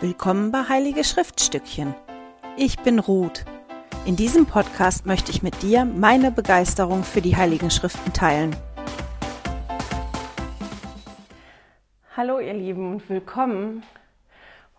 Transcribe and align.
Willkommen 0.00 0.50
bei 0.50 0.68
Heilige 0.68 1.04
Schriftstückchen. 1.04 1.94
Ich 2.56 2.80
bin 2.80 2.98
Ruth. 2.98 3.44
In 4.04 4.16
diesem 4.16 4.44
Podcast 4.44 5.06
möchte 5.06 5.30
ich 5.30 5.44
mit 5.44 5.62
dir 5.62 5.84
meine 5.84 6.32
Begeisterung 6.32 7.04
für 7.04 7.20
die 7.20 7.36
Heiligen 7.36 7.70
Schriften 7.70 8.12
teilen. 8.12 8.56
Hallo 12.16 12.40
ihr 12.40 12.54
Lieben 12.54 12.94
und 12.94 13.08
willkommen. 13.08 13.84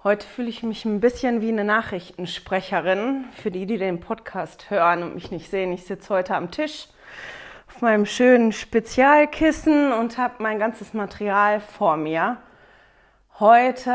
Heute 0.04 0.28
fühle 0.28 0.50
ich 0.50 0.64
mich 0.64 0.84
ein 0.84 1.00
bisschen 1.00 1.39
wie 1.39 1.50
eine 1.50 1.63
Nachrichtensprecherin 1.63 3.23
für 3.41 3.52
die, 3.52 3.66
die 3.66 3.77
den 3.77 4.02
Podcast 4.02 4.70
hören 4.70 5.02
und 5.02 5.16
mich 5.16 5.32
nicht 5.32 5.50
sehen. 5.50 5.71
Ich 5.71 5.86
sitze 5.86 6.13
heute 6.13 6.36
am 6.36 6.52
Tisch 6.52 6.89
auf 7.73 7.82
meinem 7.82 8.05
schönen 8.05 8.52
Spezialkissen 8.52 9.93
und 9.93 10.18
habe 10.18 10.36
mein 10.43 10.59
ganzes 10.59 10.93
Material 10.93 11.61
vor 11.61 11.95
mir. 11.95 12.38
Heute 13.38 13.91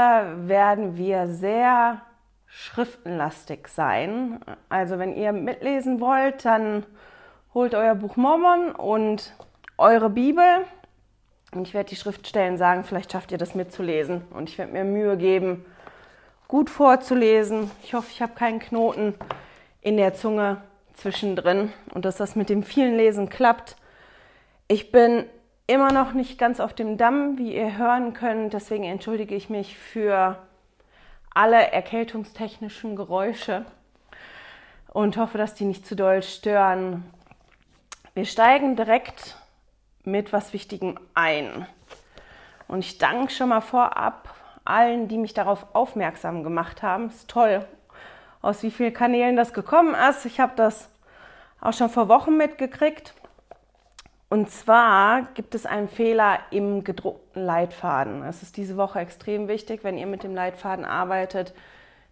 werden 0.49 0.99
wir 0.99 1.27
sehr 1.27 2.03
schriftenlastig 2.45 3.69
sein. 3.69 4.39
Also 4.69 4.99
wenn 4.99 5.17
ihr 5.17 5.33
mitlesen 5.33 5.99
wollt, 5.99 6.45
dann 6.45 6.85
holt 7.55 7.75
euer 7.75 7.95
Buch 7.95 8.17
Mormon 8.17 8.73
und 8.73 9.35
eure 9.79 10.11
Bibel. 10.11 10.45
Und 11.55 11.67
ich 11.67 11.73
werde 11.73 11.89
die 11.89 11.97
Schriftstellen 11.97 12.59
sagen, 12.59 12.85
vielleicht 12.85 13.13
schafft 13.13 13.33
ihr 13.33 13.39
das 13.39 13.55
mitzulesen. 13.55 14.25
Und 14.35 14.51
ich 14.51 14.59
werde 14.59 14.73
mir 14.73 14.85
Mühe 14.85 15.17
geben, 15.17 15.65
gut 16.47 16.69
vorzulesen. 16.69 17.71
Ich 17.83 17.95
hoffe, 17.95 18.09
ich 18.11 18.21
habe 18.21 18.35
keinen 18.35 18.59
Knoten 18.59 19.15
in 19.81 19.97
der 19.97 20.13
Zunge 20.13 20.59
zwischendrin 20.93 21.73
und 21.95 22.05
dass 22.05 22.19
das 22.19 22.37
mit 22.37 22.51
dem 22.51 22.63
vielen 22.63 22.99
Lesen 22.99 23.31
klappt. 23.31 23.77
Ich 24.69 24.93
bin 24.93 25.25
immer 25.71 25.93
noch 25.93 26.13
nicht 26.15 26.37
ganz 26.37 26.59
auf 26.59 26.75
dem 26.75 26.97
Damm, 26.99 27.39
wie 27.39 27.55
ihr 27.55 27.79
hören 27.79 28.13
könnt. 28.13 28.53
Deswegen 28.55 28.83
entschuldige 28.83 29.37
ich 29.37 29.51
mich 29.51 29.79
für 29.79 30.37
alle 31.33 31.71
erkältungstechnischen 31.71 32.97
Geräusche 32.97 33.65
und 34.93 35.17
hoffe, 35.17 35.39
dass 35.39 35.55
die 35.55 35.65
nicht 35.65 35.87
zu 35.87 35.95
doll 35.95 36.25
stören. 36.25 37.05
Wir 38.15 38.25
steigen 38.25 38.75
direkt 38.75 39.37
mit 40.05 40.33
was 40.33 40.53
Wichtigem 40.53 40.99
ein. 41.15 41.67
Und 42.67 42.81
ich 42.81 42.99
danke 42.99 43.33
schon 43.33 43.51
mal 43.51 43.61
vorab 43.61 44.35
allen, 44.65 45.07
die 45.07 45.19
mich 45.19 45.35
darauf 45.35 45.67
aufmerksam 45.73 46.43
gemacht 46.43 46.83
haben. 46.83 47.11
Ist 47.11 47.31
toll, 47.31 47.65
aus 48.43 48.65
wie 48.65 48.73
vielen 48.73 48.93
Kanälen 48.93 49.37
das 49.37 49.53
gekommen 49.53 49.95
ist. 49.95 50.25
Ich 50.25 50.41
habe 50.41 50.53
das 50.57 50.89
auch 51.61 51.73
schon 51.73 51.91
vor 51.91 52.09
Wochen 52.09 52.37
mitgekriegt. 52.37 53.15
Und 54.31 54.49
zwar 54.49 55.23
gibt 55.35 55.57
es 55.57 55.67
einen 55.67 55.89
Fehler 55.89 56.39
im 56.53 56.85
gedruckten 56.85 57.45
Leitfaden. 57.45 58.23
Es 58.23 58.45
ist 58.45 58.57
diese 58.57 58.77
Woche 58.77 59.01
extrem 59.01 59.49
wichtig, 59.49 59.83
wenn 59.83 59.99
ihr 59.99 60.07
mit 60.07 60.23
dem 60.23 60.37
Leitfaden 60.37 60.85
arbeitet, 60.85 61.53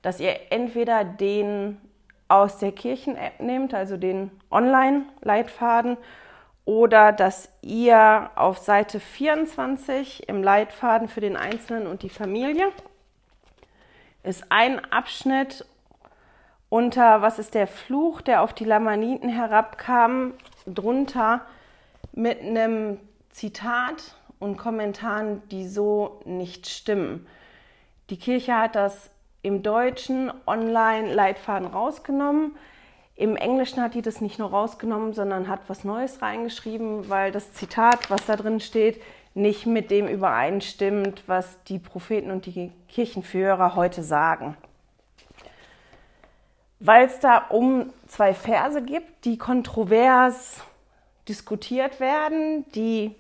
dass 0.03 0.19
ihr 0.19 0.35
entweder 0.51 1.05
den 1.05 1.81
aus 2.27 2.59
der 2.59 2.73
Kirchen-App 2.73 3.39
nehmt, 3.39 3.73
also 3.73 3.97
den 3.97 4.33
Online-Leitfaden, 4.51 5.97
oder 6.65 7.13
dass 7.13 7.51
ihr 7.63 8.31
auf 8.35 8.59
Seite 8.59 8.99
24 8.99 10.29
im 10.29 10.43
Leitfaden 10.43 11.07
für 11.07 11.21
den 11.21 11.37
Einzelnen 11.37 11.87
und 11.87 12.03
die 12.03 12.11
Familie 12.11 12.67
ist 14.25 14.45
ein 14.51 14.85
Abschnitt 14.93 15.65
unter 16.69 17.23
Was 17.23 17.39
ist 17.39 17.55
der 17.55 17.69
Fluch, 17.69 18.21
der 18.21 18.43
auf 18.43 18.53
die 18.53 18.65
Lamaniten 18.65 19.31
herabkam, 19.31 20.35
drunter 20.67 21.43
mit 22.13 22.41
einem 22.41 22.99
Zitat 23.31 24.17
und 24.39 24.57
Kommentaren, 24.57 25.43
die 25.51 25.67
so 25.67 26.21
nicht 26.25 26.69
stimmen. 26.69 27.27
Die 28.11 28.19
Kirche 28.19 28.57
hat 28.57 28.75
das 28.75 29.11
im 29.43 29.63
deutschen 29.63 30.33
Online-Leitfaden 30.47 31.69
rausgenommen. 31.69 32.57
Im 33.17 33.37
Englischen 33.37 33.83
hat 33.83 33.95
die 33.95 34.03
das 34.03 34.21
nicht 34.21 34.39
nur 34.39 34.51
rausgenommen, 34.51 35.13
sondern 35.13 35.49
hat 35.49 35.61
was 35.69 35.85
Neues 35.85 36.23
reingeschrieben, 36.23 37.09
weil 37.09 37.33
das 37.33 37.53
Zitat, 37.53 38.11
was 38.11 38.27
da 38.27 38.37
drin 38.37 38.61
steht, 38.61 39.03
nicht 39.35 39.67
mit 39.67 39.91
dem 39.91 40.09
übereinstimmt, 40.09 41.25
was 41.27 41.63
die 41.65 41.79
Propheten 41.79 42.31
und 42.31 42.47
die 42.47 42.73
Kirchenführer 42.89 43.75
heute 43.75 44.03
sagen. 44.03 44.57
Weil 46.81 47.07
es 47.07 47.19
da 47.21 47.39
um 47.39 47.93
zwei 48.07 48.35
Verse 48.35 48.83
gibt, 48.83 49.25
die 49.25 49.37
kontrovers 49.37 50.63
diskutiert 51.29 52.01
werden, 52.01 52.71
die 52.73 53.15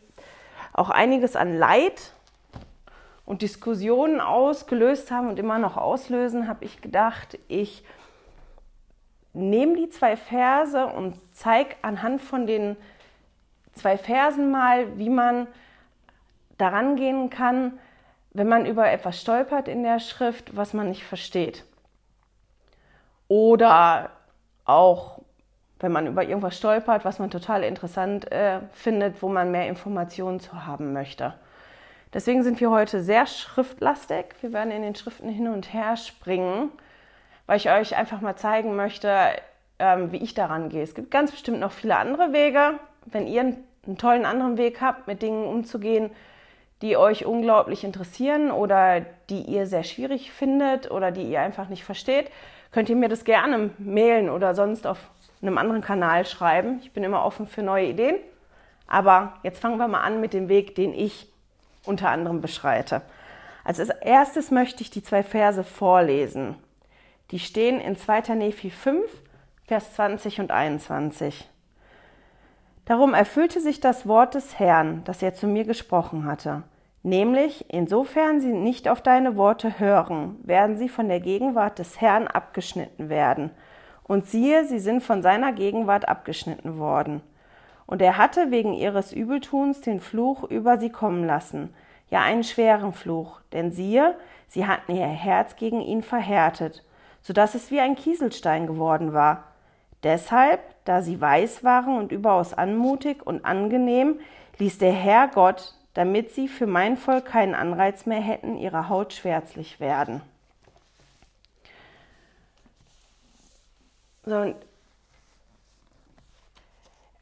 auch 0.72 0.90
einiges 0.90 1.36
an 1.36 1.56
Leid 1.56 2.12
und 3.24 3.42
Diskussionen 3.42 4.20
ausgelöst 4.20 5.10
haben 5.10 5.28
und 5.28 5.38
immer 5.38 5.58
noch 5.58 5.76
auslösen, 5.76 6.48
habe 6.48 6.64
ich 6.64 6.80
gedacht, 6.80 7.38
ich 7.48 7.84
nehme 9.32 9.76
die 9.76 9.90
zwei 9.90 10.16
Verse 10.16 10.86
und 10.86 11.20
zeige 11.32 11.76
anhand 11.82 12.22
von 12.22 12.46
den 12.46 12.76
zwei 13.72 13.98
Versen 13.98 14.50
mal, 14.50 14.98
wie 14.98 15.10
man 15.10 15.46
daran 16.56 16.96
gehen 16.96 17.30
kann, 17.30 17.78
wenn 18.32 18.48
man 18.48 18.66
über 18.66 18.90
etwas 18.90 19.20
stolpert 19.20 19.68
in 19.68 19.82
der 19.82 20.00
Schrift, 20.00 20.56
was 20.56 20.74
man 20.74 20.88
nicht 20.88 21.04
versteht. 21.04 21.64
Oder 23.28 24.10
auch 24.64 25.20
wenn 25.80 25.92
man 25.92 26.06
über 26.06 26.24
irgendwas 26.24 26.56
stolpert, 26.56 27.04
was 27.04 27.18
man 27.18 27.30
total 27.30 27.62
interessant 27.62 28.30
äh, 28.32 28.60
findet, 28.72 29.22
wo 29.22 29.28
man 29.28 29.50
mehr 29.50 29.68
Informationen 29.68 30.40
zu 30.40 30.66
haben 30.66 30.92
möchte. 30.92 31.34
Deswegen 32.12 32.42
sind 32.42 32.60
wir 32.60 32.70
heute 32.70 33.02
sehr 33.02 33.26
schriftlastig. 33.26 34.34
Wir 34.40 34.52
werden 34.52 34.70
in 34.70 34.82
den 34.82 34.94
Schriften 34.94 35.28
hin 35.28 35.48
und 35.48 35.72
her 35.74 35.96
springen, 35.96 36.70
weil 37.46 37.58
ich 37.58 37.70
euch 37.70 37.96
einfach 37.96 38.20
mal 38.20 38.36
zeigen 38.36 38.76
möchte, 38.76 39.12
ähm, 39.78 40.10
wie 40.10 40.16
ich 40.22 40.34
daran 40.34 40.70
gehe. 40.70 40.82
Es 40.82 40.94
gibt 40.94 41.10
ganz 41.10 41.30
bestimmt 41.30 41.60
noch 41.60 41.72
viele 41.72 41.96
andere 41.96 42.32
Wege. 42.32 42.80
Wenn 43.04 43.26
ihr 43.26 43.42
einen 43.42 43.98
tollen 43.98 44.24
anderen 44.24 44.56
Weg 44.56 44.80
habt, 44.80 45.06
mit 45.06 45.22
Dingen 45.22 45.44
umzugehen, 45.44 46.10
die 46.82 46.96
euch 46.96 47.26
unglaublich 47.26 47.84
interessieren 47.84 48.50
oder 48.50 49.00
die 49.28 49.42
ihr 49.42 49.66
sehr 49.66 49.84
schwierig 49.84 50.32
findet 50.32 50.90
oder 50.90 51.10
die 51.10 51.24
ihr 51.24 51.40
einfach 51.40 51.68
nicht 51.68 51.84
versteht, 51.84 52.30
könnt 52.70 52.88
ihr 52.88 52.96
mir 52.96 53.08
das 53.08 53.24
gerne 53.24 53.70
mailen 53.78 54.30
oder 54.30 54.54
sonst 54.54 54.86
auf 54.86 54.98
einem 55.42 55.58
anderen 55.58 55.82
Kanal 55.82 56.26
schreiben. 56.26 56.80
Ich 56.82 56.92
bin 56.92 57.04
immer 57.04 57.24
offen 57.24 57.46
für 57.46 57.62
neue 57.62 57.86
Ideen. 57.86 58.16
Aber 58.86 59.34
jetzt 59.42 59.60
fangen 59.60 59.78
wir 59.78 59.88
mal 59.88 60.00
an 60.00 60.20
mit 60.20 60.32
dem 60.32 60.48
Weg, 60.48 60.74
den 60.74 60.94
ich 60.94 61.30
unter 61.84 62.08
anderem 62.08 62.40
beschreite. 62.40 63.02
Als 63.64 63.78
erstes 63.78 64.50
möchte 64.50 64.82
ich 64.82 64.90
die 64.90 65.02
zwei 65.02 65.22
Verse 65.22 65.62
vorlesen. 65.62 66.56
Die 67.30 67.38
stehen 67.38 67.80
in 67.80 67.96
2. 67.96 68.34
Nephi 68.34 68.70
5, 68.70 69.04
Vers 69.66 69.92
20 69.94 70.40
und 70.40 70.50
21. 70.50 71.48
Darum 72.86 73.12
erfüllte 73.12 73.60
sich 73.60 73.80
das 73.80 74.08
Wort 74.08 74.34
des 74.34 74.58
Herrn, 74.58 75.02
das 75.04 75.22
er 75.22 75.34
zu 75.34 75.46
mir 75.46 75.64
gesprochen 75.64 76.24
hatte. 76.24 76.62
Nämlich, 77.02 77.66
insofern 77.68 78.40
sie 78.40 78.52
nicht 78.52 78.88
auf 78.88 79.02
deine 79.02 79.36
Worte 79.36 79.78
hören, 79.78 80.36
werden 80.42 80.78
sie 80.78 80.88
von 80.88 81.08
der 81.08 81.20
Gegenwart 81.20 81.78
des 81.78 82.00
Herrn 82.00 82.26
abgeschnitten 82.26 83.10
werden– 83.10 83.50
und 84.08 84.26
siehe, 84.26 84.64
sie 84.64 84.80
sind 84.80 85.02
von 85.04 85.22
seiner 85.22 85.52
Gegenwart 85.52 86.08
abgeschnitten 86.08 86.78
worden. 86.78 87.20
Und 87.86 88.02
er 88.02 88.18
hatte 88.18 88.50
wegen 88.50 88.74
ihres 88.74 89.12
Übeltuns 89.12 89.80
den 89.80 90.00
Fluch 90.00 90.42
über 90.42 90.78
sie 90.78 90.90
kommen 90.90 91.24
lassen, 91.24 91.72
ja 92.10 92.22
einen 92.22 92.42
schweren 92.42 92.92
Fluch, 92.92 93.40
denn 93.52 93.70
siehe, 93.70 94.16
sie 94.48 94.66
hatten 94.66 94.96
ihr 94.96 95.06
Herz 95.06 95.54
gegen 95.56 95.80
ihn 95.80 96.02
verhärtet, 96.02 96.84
so 97.22 97.32
dass 97.32 97.54
es 97.54 97.70
wie 97.70 97.80
ein 97.80 97.94
Kieselstein 97.94 98.66
geworden 98.66 99.12
war. 99.12 99.44
Deshalb, 100.02 100.60
da 100.84 101.02
sie 101.02 101.20
weiß 101.20 101.64
waren 101.64 101.98
und 101.98 102.12
überaus 102.12 102.54
anmutig 102.54 103.26
und 103.26 103.44
angenehm, 103.44 104.20
ließ 104.58 104.78
der 104.78 104.92
Herr 104.92 105.28
Gott, 105.28 105.74
damit 105.94 106.30
sie 106.30 106.48
für 106.48 106.66
mein 106.66 106.96
Volk 106.96 107.26
keinen 107.26 107.54
Anreiz 107.54 108.06
mehr 108.06 108.20
hätten, 108.20 108.56
ihre 108.56 108.88
Haut 108.88 109.12
schwärzlich 109.12 109.80
werden. 109.80 110.22
So, 114.28 114.54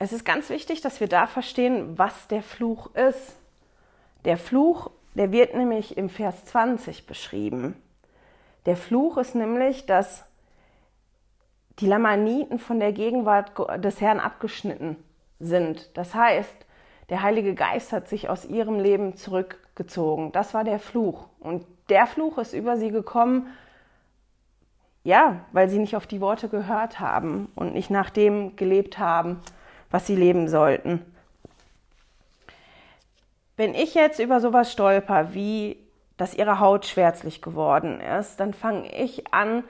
es 0.00 0.12
ist 0.12 0.24
ganz 0.24 0.50
wichtig, 0.50 0.80
dass 0.80 0.98
wir 0.98 1.06
da 1.06 1.28
verstehen, 1.28 1.96
was 1.96 2.26
der 2.26 2.42
Fluch 2.42 2.92
ist. 2.96 3.36
Der 4.24 4.36
Fluch, 4.36 4.90
der 5.14 5.30
wird 5.30 5.54
nämlich 5.54 5.96
im 5.96 6.08
Vers 6.08 6.46
20 6.46 7.06
beschrieben. 7.06 7.80
Der 8.66 8.76
Fluch 8.76 9.18
ist 9.18 9.36
nämlich, 9.36 9.86
dass 9.86 10.24
die 11.78 11.86
Lamaniten 11.86 12.58
von 12.58 12.80
der 12.80 12.90
Gegenwart 12.90 13.52
des 13.84 14.00
Herrn 14.00 14.18
abgeschnitten 14.18 14.96
sind. 15.38 15.96
Das 15.96 16.12
heißt, 16.12 16.66
der 17.08 17.22
Heilige 17.22 17.54
Geist 17.54 17.92
hat 17.92 18.08
sich 18.08 18.28
aus 18.28 18.44
ihrem 18.44 18.80
Leben 18.80 19.16
zurückgezogen. 19.16 20.32
Das 20.32 20.54
war 20.54 20.64
der 20.64 20.80
Fluch. 20.80 21.28
Und 21.38 21.64
der 21.88 22.08
Fluch 22.08 22.38
ist 22.38 22.52
über 22.52 22.76
sie 22.76 22.90
gekommen, 22.90 23.46
ja, 25.06 25.44
weil 25.52 25.68
sie 25.68 25.78
nicht 25.78 25.94
auf 25.94 26.08
die 26.08 26.20
Worte 26.20 26.48
gehört 26.48 26.98
haben 26.98 27.48
und 27.54 27.74
nicht 27.74 27.90
nach 27.90 28.10
dem 28.10 28.56
gelebt 28.56 28.98
haben, 28.98 29.40
was 29.88 30.04
sie 30.06 30.16
leben 30.16 30.48
sollten. 30.48 31.00
Wenn 33.56 33.74
ich 33.74 33.94
jetzt 33.94 34.18
über 34.18 34.40
sowas 34.40 34.72
stolper, 34.72 35.32
wie 35.32 35.78
dass 36.16 36.34
ihre 36.34 36.60
Haut 36.60 36.86
schwärzlich 36.86 37.40
geworden 37.40 38.00
ist, 38.00 38.40
dann 38.40 38.52
fange 38.52 38.90
ich 38.92 39.32
an, 39.32 39.64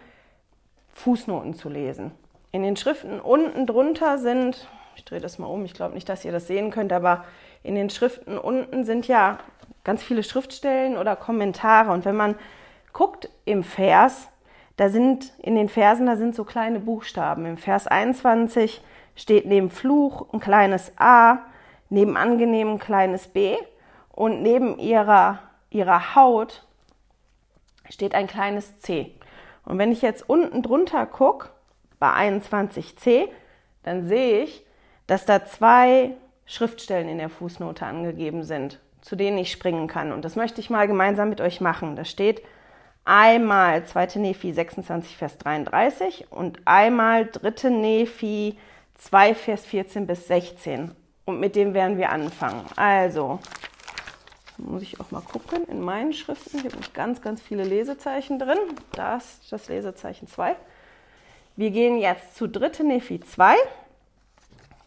Fußnoten 0.94 1.54
zu 1.54 1.68
lesen. 1.68 2.12
In 2.52 2.62
den 2.62 2.76
Schriften 2.76 3.20
unten 3.20 3.66
drunter 3.66 4.16
sind, 4.16 4.68
ich 4.94 5.04
drehe 5.04 5.20
das 5.20 5.38
mal 5.38 5.48
um, 5.48 5.64
ich 5.64 5.74
glaube 5.74 5.94
nicht, 5.94 6.08
dass 6.08 6.24
ihr 6.24 6.32
das 6.32 6.46
sehen 6.46 6.70
könnt, 6.70 6.92
aber 6.92 7.24
in 7.62 7.74
den 7.74 7.90
Schriften 7.90 8.38
unten 8.38 8.84
sind 8.84 9.06
ja 9.06 9.38
ganz 9.84 10.02
viele 10.02 10.22
Schriftstellen 10.22 10.96
oder 10.96 11.14
Kommentare. 11.14 11.90
Und 11.90 12.06
wenn 12.06 12.16
man 12.16 12.36
guckt 12.92 13.28
im 13.44 13.64
Vers, 13.64 14.28
da 14.76 14.88
sind 14.90 15.32
in 15.38 15.54
den 15.54 15.68
Versen, 15.68 16.06
da 16.06 16.16
sind 16.16 16.34
so 16.34 16.44
kleine 16.44 16.80
Buchstaben. 16.80 17.46
Im 17.46 17.56
Vers 17.56 17.86
21 17.86 18.82
steht 19.14 19.46
neben 19.46 19.70
Fluch 19.70 20.32
ein 20.32 20.40
kleines 20.40 20.92
A, 20.96 21.38
neben 21.88 22.16
angenehm 22.16 22.72
ein 22.72 22.78
kleines 22.78 23.28
B 23.28 23.56
und 24.10 24.42
neben 24.42 24.78
ihrer, 24.78 25.38
ihrer 25.70 26.14
Haut 26.14 26.66
steht 27.88 28.14
ein 28.14 28.26
kleines 28.26 28.80
C. 28.80 29.12
Und 29.64 29.78
wenn 29.78 29.92
ich 29.92 30.02
jetzt 30.02 30.28
unten 30.28 30.62
drunter 30.62 31.06
gucke, 31.06 31.50
bei 31.98 32.08
21c, 32.08 33.28
dann 33.82 34.06
sehe 34.06 34.42
ich, 34.42 34.66
dass 35.06 35.24
da 35.24 35.44
zwei 35.44 36.12
Schriftstellen 36.44 37.08
in 37.08 37.18
der 37.18 37.30
Fußnote 37.30 37.86
angegeben 37.86 38.42
sind, 38.42 38.80
zu 39.00 39.16
denen 39.16 39.38
ich 39.38 39.50
springen 39.50 39.86
kann. 39.86 40.12
Und 40.12 40.24
das 40.24 40.36
möchte 40.36 40.60
ich 40.60 40.68
mal 40.68 40.86
gemeinsam 40.86 41.28
mit 41.28 41.40
euch 41.40 41.60
machen. 41.60 41.96
Da 41.96 42.04
steht 42.04 42.42
einmal 43.06 43.86
2. 43.86 44.16
Nephi 44.16 44.52
26, 44.52 45.16
Vers 45.16 45.38
33 45.38 46.26
und 46.30 46.60
einmal 46.66 47.26
3. 47.26 47.70
Nephi 47.70 48.58
2, 48.96 49.34
Vers 49.34 49.64
14 49.64 50.06
bis 50.06 50.26
16. 50.26 50.92
Und 51.24 51.40
mit 51.40 51.56
dem 51.56 51.72
werden 51.72 51.96
wir 51.96 52.10
anfangen. 52.10 52.66
Also, 52.76 53.40
muss 54.58 54.82
ich 54.82 55.00
auch 55.00 55.10
mal 55.10 55.22
gucken 55.22 55.64
in 55.68 55.80
meinen 55.80 56.12
Schriften. 56.12 56.60
Hier 56.60 56.70
sind 56.70 56.92
ganz, 56.92 57.22
ganz 57.22 57.40
viele 57.40 57.64
Lesezeichen 57.64 58.38
drin. 58.38 58.58
Da 58.92 59.16
ist 59.16 59.50
das 59.50 59.68
Lesezeichen 59.68 60.28
2. 60.28 60.54
Wir 61.56 61.70
gehen 61.70 61.98
jetzt 61.98 62.36
zu 62.36 62.46
3. 62.46 62.82
Nephi 62.82 63.20
2. 63.20 63.54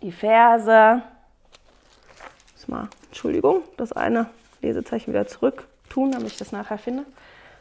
Die 0.01 0.11
Verse, 0.11 1.01
mal, 2.69 2.87
Entschuldigung, 3.07 3.63
das 3.75 3.91
eine 3.91 4.29
Lesezeichen 4.61 5.11
wieder 5.11 5.27
zurück 5.27 5.67
tun, 5.89 6.11
damit 6.11 6.29
ich 6.29 6.37
das 6.37 6.51
nachher 6.51 6.77
finde. 6.77 7.03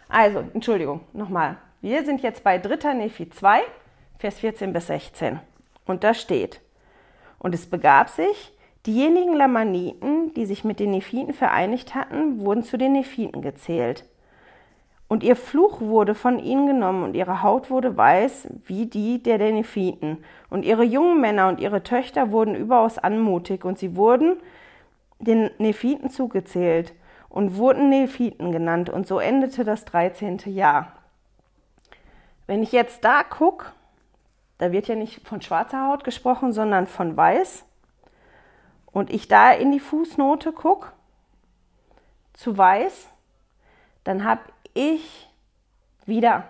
Also, 0.09 0.43
Entschuldigung, 0.55 1.01
nochmal. 1.13 1.57
Wir 1.83 2.05
sind 2.05 2.23
jetzt 2.23 2.43
bei 2.43 2.59
3. 2.59 2.95
Nephi 2.95 3.29
2, 3.29 3.61
Vers 4.19 4.41
14 4.41 4.73
bis 4.73 4.87
16. 4.87 5.39
Und 5.87 6.03
da 6.03 6.15
steht, 6.15 6.61
und 7.39 7.55
es 7.55 7.67
begab 7.67 8.09
sich, 8.09 8.53
diejenigen 8.87 9.35
Lamaniten, 9.35 10.33
die 10.35 10.47
sich 10.47 10.65
mit 10.65 10.81
den 10.81 10.93
Nephiten 10.93 11.35
vereinigt 11.35 11.95
hatten, 11.95 12.41
wurden 12.41 12.63
zu 12.63 12.79
den 12.79 12.93
Nephiten 12.93 13.43
gezählt. 13.43 14.05
Und 15.09 15.23
ihr 15.23 15.37
Fluch 15.37 15.81
wurde 15.81 16.15
von 16.15 16.39
ihnen 16.39 16.67
genommen 16.67 17.03
und 17.03 17.15
ihre 17.15 17.43
Haut 17.43 17.71
wurde 17.71 17.97
weiß 17.97 18.49
wie 18.67 18.87
die 18.87 19.23
der 19.23 19.39
Nephiten. 19.39 20.19
Und 20.51 20.65
ihre 20.65 20.85
jungen 20.85 21.21
Männer 21.21 21.49
und 21.49 21.61
ihre 21.61 21.83
Töchter 21.83 22.31
wurden 22.31 22.55
überaus 22.55 22.99
anmutig 22.99 23.65
und 23.65 23.79
sie 23.79 23.97
wurden 23.97 24.37
den 25.19 25.51
Nephiten 25.59 26.11
zugezählt 26.11 26.93
und 27.29 27.57
wurden 27.57 27.89
Nephiten 27.89 28.53
genannt. 28.53 28.91
Und 28.91 29.07
so 29.07 29.19
endete 29.19 29.65
das 29.65 29.85
13. 29.85 30.39
Jahr. 30.47 30.93
Wenn 32.47 32.63
ich 32.63 32.73
jetzt 32.73 33.05
da 33.05 33.23
gucke, 33.23 33.67
da 34.59 34.73
wird 34.73 34.89
ja 34.89 34.95
nicht 34.95 35.27
von 35.27 35.41
schwarzer 35.41 35.89
Haut 35.89 36.05
gesprochen, 36.05 36.53
sondern 36.53 36.87
von 36.87 37.17
weiß. 37.17 37.65
Und 38.87 39.11
ich 39.11 39.29
da 39.29 39.53
in 39.53 39.71
die 39.71 39.81
Fußnote 39.81 40.53
gucke, 40.53 40.93
zu 42.33 42.57
weiß, 42.57 43.09
dann 44.05 44.25
habe 44.25 44.41
ich 44.75 45.29
wieder 46.07 46.45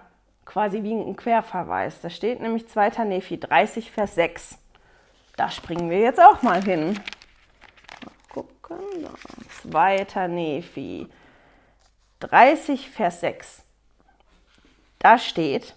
quasi 0.44 0.82
wie 0.82 0.94
ein 0.94 1.16
Querverweis. 1.16 2.00
Da 2.00 2.10
steht 2.10 2.40
nämlich 2.40 2.68
2. 2.68 3.04
Nephi 3.04 3.38
30, 3.38 3.90
Vers 3.90 4.14
6. 4.14 4.58
Da 5.36 5.50
springen 5.50 5.90
wir 5.90 5.98
jetzt 5.98 6.20
auch 6.20 6.42
mal 6.42 6.62
hin. 6.62 6.98
Gucken. 8.68 9.08
2. 9.62 10.28
Nephi 10.28 11.08
30, 12.20 12.90
Vers 12.90 13.20
6. 13.20 13.64
Da 14.98 15.18
steht, 15.18 15.74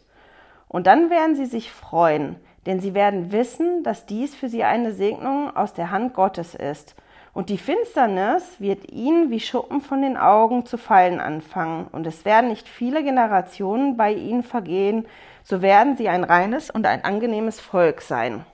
und 0.68 0.88
dann 0.88 1.10
werden 1.10 1.36
sie 1.36 1.46
sich 1.46 1.72
freuen, 1.72 2.36
denn 2.66 2.80
sie 2.80 2.94
werden 2.94 3.32
wissen, 3.32 3.84
dass 3.84 4.06
dies 4.06 4.36
für 4.36 4.50
sie 4.50 4.64
eine 4.64 4.94
Segnung 4.94 5.56
aus 5.56 5.74
der 5.74 5.92
Hand 5.92 6.14
Gottes 6.14 6.54
ist 6.54 6.96
und 7.34 7.50
die 7.50 7.58
Finsternis 7.58 8.60
wird 8.60 8.92
ihnen 8.92 9.32
wie 9.32 9.40
Schuppen 9.40 9.82
von 9.82 10.02
den 10.02 10.18
Augen 10.18 10.66
zu 10.66 10.78
fallen 10.78 11.22
anfangen, 11.22 11.88
und 11.88 12.06
es 12.06 12.26
werden 12.26 12.50
nicht 12.50 12.68
viele 12.68 13.04
Generationen 13.04 13.96
bei 13.96 14.14
ihnen 14.14 14.44
vergehen, 14.44 15.08
so 15.44 15.62
werden 15.62 15.96
sie 15.96 16.10
ein 16.10 16.24
reines 16.24 16.70
und 16.70 16.86
ein 16.86 17.04
angenehmes 17.04 17.60
Volk 17.60 18.02
sein. 18.02 18.46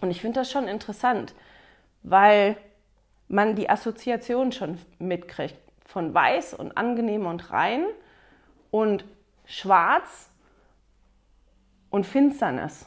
Und 0.00 0.10
ich 0.10 0.20
finde 0.20 0.40
das 0.40 0.50
schon 0.50 0.68
interessant, 0.68 1.34
weil 2.02 2.56
man 3.28 3.56
die 3.56 3.68
Assoziation 3.68 4.52
schon 4.52 4.78
mitkriegt 4.98 5.58
von 5.84 6.12
weiß 6.12 6.54
und 6.54 6.76
angenehm 6.76 7.26
und 7.26 7.50
rein 7.52 7.84
und 8.70 9.04
schwarz 9.44 10.30
und 11.90 12.06
Finsternis 12.06 12.86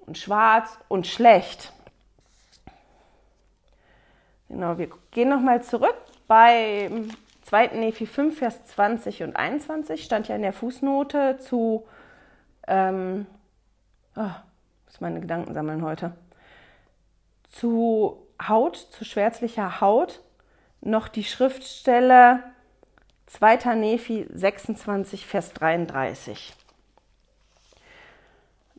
und 0.00 0.18
schwarz 0.18 0.78
und 0.88 1.06
schlecht. 1.06 1.72
Genau, 4.48 4.78
wir 4.78 4.90
gehen 5.10 5.28
nochmal 5.28 5.62
zurück. 5.62 5.94
Bei 6.26 6.90
2. 7.42 7.68
Nephi 7.78 8.06
5, 8.06 8.38
Vers 8.38 8.64
20 8.66 9.22
und 9.22 9.36
21 9.36 10.04
stand 10.04 10.28
ja 10.28 10.36
in 10.36 10.42
der 10.42 10.52
Fußnote 10.52 11.38
zu, 11.38 11.86
ähm, 12.66 13.26
oh, 14.16 14.30
muss 14.86 15.00
meine 15.00 15.20
Gedanken 15.20 15.54
sammeln 15.54 15.82
heute, 15.82 16.12
zu 17.48 18.26
Haut, 18.48 18.76
zu 18.76 19.04
schwärzlicher 19.04 19.80
Haut, 19.80 20.20
noch 20.80 21.08
die 21.08 21.24
Schriftstelle 21.24 22.42
2. 23.26 23.74
Nephi 23.74 24.26
26, 24.32 25.26
Vers 25.26 25.52
33. 25.52 26.54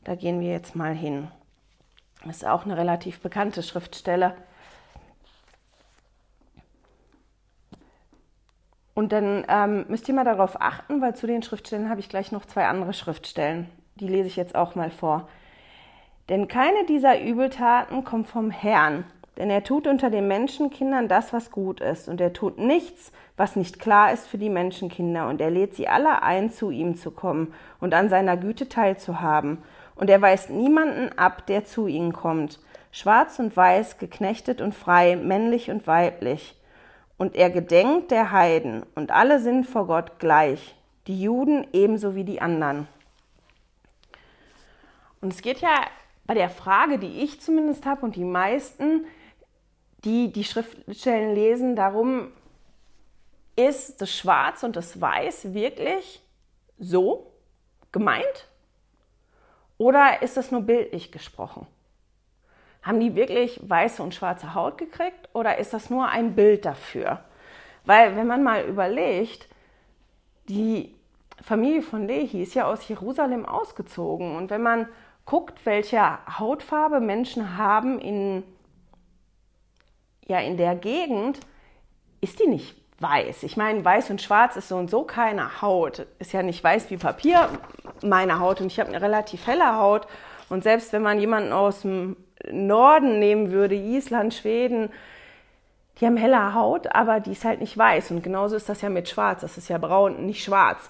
Da 0.04 0.16
gehen 0.16 0.42
wir 0.42 0.52
jetzt 0.52 0.76
mal 0.76 0.96
hin. 0.96 1.30
Das 2.26 2.38
ist 2.38 2.46
auch 2.46 2.66
eine 2.66 2.78
relativ 2.78 3.20
bekannte 3.20 3.64
Schriftstelle. 3.64 4.36
Und 8.94 9.12
dann 9.12 9.46
ähm, 9.48 9.86
müsst 9.88 10.08
ihr 10.10 10.14
mal 10.14 10.26
darauf 10.26 10.60
achten, 10.62 11.02
weil 11.02 11.16
zu 11.16 11.28
den 11.28 11.44
Schriftstellen 11.44 11.90
habe 11.90 12.02
ich 12.02 12.10
gleich 12.10 12.32
noch 12.32 12.46
zwei 12.46 12.68
andere 12.68 12.94
Schriftstellen. 12.94 13.70
Die 13.96 14.08
lese 14.08 14.28
ich 14.28 14.36
jetzt 14.36 14.56
auch 14.56 14.76
mal 14.76 14.92
vor. 14.92 15.30
Denn 16.30 16.48
keine 16.48 16.86
dieser 16.86 17.20
Übeltaten 17.20 18.04
kommt 18.04 18.28
vom 18.28 18.52
Herrn, 18.52 19.06
denn 19.38 19.50
er 19.50 19.64
tut 19.64 19.88
unter 19.88 20.10
den 20.10 20.28
Menschenkindern 20.28 21.08
das, 21.08 21.34
was 21.34 21.52
gut 21.52 21.82
ist, 21.82 22.10
und 22.10 22.20
er 22.20 22.34
tut 22.34 22.58
nichts, 22.58 23.12
was 23.38 23.56
nicht 23.56 23.80
klar 23.80 24.12
ist 24.12 24.28
für 24.28 24.38
die 24.38 24.50
Menschenkinder, 24.50 25.28
und 25.28 25.42
er 25.42 25.50
lädt 25.50 25.76
sie 25.76 25.88
alle 25.88 26.22
ein, 26.22 26.52
zu 26.52 26.70
ihm 26.70 26.96
zu 26.96 27.12
kommen 27.12 27.54
und 27.80 27.94
an 27.94 28.10
seiner 28.10 28.38
Güte 28.38 28.68
teilzuhaben. 28.70 29.60
Und 29.96 30.10
er 30.10 30.22
weist 30.22 30.50
niemanden 30.50 31.18
ab, 31.18 31.46
der 31.48 31.64
zu 31.64 31.88
ihnen 31.88 32.14
kommt, 32.14 32.60
schwarz 32.92 33.40
und 33.40 33.56
weiß, 33.56 33.98
geknechtet 33.98 34.62
und 34.62 34.74
frei, 34.74 35.16
männlich 35.16 35.72
und 35.72 35.88
weiblich. 35.88 36.56
Und 37.18 37.36
er 37.36 37.50
gedenkt 37.50 38.10
der 38.12 38.32
Heiden. 38.32 38.84
Und 38.96 39.12
alle 39.12 39.40
sind 39.40 39.68
vor 39.68 39.86
Gott 39.86 40.18
gleich, 40.20 40.76
die 41.08 41.22
Juden 41.22 41.68
ebenso 41.72 42.16
wie 42.16 42.24
die 42.24 42.42
anderen. 42.42 42.88
Und 45.22 45.34
es 45.34 45.42
geht 45.42 45.60
ja 45.60 45.86
bei 46.26 46.34
der 46.34 46.50
Frage, 46.50 46.98
die 46.98 47.22
ich 47.22 47.40
zumindest 47.42 47.86
habe 47.86 48.04
und 48.04 48.16
die 48.16 48.24
meisten, 48.24 49.06
die 50.04 50.32
die 50.32 50.44
Schriftstellen 50.44 51.36
lesen, 51.36 51.76
darum, 51.76 52.32
ist 53.56 54.02
das 54.02 54.16
Schwarz 54.16 54.64
und 54.64 54.76
das 54.76 55.00
Weiß 55.00 55.54
wirklich 55.54 56.22
so 56.78 57.32
gemeint? 57.92 58.48
Oder 59.78 60.22
ist 60.22 60.38
das 60.38 60.52
nur 60.52 60.62
bildlich 60.62 61.12
gesprochen? 61.12 61.68
Haben 62.82 63.00
die 63.00 63.16
wirklich 63.16 63.60
weiße 63.62 64.02
und 64.02 64.16
schwarze 64.16 64.54
Haut 64.56 64.78
gekriegt 64.78 65.30
oder 65.34 65.58
ist 65.58 65.74
das 65.74 65.90
nur 65.90 66.08
ein 66.08 66.36
Bild 66.36 66.66
dafür? 66.66 67.20
Weil 67.86 68.16
wenn 68.16 68.28
man 68.28 68.44
mal 68.44 68.64
überlegt, 68.66 69.48
die 70.50 70.96
Familie 71.42 71.82
von 71.82 72.08
Lehi 72.08 72.44
ist 72.44 72.54
ja 72.54 72.66
aus 72.66 72.88
Jerusalem 72.88 73.46
ausgezogen 73.46 74.36
und 74.36 74.50
wenn 74.50 74.62
man 74.62 74.88
guckt, 75.26 75.66
welche 75.66 76.02
Hautfarbe 76.40 77.00
Menschen 77.00 77.58
haben 77.58 78.00
in, 78.00 78.44
ja, 80.32 80.40
in 80.40 80.58
der 80.58 80.76
Gegend, 80.76 81.40
ist 82.22 82.40
die 82.40 82.48
nicht 82.48 82.76
weiß. 83.00 83.44
Ich 83.44 83.58
meine, 83.58 83.84
weiß 83.84 84.10
und 84.10 84.22
schwarz 84.22 84.56
ist 84.56 84.70
so 84.70 84.78
und 84.78 84.90
so 84.90 85.04
keine 85.04 85.62
Haut. 85.62 86.08
Ist 86.20 86.34
ja 86.34 86.42
nicht 86.44 86.64
weiß 86.64 86.90
wie 86.90 86.98
Papier, 86.98 87.50
meine 88.02 88.40
Haut. 88.40 88.62
Und 88.62 88.68
ich 88.68 88.80
habe 88.80 88.90
eine 88.90 89.02
relativ 89.02 89.46
helle 89.48 89.78
Haut. 89.78 90.08
Und 90.50 90.64
selbst 90.64 90.94
wenn 90.94 91.02
man 91.02 91.20
jemanden 91.20 91.52
aus 91.52 91.82
dem 91.82 92.16
Norden 92.50 93.20
nehmen 93.20 93.52
würde, 93.52 93.76
Island, 93.76 94.34
Schweden, 94.34 94.90
die 96.00 96.06
haben 96.06 96.18
helle 96.18 96.54
Haut, 96.54 96.88
aber 96.96 97.20
die 97.20 97.32
ist 97.32 97.46
halt 97.46 97.60
nicht 97.60 97.78
weiß. 97.78 98.12
Und 98.12 98.24
genauso 98.24 98.56
ist 98.56 98.70
das 98.70 98.82
ja 98.82 98.90
mit 98.90 99.10
Schwarz. 99.10 99.42
Das 99.42 99.58
ist 99.58 99.68
ja 99.68 99.78
braun, 99.78 100.26
nicht 100.26 100.44
schwarz. 100.44 100.90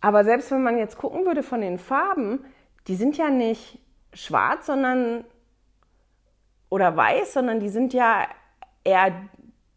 Aber 0.00 0.24
selbst 0.24 0.50
wenn 0.50 0.62
man 0.62 0.78
jetzt 0.78 0.98
gucken 0.98 1.24
würde 1.24 1.42
von 1.42 1.60
den 1.60 1.78
Farben, 1.78 2.44
die 2.88 2.94
sind 2.94 3.16
ja 3.16 3.30
nicht 3.30 3.78
schwarz, 4.12 4.66
sondern 4.66 5.24
oder 6.68 6.96
weiß, 6.96 7.32
sondern 7.32 7.60
die 7.60 7.68
sind 7.68 7.92
ja 7.92 8.26
eher 8.84 9.12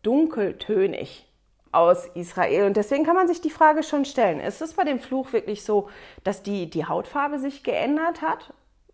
dunkeltönig 0.03 1.27
aus 1.71 2.05
Israel. 2.15 2.65
Und 2.65 2.77
deswegen 2.77 3.05
kann 3.05 3.15
man 3.15 3.27
sich 3.27 3.41
die 3.41 3.49
Frage 3.49 3.83
schon 3.83 4.05
stellen, 4.05 4.39
ist 4.39 4.61
es 4.61 4.73
bei 4.73 4.83
dem 4.83 4.99
Fluch 4.99 5.33
wirklich 5.33 5.63
so, 5.63 5.89
dass 6.23 6.43
die, 6.43 6.69
die 6.69 6.85
Hautfarbe 6.85 7.39
sich 7.39 7.63
geändert 7.63 8.21
hat? 8.21 8.53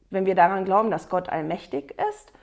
Wenn 0.09 0.25
wir 0.25 0.35
daran 0.35 0.65
glauben, 0.65 0.91
dass 0.91 1.09
Gott 1.09 1.29
allmächtig 1.29 1.95
ist, 2.09 2.33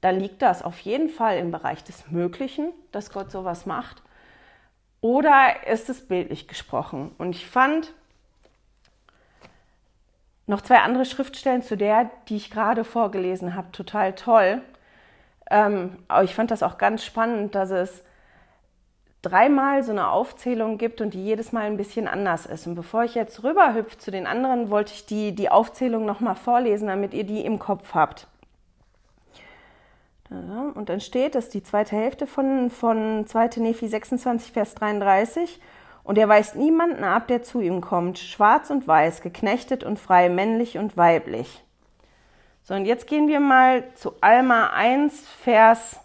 dann 0.00 0.20
liegt 0.20 0.42
das 0.42 0.62
auf 0.62 0.78
jeden 0.80 1.08
Fall 1.08 1.38
im 1.38 1.50
Bereich 1.50 1.82
des 1.82 2.10
Möglichen, 2.10 2.72
dass 2.92 3.10
Gott 3.10 3.30
sowas 3.30 3.66
macht. 3.66 4.02
Oder 5.00 5.66
ist 5.66 5.88
es 5.88 6.06
bildlich 6.06 6.48
gesprochen? 6.48 7.14
Und 7.18 7.30
ich 7.30 7.46
fand 7.46 7.94
noch 10.46 10.60
zwei 10.62 10.78
andere 10.78 11.04
Schriftstellen 11.04 11.62
zu 11.62 11.76
der, 11.76 12.10
die 12.28 12.36
ich 12.36 12.50
gerade 12.50 12.84
vorgelesen 12.84 13.54
habe, 13.54 13.70
total 13.72 14.14
toll. 14.14 14.62
Ähm, 15.50 15.96
aber 16.08 16.24
ich 16.24 16.34
fand 16.34 16.50
das 16.50 16.62
auch 16.62 16.78
ganz 16.78 17.04
spannend, 17.04 17.54
dass 17.54 17.70
es 17.70 18.04
dreimal 19.22 19.82
so 19.82 19.92
eine 19.92 20.10
Aufzählung 20.10 20.78
gibt 20.78 21.00
und 21.00 21.14
die 21.14 21.24
jedes 21.24 21.52
Mal 21.52 21.64
ein 21.64 21.76
bisschen 21.76 22.06
anders 22.06 22.46
ist. 22.46 22.66
Und 22.66 22.74
bevor 22.74 23.04
ich 23.04 23.14
jetzt 23.14 23.42
rüberhüpfe 23.42 23.98
zu 23.98 24.10
den 24.10 24.26
anderen, 24.26 24.70
wollte 24.70 24.92
ich 24.92 25.06
die, 25.06 25.34
die 25.34 25.50
Aufzählung 25.50 26.04
nochmal 26.04 26.36
vorlesen, 26.36 26.88
damit 26.88 27.14
ihr 27.14 27.24
die 27.24 27.44
im 27.44 27.58
Kopf 27.58 27.94
habt. 27.94 28.26
Und 30.30 30.90
dann 30.90 31.00
steht, 31.00 31.34
das 31.34 31.44
ist 31.44 31.54
die 31.54 31.62
zweite 31.62 31.96
Hälfte 31.96 32.26
von, 32.26 32.70
von 32.70 33.26
2. 33.26 33.60
Nephi 33.60 33.88
26, 33.88 34.52
Vers 34.52 34.74
33. 34.74 35.60
Und 36.04 36.18
er 36.18 36.28
weist 36.28 36.54
niemanden 36.54 37.02
ab, 37.02 37.28
der 37.28 37.42
zu 37.42 37.60
ihm 37.60 37.80
kommt, 37.80 38.18
schwarz 38.18 38.70
und 38.70 38.86
weiß, 38.86 39.22
geknechtet 39.22 39.84
und 39.84 39.98
frei, 39.98 40.28
männlich 40.28 40.78
und 40.78 40.96
weiblich. 40.96 41.64
So, 42.68 42.74
und 42.74 42.84
jetzt 42.84 43.06
gehen 43.06 43.28
wir 43.28 43.40
mal 43.40 43.82
zu 43.94 44.12
Alma 44.20 44.66
1, 44.74 45.26
Vers 45.42 45.98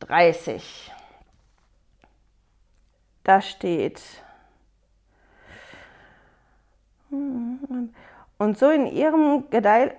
30. 0.00 0.90
Da 3.22 3.40
steht, 3.40 4.02
und 7.10 8.58
so 8.58 8.70
in 8.70 8.86
Gedeih 9.50 9.94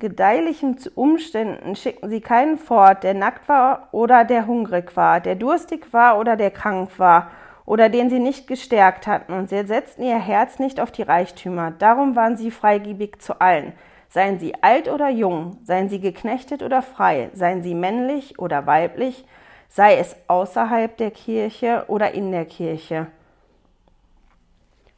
gedeihlichen 0.00 0.78
Umständen 0.96 1.76
schickten 1.76 2.10
sie 2.10 2.20
keinen 2.20 2.58
fort, 2.58 3.04
der 3.04 3.14
nackt 3.14 3.48
war 3.48 3.88
oder 3.92 4.24
der 4.24 4.48
hungrig 4.48 4.96
war, 4.96 5.20
der 5.20 5.36
durstig 5.36 5.92
war 5.92 6.18
oder 6.18 6.34
der 6.34 6.50
krank 6.50 6.98
war 6.98 7.30
oder 7.66 7.88
den 7.88 8.10
sie 8.10 8.18
nicht 8.18 8.48
gestärkt 8.48 9.06
hatten, 9.06 9.32
und 9.32 9.48
sie 9.48 9.64
setzten 9.64 10.02
ihr 10.02 10.18
Herz 10.18 10.58
nicht 10.58 10.80
auf 10.80 10.90
die 10.90 11.02
Reichtümer. 11.02 11.70
Darum 11.70 12.16
waren 12.16 12.36
sie 12.36 12.50
freigebig 12.50 13.20
zu 13.20 13.40
allen. 13.40 13.74
Seien 14.14 14.38
sie 14.38 14.54
alt 14.62 14.86
oder 14.86 15.08
jung, 15.08 15.58
seien 15.64 15.88
sie 15.88 15.98
geknechtet 15.98 16.62
oder 16.62 16.82
frei, 16.82 17.30
seien 17.34 17.64
sie 17.64 17.74
männlich 17.74 18.38
oder 18.38 18.64
weiblich, 18.64 19.26
sei 19.68 19.96
es 19.96 20.14
außerhalb 20.28 20.96
der 20.96 21.10
Kirche 21.10 21.86
oder 21.88 22.12
in 22.12 22.30
der 22.30 22.44
Kirche. 22.44 23.08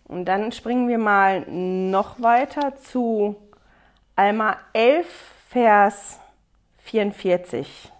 Und 0.04 0.26
dann 0.26 0.52
springen 0.52 0.86
wir 0.86 0.98
mal 0.98 1.46
noch 1.48 2.20
weiter 2.20 2.76
zu 2.76 3.36
Alma 4.16 4.58
11, 4.74 5.06
Vers 5.48 6.20
44. 6.80 7.90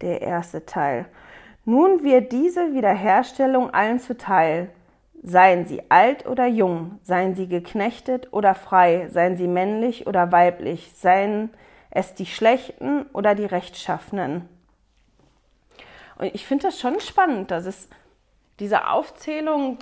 Der 0.00 0.22
erste 0.22 0.64
Teil. 0.64 1.04
Nun 1.66 2.02
wird 2.02 2.32
diese 2.32 2.72
Wiederherstellung 2.72 3.68
allen 3.74 4.00
zuteil, 4.00 4.70
Seien 5.26 5.64
sie 5.64 5.82
alt 5.90 6.26
oder 6.26 6.46
jung, 6.46 6.98
seien 7.02 7.34
sie 7.34 7.48
geknechtet 7.48 8.32
oder 8.32 8.54
frei, 8.54 9.08
seien 9.08 9.38
sie 9.38 9.48
männlich 9.48 10.06
oder 10.06 10.30
weiblich, 10.30 10.92
seien 10.94 11.48
es 11.90 12.14
die 12.14 12.26
Schlechten 12.26 13.06
oder 13.14 13.34
die 13.34 13.46
Rechtschaffenen. 13.46 14.46
Und 16.18 16.34
ich 16.34 16.46
finde 16.46 16.66
das 16.66 16.78
schon 16.78 17.00
spannend, 17.00 17.50
dass 17.50 17.64
es 17.64 17.88
diese 18.60 18.88
Aufzählung 18.90 19.78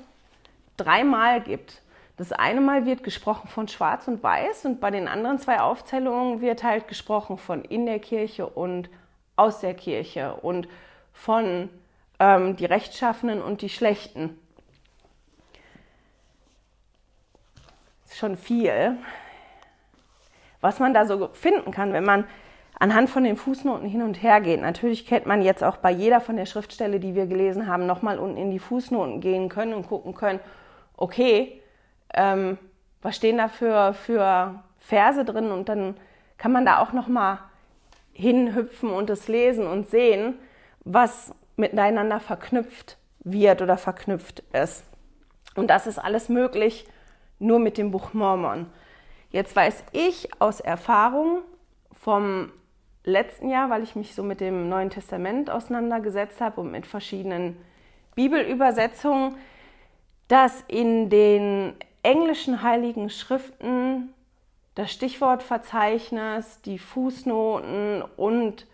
dreimal 0.76 1.40
gibt. 1.40 1.82
Das 2.16 2.32
eine 2.32 2.61
Mal 2.61 2.87
wird 2.87 3.02
gesprochen 3.02 3.49
von 3.49 3.66
Schwarz 3.66 4.06
und 4.06 4.22
Weiß 4.22 4.64
und 4.64 4.80
bei 4.80 4.90
den 4.90 5.08
anderen 5.08 5.38
zwei 5.38 5.61
Aufzählungen 5.61 6.40
wird 6.40 6.62
halt 6.62 6.87
gesprochen 6.87 7.37
von 7.37 7.64
in 7.64 7.87
der 7.87 7.99
Kirche 7.99 8.46
und 8.46 8.88
aus 9.34 9.61
der 9.61 9.75
Kirche 9.75 10.34
und 10.34 10.68
von 11.12 11.68
ähm, 12.20 12.56
die 12.56 12.66
Rechtschaffenen 12.66 13.42
und 13.42 13.62
die 13.62 13.68
Schlechten. 13.68 14.38
Schon 18.16 18.37
viel, 18.37 18.97
was 20.61 20.78
man 20.78 20.95
da 20.95 21.07
so 21.07 21.31
finden 21.33 21.71
kann, 21.71 21.92
wenn 21.92 22.04
man 22.04 22.25
anhand 22.78 23.11
von 23.11 23.25
den 23.25 23.37
Fußnoten 23.37 23.88
hin 23.88 24.02
und 24.02 24.23
her 24.23 24.40
geht. 24.40 24.61
Natürlich 24.61 25.07
kennt 25.07 25.26
man 25.26 25.42
jetzt 25.42 25.62
auch 25.62 25.76
bei 25.76 25.90
jeder 25.90 26.21
von 26.21 26.37
der 26.37 26.47
Schriftstelle, 26.47 27.00
die 27.00 27.14
wir 27.14 27.26
gelesen 27.26 27.66
haben, 27.66 27.87
nochmal 27.87 28.19
unten 28.19 28.37
in 28.37 28.50
die 28.50 28.59
Fußnoten 28.59 29.21
gehen 29.21 29.49
können 29.49 29.75
und 29.75 29.87
gucken 29.87 30.14
können, 30.14 30.40
okay, 30.97 31.61
ähm, 32.14 32.59
was 33.02 33.16
stehen 33.16 33.38
da 33.38 33.49
für, 33.49 33.95
für 33.95 34.62
Verse 34.78 35.25
drin 35.25 35.50
und 35.50 35.69
dann 35.69 35.97
kann 36.38 36.52
man 36.52 36.64
da 36.64 36.78
auch 36.78 36.92
nochmal 36.92 37.38
hinhüpfen 38.12 38.90
und 38.90 39.11
es 39.11 39.28
lesen 39.28 39.66
und 39.66 39.88
sehen, 39.88 40.35
was 40.85 41.35
miteinander 41.57 42.21
verknüpft 42.21 42.99
wird 43.21 43.62
oder 43.62 43.76
verknüpft 43.76 44.40
ist. 44.52 44.85
Und 45.54 45.69
das 45.69 45.87
ist 45.87 45.99
alles 45.99 46.28
möglich 46.28 46.87
nur 47.42 47.58
mit 47.58 47.76
dem 47.76 47.90
Buch 47.90 48.14
Mormon. 48.14 48.66
Jetzt 49.30 49.54
weiß 49.56 49.84
ich 49.92 50.28
aus 50.40 50.61
Erfahrung 50.61 51.42
vom 51.92 52.52
letzten 53.04 53.49
Jahr, 53.49 53.70
weil 53.70 53.82
ich 53.82 53.96
mich 53.96 54.14
so 54.14 54.22
mit 54.22 54.40
dem 54.40 54.68
Neuen 54.68 54.90
Testament 54.90 55.50
auseinandergesetzt 55.50 56.40
habe 56.40 56.61
und 56.61 56.70
mit 56.70 56.87
verschiedenen 56.87 57.56
Bibelübersetzungen, 58.14 59.37
dass 60.28 60.62
in 60.68 61.11
den 61.11 61.75
englischen 62.02 62.62
heiligen 62.62 63.11
Schriften 63.11 64.12
das 64.75 64.92
Stichwortverzeichnis, 64.92 66.61
die 66.62 66.78
Fußnoten 66.78 68.02
und 68.16 68.66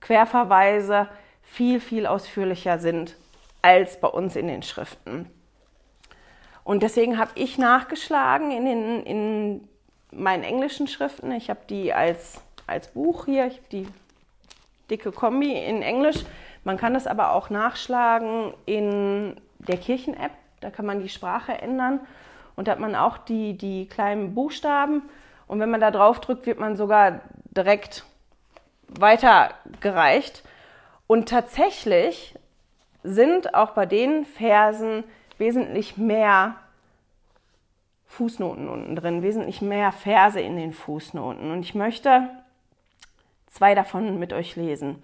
Querverweise 0.00 1.08
viel, 1.42 1.80
viel 1.80 2.06
ausführlicher 2.06 2.78
sind 2.78 3.16
als 3.62 3.98
bei 3.98 4.08
uns 4.08 4.36
in 4.36 4.46
den 4.46 4.62
Schriften. 4.62 5.30
Und 6.66 6.82
deswegen 6.82 7.16
habe 7.16 7.30
ich 7.36 7.58
nachgeschlagen 7.58 8.50
in, 8.50 8.64
den, 8.64 9.02
in 9.04 9.68
meinen 10.10 10.42
englischen 10.42 10.88
Schriften. 10.88 11.30
Ich 11.30 11.48
habe 11.48 11.60
die 11.70 11.92
als, 11.92 12.42
als 12.66 12.88
Buch 12.88 13.26
hier, 13.26 13.46
ich 13.46 13.58
habe 13.58 13.68
die 13.70 13.88
dicke 14.90 15.12
Kombi 15.12 15.52
in 15.52 15.82
Englisch. 15.82 16.24
Man 16.64 16.76
kann 16.76 16.92
das 16.92 17.06
aber 17.06 17.30
auch 17.34 17.50
nachschlagen 17.50 18.52
in 18.66 19.36
der 19.58 19.76
Kirchen-App. 19.76 20.32
Da 20.58 20.70
kann 20.70 20.86
man 20.86 21.00
die 21.00 21.08
Sprache 21.08 21.52
ändern. 21.52 22.00
Und 22.56 22.66
da 22.66 22.72
hat 22.72 22.80
man 22.80 22.96
auch 22.96 23.18
die, 23.18 23.56
die 23.56 23.86
kleinen 23.86 24.34
Buchstaben. 24.34 25.02
Und 25.46 25.60
wenn 25.60 25.70
man 25.70 25.80
da 25.80 25.92
drauf 25.92 26.18
drückt, 26.18 26.46
wird 26.46 26.58
man 26.58 26.74
sogar 26.74 27.20
direkt 27.44 28.04
weitergereicht. 28.88 30.42
Und 31.06 31.28
tatsächlich 31.28 32.34
sind 33.04 33.54
auch 33.54 33.70
bei 33.70 33.86
den 33.86 34.24
Versen 34.24 35.04
wesentlich 35.38 35.96
mehr 35.96 36.56
Fußnoten 38.06 38.68
unten 38.68 38.96
drin, 38.96 39.22
wesentlich 39.22 39.60
mehr 39.60 39.92
Verse 39.92 40.40
in 40.40 40.56
den 40.56 40.72
Fußnoten. 40.72 41.50
Und 41.50 41.62
ich 41.62 41.74
möchte 41.74 42.28
zwei 43.50 43.74
davon 43.74 44.18
mit 44.18 44.32
euch 44.32 44.56
lesen. 44.56 45.02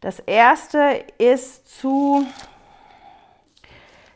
Das 0.00 0.18
erste 0.20 1.04
ist 1.18 1.68
zu, 1.78 2.26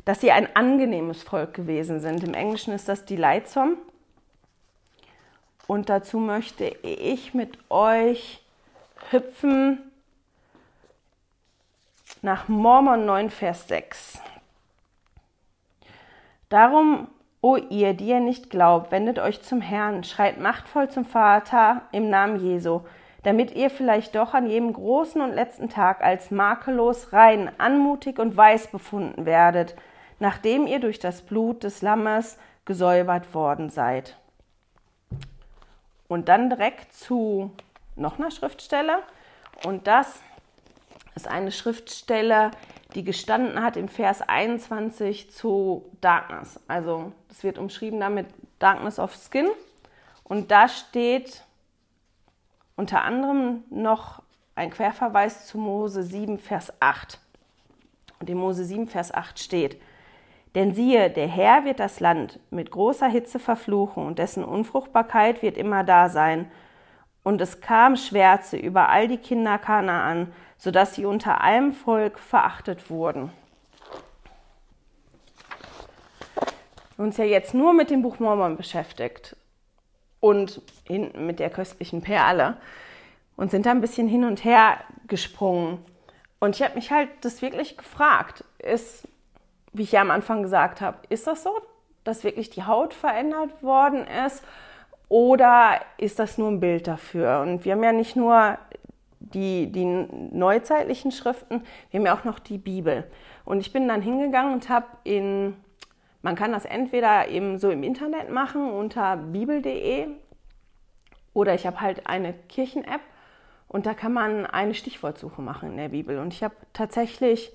dass 0.04 0.20
sie 0.20 0.32
ein 0.32 0.54
angenehmes 0.56 1.22
Volk 1.22 1.54
gewesen 1.54 2.00
sind. 2.00 2.24
Im 2.24 2.34
Englischen 2.34 2.72
ist 2.72 2.88
das 2.88 3.08
Leitzom. 3.08 3.76
Und 5.66 5.88
dazu 5.88 6.18
möchte 6.18 6.66
ich 6.82 7.34
mit 7.34 7.58
euch 7.70 8.42
hüpfen 9.10 9.90
nach 12.22 12.48
Mormon 12.48 13.06
9, 13.06 13.30
Vers 13.30 13.68
6. 13.68 14.20
Darum, 16.48 17.08
o 17.40 17.56
ihr, 17.56 17.94
die 17.94 18.08
ihr 18.08 18.20
nicht 18.20 18.50
glaubt, 18.50 18.90
wendet 18.90 19.18
euch 19.18 19.42
zum 19.42 19.60
Herrn, 19.60 20.04
schreit 20.04 20.38
machtvoll 20.38 20.88
zum 20.88 21.04
Vater 21.04 21.82
im 21.92 22.10
Namen 22.10 22.40
Jesu, 22.40 22.80
damit 23.22 23.54
ihr 23.54 23.70
vielleicht 23.70 24.14
doch 24.14 24.34
an 24.34 24.46
jedem 24.46 24.72
großen 24.72 25.20
und 25.20 25.32
letzten 25.32 25.68
Tag 25.68 26.02
als 26.02 26.30
makellos, 26.30 27.12
rein, 27.12 27.50
anmutig 27.58 28.18
und 28.18 28.36
weiß 28.36 28.68
befunden 28.68 29.26
werdet, 29.26 29.74
nachdem 30.20 30.66
ihr 30.66 30.80
durch 30.80 30.98
das 30.98 31.22
Blut 31.22 31.64
des 31.64 31.82
Lammes 31.82 32.38
gesäubert 32.64 33.34
worden 33.34 33.70
seid. 33.70 34.16
Und 36.08 36.28
dann 36.28 36.50
direkt 36.50 36.92
zu 36.92 37.50
noch 37.96 38.18
einer 38.18 38.30
Schriftstelle. 38.30 38.98
Und 39.64 39.86
das 39.86 40.20
ist 41.14 41.28
eine 41.28 41.52
Schriftstelle, 41.52 42.50
die 42.94 43.04
gestanden 43.04 43.62
hat 43.62 43.76
im 43.76 43.88
Vers 43.88 44.22
21 44.22 45.30
zu 45.30 45.90
Darkness. 46.00 46.60
Also 46.68 47.12
das 47.28 47.42
wird 47.42 47.58
umschrieben 47.58 48.00
damit 48.00 48.26
Darkness 48.58 48.98
of 48.98 49.14
Skin. 49.14 49.48
Und 50.22 50.50
da 50.50 50.68
steht 50.68 51.44
unter 52.76 53.02
anderem 53.02 53.64
noch 53.70 54.22
ein 54.54 54.70
Querverweis 54.70 55.46
zu 55.46 55.58
Mose 55.58 56.02
7, 56.02 56.38
Vers 56.38 56.72
8. 56.80 57.18
Und 58.20 58.30
in 58.30 58.38
Mose 58.38 58.64
7, 58.64 58.86
Vers 58.86 59.12
8 59.12 59.38
steht, 59.38 59.80
denn 60.54 60.72
siehe, 60.72 61.10
der 61.10 61.26
Herr 61.26 61.64
wird 61.64 61.80
das 61.80 61.98
Land 61.98 62.38
mit 62.50 62.70
großer 62.70 63.08
Hitze 63.08 63.40
verfluchen 63.40 64.06
und 64.06 64.20
dessen 64.20 64.44
Unfruchtbarkeit 64.44 65.42
wird 65.42 65.56
immer 65.56 65.82
da 65.82 66.08
sein. 66.08 66.50
Und 67.24 67.40
es 67.40 67.60
kam 67.60 67.96
Schwärze 67.96 68.56
über 68.56 68.88
all 68.88 69.08
die 69.08 69.16
Kinder 69.16 69.58
Kanaan, 69.58 70.32
sodass 70.64 70.94
sie 70.94 71.04
unter 71.04 71.42
allem 71.42 71.74
Volk 71.74 72.18
verachtet 72.18 72.88
wurden. 72.88 73.30
Wir 76.96 77.04
uns 77.04 77.18
ja 77.18 77.24
jetzt 77.24 77.52
nur 77.52 77.74
mit 77.74 77.90
dem 77.90 78.00
Buch 78.00 78.18
Mormon 78.18 78.56
beschäftigt 78.56 79.36
und 80.20 80.62
hinten 80.84 81.26
mit 81.26 81.38
der 81.38 81.50
köstlichen 81.50 82.00
Perle 82.00 82.56
und 83.36 83.50
sind 83.50 83.66
da 83.66 83.72
ein 83.72 83.82
bisschen 83.82 84.08
hin 84.08 84.24
und 84.24 84.42
her 84.42 84.78
gesprungen. 85.06 85.84
Und 86.40 86.56
ich 86.56 86.62
habe 86.62 86.76
mich 86.76 86.90
halt 86.90 87.10
das 87.20 87.42
wirklich 87.42 87.76
gefragt, 87.76 88.42
ist, 88.58 89.06
wie 89.74 89.82
ich 89.82 89.92
ja 89.92 90.00
am 90.00 90.10
Anfang 90.10 90.42
gesagt 90.42 90.80
habe, 90.80 90.96
ist 91.10 91.26
das 91.26 91.42
so, 91.42 91.50
dass 92.04 92.24
wirklich 92.24 92.48
die 92.48 92.64
Haut 92.64 92.94
verändert 92.94 93.62
worden 93.62 94.06
ist 94.26 94.42
oder 95.10 95.82
ist 95.98 96.18
das 96.18 96.38
nur 96.38 96.50
ein 96.50 96.60
Bild 96.60 96.86
dafür? 96.86 97.42
Und 97.42 97.66
wir 97.66 97.72
haben 97.72 97.84
ja 97.84 97.92
nicht 97.92 98.16
nur 98.16 98.56
die, 99.34 99.70
die 99.70 99.84
neuzeitlichen 99.84 101.12
Schriften, 101.12 101.62
wir 101.90 102.00
haben 102.00 102.06
ja 102.06 102.16
auch 102.16 102.24
noch 102.24 102.38
die 102.38 102.58
Bibel. 102.58 103.04
Und 103.44 103.60
ich 103.60 103.72
bin 103.72 103.88
dann 103.88 104.02
hingegangen 104.02 104.54
und 104.54 104.68
habe 104.68 104.86
in, 105.04 105.54
man 106.22 106.36
kann 106.36 106.52
das 106.52 106.64
entweder 106.64 107.28
eben 107.28 107.58
so 107.58 107.70
im 107.70 107.82
Internet 107.82 108.30
machen 108.30 108.70
unter 108.70 109.16
bibel.de 109.16 110.06
oder 111.34 111.54
ich 111.54 111.66
habe 111.66 111.80
halt 111.80 112.06
eine 112.06 112.32
Kirchen-App 112.32 113.00
und 113.68 113.86
da 113.86 113.94
kann 113.94 114.12
man 114.12 114.46
eine 114.46 114.74
Stichwortsuche 114.74 115.42
machen 115.42 115.72
in 115.72 115.76
der 115.76 115.88
Bibel. 115.88 116.18
Und 116.18 116.32
ich 116.32 116.44
habe 116.44 116.54
tatsächlich 116.72 117.52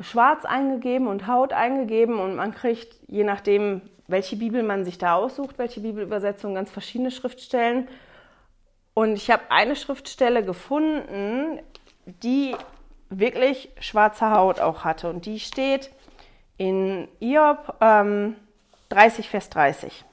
schwarz 0.00 0.44
eingegeben 0.44 1.08
und 1.08 1.26
Haut 1.26 1.52
eingegeben 1.52 2.20
und 2.20 2.36
man 2.36 2.54
kriegt, 2.54 2.94
je 3.08 3.24
nachdem, 3.24 3.82
welche 4.06 4.36
Bibel 4.36 4.62
man 4.62 4.84
sich 4.84 4.96
da 4.96 5.16
aussucht, 5.16 5.58
welche 5.58 5.80
Bibelübersetzung, 5.80 6.54
ganz 6.54 6.70
verschiedene 6.70 7.10
Schriftstellen. 7.10 7.88
Und 8.98 9.14
ich 9.14 9.30
habe 9.30 9.44
eine 9.50 9.76
Schriftstelle 9.76 10.44
gefunden, 10.44 11.60
die 12.04 12.56
wirklich 13.10 13.70
schwarze 13.78 14.32
Haut 14.32 14.58
auch 14.58 14.82
hatte. 14.82 15.08
Und 15.08 15.24
die 15.24 15.38
steht 15.38 15.92
in 16.56 17.06
Iob 17.20 17.76
ähm, 17.80 18.34
30, 18.88 19.28
Vers 19.28 19.50
30. 19.50 20.04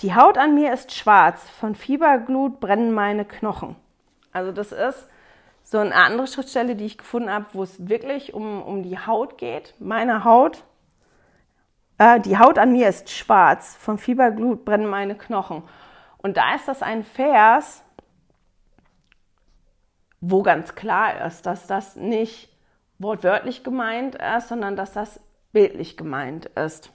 Die 0.00 0.16
Haut 0.16 0.36
an 0.36 0.56
mir 0.56 0.72
ist 0.72 0.90
schwarz, 0.92 1.48
von 1.60 1.76
Fieberglut 1.76 2.58
brennen 2.58 2.90
meine 2.90 3.24
Knochen. 3.24 3.76
Also 4.32 4.50
das 4.50 4.72
ist 4.72 5.08
so 5.62 5.78
eine 5.78 5.94
andere 5.94 6.26
Schriftstelle, 6.26 6.74
die 6.74 6.86
ich 6.86 6.98
gefunden 6.98 7.30
habe, 7.30 7.46
wo 7.52 7.62
es 7.62 7.88
wirklich 7.88 8.34
um, 8.34 8.64
um 8.64 8.82
die 8.82 8.98
Haut 8.98 9.38
geht. 9.38 9.74
Meine 9.78 10.24
Haut, 10.24 10.64
äh, 11.98 12.18
die 12.18 12.36
Haut 12.36 12.58
an 12.58 12.72
mir 12.72 12.88
ist 12.88 13.12
schwarz, 13.12 13.76
von 13.76 13.96
Fieberglut 13.96 14.64
brennen 14.64 14.88
meine 14.88 15.14
Knochen. 15.14 15.62
Und 16.24 16.38
da 16.38 16.54
ist 16.54 16.66
das 16.68 16.80
ein 16.80 17.04
Vers, 17.04 17.84
wo 20.22 20.42
ganz 20.42 20.74
klar 20.74 21.26
ist, 21.26 21.44
dass 21.44 21.66
das 21.66 21.96
nicht 21.96 22.48
wortwörtlich 22.98 23.62
gemeint 23.62 24.14
ist, 24.14 24.48
sondern 24.48 24.74
dass 24.74 24.94
das 24.94 25.20
bildlich 25.52 25.98
gemeint 25.98 26.46
ist. 26.46 26.90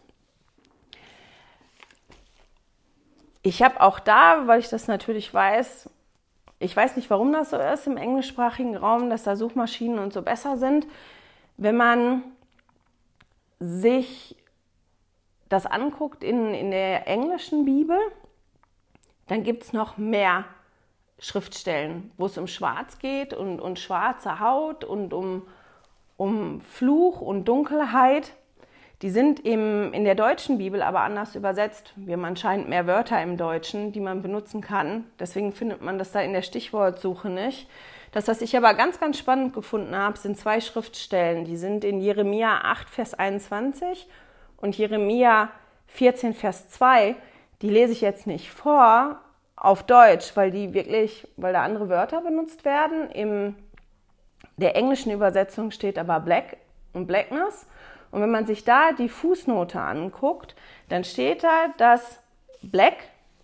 Ich 3.44 3.62
habe 3.62 3.82
auch 3.82 4.00
da, 4.00 4.48
weil 4.48 4.62
ich 4.62 4.70
das 4.70 4.88
natürlich 4.88 5.32
weiß, 5.32 5.92
ich 6.58 6.76
weiß 6.76 6.96
nicht, 6.96 7.12
warum 7.12 7.32
das 7.32 7.52
so 7.52 7.58
ist 7.58 7.86
im 7.86 7.98
englischsprachigen 7.98 8.76
Raum, 8.76 9.12
dass 9.12 9.26
da 9.26 9.36
Suchmaschinen 9.36 10.00
und 10.00 10.12
so 10.12 10.24
besser 10.24 10.58
sind. 10.58 10.88
Wenn 11.56 11.78
man 11.78 12.24
sich 13.60 14.36
das 15.50 15.68
anguckt 15.68 16.24
in, 16.24 16.56
in 16.56 16.72
der 16.72 17.08
englischen 17.08 17.64
Bibel, 17.64 18.00
dann 19.30 19.44
gibt 19.44 19.64
es 19.64 19.74
noch 19.74 19.98
mehr 19.98 20.46
Schriftstellen, 21.20 22.12
wo 22.18 22.26
es 22.26 22.38
um 22.38 22.48
Schwarz 22.48 23.00
geht 23.00 23.34
und, 23.34 23.60
und 23.60 23.80
schwarze 23.80 24.40
Haut 24.40 24.84
und 24.84 25.14
um, 25.14 25.44
um 26.18 26.62
Fluch 26.62 27.22
und 27.22 27.46
Dunkelheit. 27.46 28.34
Die 29.02 29.10
sind 29.10 29.40
im, 29.46 29.94
in 29.94 30.04
der 30.04 30.16
deutschen 30.16 30.58
Bibel 30.58 30.82
aber 30.82 31.02
anders 31.02 31.36
übersetzt. 31.36 31.94
Wir 31.96 32.14
haben 32.14 32.26
anscheinend 32.26 32.68
mehr 32.68 32.88
Wörter 32.88 33.22
im 33.22 33.38
Deutschen, 33.38 33.92
die 33.94 34.02
man 34.02 34.22
benutzen 34.22 34.62
kann. 34.62 35.06
Deswegen 35.20 35.54
findet 35.54 35.82
man 35.82 35.98
das 35.98 36.12
da 36.12 36.22
in 36.22 36.34
der 36.34 36.42
Stichwortsuche 36.42 37.30
nicht. 37.30 37.70
Das, 38.12 38.28
was 38.28 38.42
ich 38.42 38.58
aber 38.58 38.74
ganz, 38.74 39.00
ganz 39.00 39.18
spannend 39.18 39.54
gefunden 39.54 39.96
habe, 39.96 40.18
sind 40.18 40.38
zwei 40.38 40.60
Schriftstellen. 40.60 41.46
Die 41.46 41.58
sind 41.58 41.84
in 41.84 42.02
Jeremia 42.02 42.62
8, 42.64 42.90
Vers 42.90 43.14
21 43.14 44.08
und 44.58 44.78
Jeremia 44.78 45.50
14, 45.88 46.34
Vers 46.34 46.70
2 46.70 47.16
die 47.62 47.70
lese 47.70 47.94
ich 47.94 48.02
jetzt 48.02 48.28
nicht 48.28 48.52
vor 48.52 49.20
auf 49.56 49.84
Deutsch, 49.84 50.36
weil 50.36 50.52
die 50.52 50.74
wirklich, 50.74 51.28
weil 51.38 51.54
da 51.54 51.64
andere 51.64 51.90
Wörter 51.90 52.22
benutzt 52.22 52.64
werden. 52.66 53.10
In 53.12 53.56
der 54.58 54.76
englischen 54.76 55.12
Übersetzung 55.12 55.72
steht 55.72 55.98
aber 55.98 56.20
Black 56.20 56.58
und 56.94 57.08
Blackness. 57.08 57.66
Und 58.12 58.22
wenn 58.22 58.32
man 58.32 58.46
sich 58.46 58.64
da 58.64 58.92
die 58.94 59.10
Fußnote 59.10 59.80
anguckt, 59.80 60.56
dann 60.88 61.04
steht 61.04 61.44
da, 61.44 61.68
dass 61.78 62.20
Black 62.62 62.96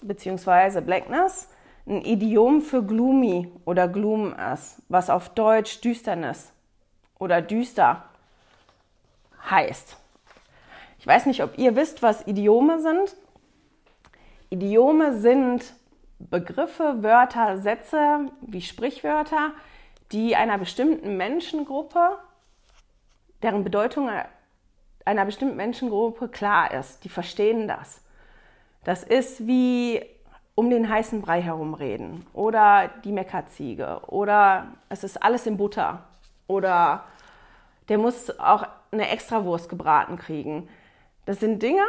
bzw. 0.02 0.82
Blackness 0.82 1.50
ein 1.88 2.02
Idiom 2.02 2.62
für 2.62 2.82
gloomy 2.82 3.52
oder 3.64 3.88
gloom 3.88 4.34
ist, 4.54 4.82
was 4.90 5.10
auf 5.10 5.30
Deutsch 5.30 5.82
Düsternis 5.82 6.52
oder 7.20 7.42
düster 7.42 8.06
heißt. 9.50 9.98
Ich 10.98 11.06
weiß 11.06 11.28
nicht, 11.28 11.44
ob 11.44 11.58
ihr 11.60 11.76
wisst, 11.76 12.02
was 12.02 12.26
Idiome 12.26 12.80
sind. 12.80 13.16
Idiome 14.56 15.18
sind 15.20 15.74
Begriffe, 16.18 17.04
Wörter, 17.04 17.58
Sätze 17.58 18.32
wie 18.40 18.62
Sprichwörter, 18.62 19.52
die 20.14 20.38
einer 20.38 20.58
bestimmten 20.58 21.18
Menschengruppe, 21.18 22.18
deren 23.42 23.66
Bedeutung 23.66 24.10
einer 25.04 25.26
bestimmten 25.26 25.58
Menschengruppe 25.58 26.30
klar 26.30 26.74
ist. 26.74 27.04
Die 27.04 27.10
verstehen 27.10 27.68
das. 27.68 28.02
Das 28.86 29.04
ist 29.04 29.46
wie 29.46 30.02
um 30.56 30.70
den 30.70 30.88
heißen 30.88 31.22
Brei 31.22 31.42
herumreden 31.42 32.26
oder 32.32 32.90
die 33.04 33.12
Meckerziege 33.12 34.00
oder 34.08 34.68
es 34.88 35.04
ist 35.04 35.22
alles 35.22 35.46
in 35.48 35.58
Butter 35.58 36.06
oder 36.48 37.04
der 37.90 37.98
muss 37.98 38.40
auch 38.40 38.66
eine 38.92 39.10
Extrawurst 39.10 39.68
gebraten 39.68 40.18
kriegen. 40.18 40.70
Das 41.26 41.42
sind 41.42 41.62
Dinge, 41.62 41.84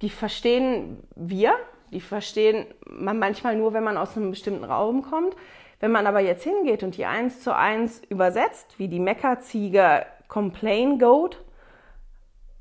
die 0.00 0.08
verstehen 0.08 1.06
wir 1.14 1.58
die 1.90 2.00
verstehen 2.00 2.66
man 2.86 3.18
manchmal 3.18 3.56
nur, 3.56 3.72
wenn 3.72 3.84
man 3.84 3.96
aus 3.96 4.16
einem 4.16 4.30
bestimmten 4.30 4.64
Raum 4.64 5.02
kommt. 5.02 5.34
Wenn 5.80 5.92
man 5.92 6.06
aber 6.06 6.20
jetzt 6.20 6.44
hingeht 6.44 6.82
und 6.82 6.96
die 6.96 7.06
eins 7.06 7.40
zu 7.40 7.54
eins 7.54 8.02
übersetzt, 8.08 8.78
wie 8.78 8.88
die 8.88 9.00
Meckerziege 9.00 10.04
Complain 10.28 10.98
Goat, 10.98 11.38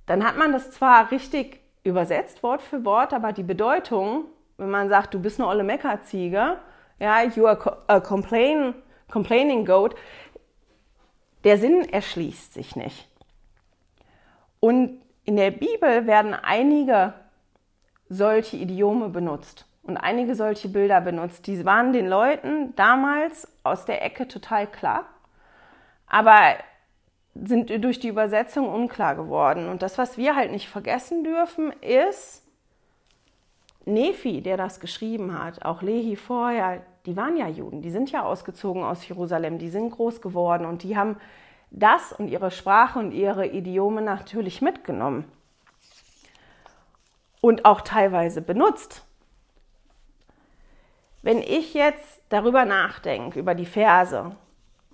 dann 0.05 0.25
hat 0.25 0.37
man 0.37 0.53
das 0.53 0.71
zwar 0.71 1.11
richtig 1.11 1.59
übersetzt, 1.83 2.43
Wort 2.43 2.61
für 2.61 2.85
Wort, 2.85 3.13
aber 3.13 3.33
die 3.33 3.43
Bedeutung, 3.43 4.25
wenn 4.57 4.69
man 4.69 4.89
sagt, 4.89 5.13
du 5.13 5.19
bist 5.21 5.39
eine 5.39 5.47
olle 5.47 5.63
Meckerziege, 5.63 6.57
ja, 6.99 7.23
you 7.23 7.45
are 7.45 7.77
a 7.87 7.99
complain, 7.99 8.73
complaining 9.11 9.65
goat, 9.65 9.95
der 11.43 11.57
Sinn 11.57 11.87
erschließt 11.87 12.53
sich 12.53 12.75
nicht. 12.75 13.07
Und 14.59 15.01
in 15.25 15.35
der 15.35 15.51
Bibel 15.51 16.07
werden 16.07 16.33
einige 16.33 17.13
solche 18.09 18.57
Idiome 18.57 19.09
benutzt 19.09 19.65
und 19.83 19.97
einige 19.97 20.35
solche 20.35 20.67
Bilder 20.67 20.99
benutzt. 20.99 21.47
Die 21.47 21.63
waren 21.63 21.93
den 21.93 22.07
Leuten 22.07 22.75
damals 22.75 23.47
aus 23.63 23.85
der 23.85 24.03
Ecke 24.03 24.27
total 24.27 24.67
klar, 24.67 25.05
aber 26.07 26.55
sind 27.35 27.71
durch 27.83 27.99
die 27.99 28.09
Übersetzung 28.09 28.67
unklar 28.67 29.15
geworden. 29.15 29.69
Und 29.69 29.81
das, 29.81 29.97
was 29.97 30.17
wir 30.17 30.35
halt 30.35 30.51
nicht 30.51 30.67
vergessen 30.67 31.23
dürfen, 31.23 31.71
ist, 31.81 32.43
Nephi, 33.85 34.41
der 34.41 34.57
das 34.57 34.79
geschrieben 34.79 35.37
hat, 35.41 35.63
auch 35.63 35.81
Lehi 35.81 36.15
vorher, 36.15 36.81
die 37.05 37.15
waren 37.15 37.37
ja 37.37 37.47
Juden, 37.47 37.81
die 37.81 37.91
sind 37.91 38.11
ja 38.11 38.23
ausgezogen 38.23 38.83
aus 38.83 39.07
Jerusalem, 39.07 39.57
die 39.57 39.69
sind 39.69 39.91
groß 39.91 40.21
geworden 40.21 40.65
und 40.65 40.83
die 40.83 40.97
haben 40.97 41.17
das 41.71 42.11
und 42.11 42.27
ihre 42.27 42.51
Sprache 42.51 42.99
und 42.99 43.11
ihre 43.11 43.47
Idiome 43.47 44.01
natürlich 44.01 44.61
mitgenommen 44.61 45.25
und 47.41 47.65
auch 47.65 47.81
teilweise 47.81 48.41
benutzt. 48.41 49.05
Wenn 51.21 51.39
ich 51.39 51.73
jetzt 51.73 52.21
darüber 52.29 52.65
nachdenke, 52.65 53.39
über 53.39 53.55
die 53.55 53.65
Verse, 53.65 54.35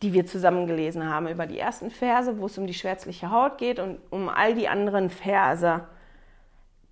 die 0.01 0.13
wir 0.13 0.25
zusammen 0.25 0.67
gelesen 0.67 1.09
haben, 1.09 1.27
über 1.27 1.45
die 1.45 1.59
ersten 1.59 1.91
Verse, 1.91 2.39
wo 2.39 2.47
es 2.47 2.57
um 2.57 2.67
die 2.67 2.73
schwärzliche 2.73 3.31
Haut 3.31 3.57
geht 3.57 3.79
und 3.79 3.99
um 4.09 4.29
all 4.29 4.55
die 4.55 4.67
anderen 4.67 5.09
Verse, 5.09 5.87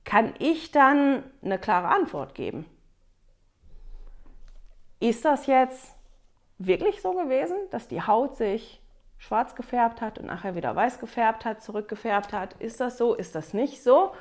kann 0.03 0.33
ich 0.39 0.71
dann 0.71 1.23
eine 1.43 1.57
klare 1.57 1.87
Antwort 1.87 2.35
geben. 2.35 2.65
Ist 4.99 5.25
das 5.25 5.47
jetzt 5.47 5.95
wirklich 6.57 7.01
so 7.01 7.13
gewesen, 7.13 7.57
dass 7.71 7.87
die 7.87 8.01
Haut 8.01 8.37
sich 8.37 8.81
schwarz 9.17 9.55
gefärbt 9.55 10.01
hat 10.01 10.19
und 10.19 10.27
nachher 10.27 10.55
wieder 10.55 10.75
weiß 10.75 10.99
gefärbt 10.99 11.45
hat, 11.45 11.61
zurückgefärbt 11.61 12.33
hat? 12.33 12.53
Ist 12.59 12.79
das 12.79 12.97
so? 12.97 13.13
Ist 13.13 13.35
das 13.35 13.53
nicht 13.53 13.81
so? 13.81 14.13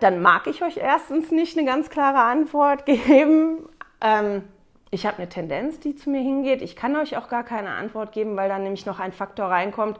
Dann 0.00 0.20
mag 0.20 0.46
ich 0.48 0.62
euch 0.62 0.76
erstens 0.76 1.30
nicht 1.30 1.56
eine 1.56 1.66
ganz 1.66 1.88
klare 1.88 2.18
Antwort 2.18 2.84
geben. 2.86 3.68
Ähm, 4.00 4.42
ich 4.90 5.06
habe 5.06 5.18
eine 5.18 5.28
Tendenz, 5.28 5.80
die 5.80 5.94
zu 5.94 6.10
mir 6.10 6.20
hingeht. 6.20 6.60
Ich 6.62 6.76
kann 6.76 6.96
euch 6.96 7.16
auch 7.16 7.28
gar 7.28 7.44
keine 7.44 7.70
Antwort 7.70 8.12
geben, 8.12 8.36
weil 8.36 8.48
dann 8.48 8.64
nämlich 8.64 8.84
noch 8.84 8.98
ein 8.98 9.12
Faktor 9.12 9.46
reinkommt, 9.46 9.98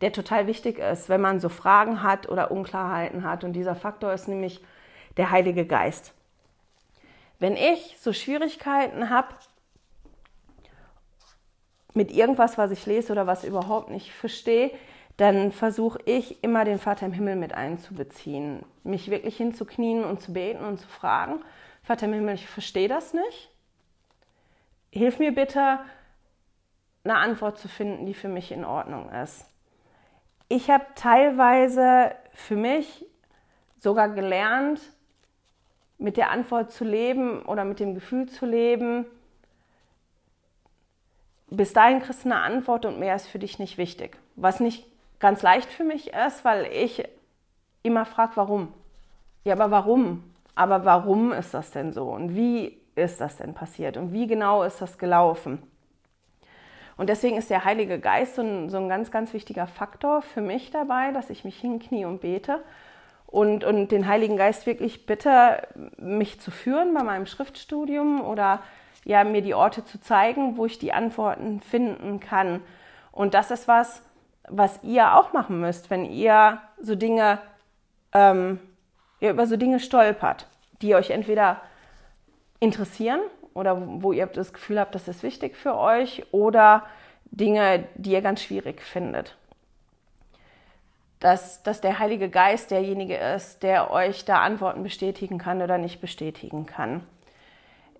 der 0.00 0.12
total 0.12 0.46
wichtig 0.46 0.78
ist, 0.78 1.08
wenn 1.08 1.20
man 1.20 1.40
so 1.40 1.48
Fragen 1.48 2.02
hat 2.02 2.28
oder 2.28 2.50
Unklarheiten 2.50 3.24
hat. 3.24 3.44
Und 3.44 3.52
dieser 3.52 3.74
Faktor 3.74 4.12
ist 4.12 4.28
nämlich 4.28 4.60
der 5.16 5.30
Heilige 5.30 5.64
Geist. 5.64 6.12
Wenn 7.38 7.56
ich 7.56 7.96
so 8.00 8.12
Schwierigkeiten 8.12 9.10
habe 9.10 9.28
mit 11.94 12.10
irgendwas, 12.10 12.58
was 12.58 12.72
ich 12.72 12.84
lese 12.86 13.12
oder 13.12 13.26
was 13.26 13.44
überhaupt 13.44 13.90
nicht 13.90 14.12
verstehe, 14.12 14.72
dann 15.16 15.52
versuche 15.52 15.98
ich 16.06 16.42
immer 16.42 16.64
den 16.64 16.78
Vater 16.78 17.06
im 17.06 17.12
Himmel 17.12 17.36
mit 17.36 17.54
einzubeziehen, 17.54 18.64
mich 18.82 19.10
wirklich 19.10 19.36
hinzuknien 19.36 20.04
und 20.04 20.20
zu 20.20 20.32
beten 20.32 20.64
und 20.64 20.78
zu 20.78 20.88
fragen, 20.88 21.40
Vater 21.82 22.06
im 22.06 22.14
Himmel, 22.14 22.34
ich 22.34 22.48
verstehe 22.48 22.88
das 22.88 23.14
nicht 23.14 23.50
hilf 24.94 25.18
mir 25.18 25.34
bitte, 25.34 25.80
eine 27.02 27.16
Antwort 27.16 27.58
zu 27.58 27.68
finden, 27.68 28.06
die 28.06 28.14
für 28.14 28.28
mich 28.28 28.52
in 28.52 28.64
Ordnung 28.64 29.10
ist. 29.10 29.44
Ich 30.48 30.70
habe 30.70 30.86
teilweise 30.94 32.14
für 32.32 32.56
mich 32.56 33.04
sogar 33.76 34.08
gelernt, 34.10 34.80
mit 35.98 36.16
der 36.16 36.30
Antwort 36.30 36.70
zu 36.70 36.84
leben 36.84 37.42
oder 37.42 37.64
mit 37.64 37.80
dem 37.80 37.94
Gefühl 37.94 38.28
zu 38.28 38.46
leben, 38.46 39.04
bis 41.48 41.72
dahin 41.72 42.00
kriegst 42.00 42.24
du 42.24 42.30
eine 42.30 42.40
Antwort 42.40 42.84
und 42.84 42.98
mehr 42.98 43.14
ist 43.14 43.26
für 43.26 43.38
dich 43.38 43.58
nicht 43.58 43.78
wichtig. 43.78 44.16
Was 44.36 44.60
nicht 44.60 44.86
ganz 45.20 45.42
leicht 45.42 45.70
für 45.70 45.84
mich 45.84 46.12
ist, 46.12 46.44
weil 46.44 46.66
ich 46.66 47.04
immer 47.82 48.04
frage, 48.04 48.32
warum. 48.36 48.72
Ja, 49.44 49.54
aber 49.54 49.70
warum? 49.70 50.24
Aber 50.54 50.84
warum 50.84 51.32
ist 51.32 51.54
das 51.54 51.70
denn 51.70 51.92
so? 51.92 52.10
Und 52.10 52.36
wie 52.36 52.78
ist 52.94 53.20
das 53.20 53.36
denn 53.36 53.54
passiert 53.54 53.96
und 53.96 54.12
wie 54.12 54.26
genau 54.26 54.62
ist 54.62 54.80
das 54.80 54.98
gelaufen? 54.98 55.62
Und 56.96 57.08
deswegen 57.08 57.36
ist 57.36 57.50
der 57.50 57.64
Heilige 57.64 57.98
Geist 57.98 58.36
so 58.36 58.42
ein, 58.42 58.70
so 58.70 58.76
ein 58.76 58.88
ganz, 58.88 59.10
ganz 59.10 59.32
wichtiger 59.32 59.66
Faktor 59.66 60.22
für 60.22 60.40
mich 60.40 60.70
dabei, 60.70 61.10
dass 61.10 61.28
ich 61.28 61.44
mich 61.44 61.58
hinknie 61.58 62.04
und 62.04 62.20
bete 62.20 62.62
und, 63.26 63.64
und 63.64 63.88
den 63.88 64.06
Heiligen 64.06 64.36
Geist 64.36 64.64
wirklich 64.66 65.06
bitte, 65.06 65.66
mich 65.98 66.40
zu 66.40 66.52
führen 66.52 66.94
bei 66.94 67.02
meinem 67.02 67.26
Schriftstudium 67.26 68.20
oder 68.20 68.62
ja, 69.04 69.24
mir 69.24 69.42
die 69.42 69.54
Orte 69.54 69.84
zu 69.84 70.00
zeigen, 70.00 70.56
wo 70.56 70.66
ich 70.66 70.78
die 70.78 70.92
Antworten 70.92 71.60
finden 71.60 72.20
kann. 72.20 72.62
Und 73.10 73.34
das 73.34 73.50
ist 73.50 73.66
was, 73.66 74.02
was 74.48 74.82
ihr 74.82 75.14
auch 75.16 75.32
machen 75.32 75.60
müsst, 75.60 75.90
wenn 75.90 76.04
ihr 76.04 76.60
so 76.80 76.94
Dinge, 76.94 77.38
ähm, 78.12 78.58
ihr 79.20 79.30
über 79.30 79.46
so 79.46 79.56
Dinge 79.56 79.80
stolpert, 79.80 80.46
die 80.82 80.94
euch 80.94 81.10
entweder 81.10 81.60
interessieren 82.60 83.20
oder 83.54 83.80
wo 84.02 84.12
ihr 84.12 84.26
das 84.26 84.52
Gefühl 84.52 84.80
habt, 84.80 84.94
das 84.94 85.08
ist 85.08 85.22
wichtig 85.22 85.56
für 85.56 85.76
euch 85.76 86.24
oder 86.32 86.84
Dinge, 87.24 87.84
die 87.94 88.12
ihr 88.12 88.22
ganz 88.22 88.42
schwierig 88.42 88.82
findet. 88.82 89.36
Dass, 91.20 91.62
dass 91.62 91.80
der 91.80 91.98
Heilige 91.98 92.28
Geist 92.28 92.70
derjenige 92.70 93.16
ist, 93.16 93.62
der 93.62 93.90
euch 93.90 94.24
da 94.24 94.40
Antworten 94.40 94.82
bestätigen 94.82 95.38
kann 95.38 95.62
oder 95.62 95.78
nicht 95.78 96.00
bestätigen 96.00 96.66
kann. 96.66 97.06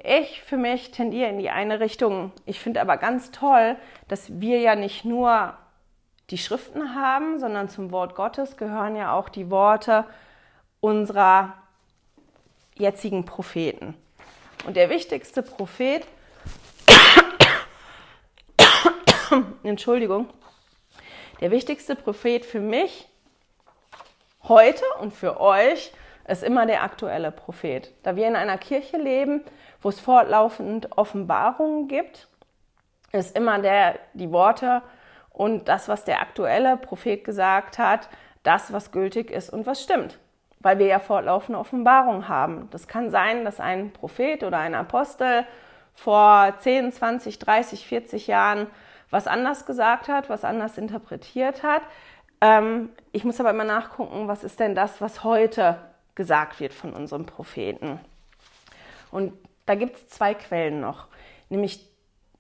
Ich 0.03 0.43
für 0.43 0.59
mich 0.59 0.91
tendiere 0.91 1.31
in 1.31 1.39
die 1.39 1.49
eine 1.49 1.81
Richtung. 1.81 2.33
Ich 2.45 2.61
finde 2.61 2.83
aber 2.83 2.99
ganz 2.99 3.31
toll, 3.31 3.77
dass 4.09 4.41
wir 4.41 4.59
ja 4.59 4.75
nicht 4.75 5.07
nur 5.07 5.55
die 6.31 6.39
Schriften 6.39 6.95
haben, 6.95 7.39
sondern 7.39 7.69
zum 7.69 7.91
Wort 7.91 8.15
Gottes 8.15 8.57
gehören 8.57 8.97
ja 8.97 9.13
auch 9.13 9.29
die 9.29 9.51
Worte 9.51 10.05
unserer 10.81 11.55
jetzigen 12.77 13.25
Propheten. 13.25 13.95
Und 14.67 14.77
der 14.77 14.89
wichtigste 14.89 15.43
Prophet, 15.43 16.07
Entschuldigung, 19.63 20.29
der 21.41 21.51
wichtigste 21.51 21.95
Prophet 21.95 22.47
für 22.47 22.61
mich 22.61 23.07
heute 24.45 24.85
und 25.01 25.13
für 25.13 25.41
euch 25.41 25.93
ist 26.27 26.43
immer 26.43 26.67
der 26.67 26.83
aktuelle 26.83 27.31
Prophet. 27.31 27.93
Da 28.03 28.17
wir 28.17 28.27
in 28.27 28.37
einer 28.37 28.57
Kirche 28.57 28.97
leben, 28.97 29.43
wo 29.83 29.91
es 29.91 30.01
fortlaufend 30.01 30.97
Offenbarungen 30.97 31.89
gibt, 31.89 32.29
ist 33.13 33.37
immer 33.37 33.59
der, 33.59 33.99
die 34.15 34.33
Worte 34.33 34.83
und 35.35 35.69
das, 35.69 35.89
was 35.89 36.05
der 36.05 36.23
aktuelle 36.23 36.79
Prophet 36.79 37.23
gesagt 37.25 37.77
hat, 37.79 38.09
das, 38.43 38.73
was 38.73 38.93
gültig 38.93 39.31
ist 39.31 39.51
und 39.51 39.67
was 39.67 39.83
stimmt 39.83 40.19
weil 40.65 40.79
wir 40.79 40.87
ja 40.87 40.99
fortlaufende 40.99 41.59
Offenbarung 41.59 42.27
haben. 42.27 42.69
Das 42.71 42.89
kann 42.89 43.11
sein, 43.11 43.45
dass 43.45 43.61
ein 43.61 43.93
Prophet 43.93 44.43
oder 44.43 44.59
ein 44.59 44.75
Apostel 44.75 45.45
vor 45.93 46.55
10, 46.59 46.91
20, 46.91 47.39
30, 47.39 47.87
40 47.87 48.27
Jahren 48.27 48.67
was 49.11 49.29
anders 49.29 49.65
gesagt 49.65 50.09
hat, 50.09 50.29
was 50.29 50.43
anders 50.43 50.77
interpretiert 50.77 51.63
hat. 51.63 51.83
Ähm, 52.41 52.89
ich 53.13 53.25
muss 53.25 53.39
aber 53.39 53.51
immer 53.51 53.65
nachgucken, 53.65 54.27
was 54.27 54.43
ist 54.43 54.59
denn 54.59 54.75
das, 54.75 55.01
was 55.01 55.23
heute 55.23 55.79
gesagt 56.17 56.59
wird 56.59 56.75
von 56.75 56.93
unserem 56.93 57.25
Propheten. 57.25 58.01
Und 59.13 59.33
da 59.67 59.77
gibt 59.77 59.97
es 59.97 60.09
zwei 60.09 60.35
Quellen 60.35 60.81
noch. 60.81 61.07
Nämlich 61.49 61.87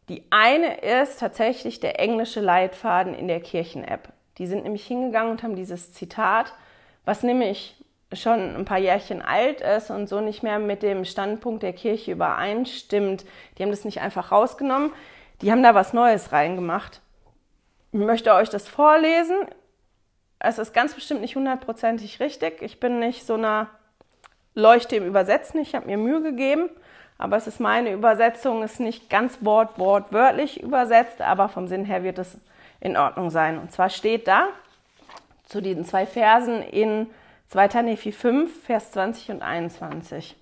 die 0.09 0.25
eine 0.31 0.79
ist 0.81 1.21
tatsächlich 1.21 1.81
der 1.81 1.99
englische 1.99 2.41
Leitfaden 2.41 3.15
in 3.15 3.29
der 3.29 3.41
Kirchen-App. 3.41 4.09
Die 4.39 4.47
sind 4.47 4.65
nämlich 4.65 4.87
hingegangen 4.87 5.31
und 5.31 5.43
haben 5.43 5.57
dieses 5.57 5.93
Zitat, 5.93 6.53
was 7.05 7.23
nämlich 7.23 7.77
schon 8.13 8.55
ein 8.55 8.65
paar 8.65 8.79
Jährchen 8.79 9.23
alt 9.23 9.61
ist 9.61 9.91
und 9.91 10.09
so 10.09 10.21
nicht 10.21 10.43
mehr 10.43 10.59
mit 10.59 10.83
dem 10.83 11.05
Standpunkt 11.05 11.63
der 11.63 11.73
Kirche 11.73 12.13
übereinstimmt. 12.13 13.25
Die 13.57 13.63
haben 13.63 13.71
das 13.71 13.85
nicht 13.85 14.01
einfach 14.01 14.31
rausgenommen, 14.31 14.93
die 15.41 15.51
haben 15.51 15.63
da 15.63 15.75
was 15.75 15.93
Neues 15.93 16.33
reingemacht. 16.33 17.01
Ich 17.93 18.01
möchte 18.01 18.35
euch 18.35 18.51
das 18.51 18.69
vorlesen. 18.69 19.37
Es 20.39 20.59
ist 20.59 20.75
ganz 20.75 20.95
bestimmt 20.95 21.21
nicht 21.21 21.37
hundertprozentig 21.37 22.21
richtig. 22.21 22.61
Ich 22.61 22.81
bin 22.81 22.99
nicht 22.99 23.25
so 23.25 23.35
eine 23.35 23.69
Leuchte 24.55 24.97
im 24.97 25.07
Übersetzen. 25.07 25.61
Ich 25.61 25.75
habe 25.75 25.87
mir 25.87 25.97
Mühe 25.97 26.23
gegeben, 26.23 26.71
aber 27.19 27.37
es 27.37 27.47
ist 27.47 27.61
meine 27.61 27.93
Übersetzung, 27.93 28.63
ist 28.63 28.81
nicht 28.81 29.09
ganz 29.09 29.39
wort, 29.45 29.79
wort, 29.79 30.13
wörtlich 30.13 30.63
übersetzt, 30.63 31.21
aber 31.21 31.49
vom 31.49 31.69
Sinn 31.69 31.85
her 31.85 32.03
wird 32.03 32.19
es 32.19 32.39
in 32.81 32.97
Ordnung 32.97 33.31
sein. 33.31 33.59
Und 33.59 33.73
zwar 33.73 33.89
steht 33.89 34.27
da 34.27 34.49
zu 35.45 35.61
diesen 35.61 35.85
zwei 35.85 36.07
Versen 36.07 36.63
in 36.63 37.09
2. 37.49 37.83
Nephi 37.83 38.11
5, 38.13 38.65
Vers 38.65 38.93
20 38.93 39.31
und 39.31 39.43
21. 39.43 40.37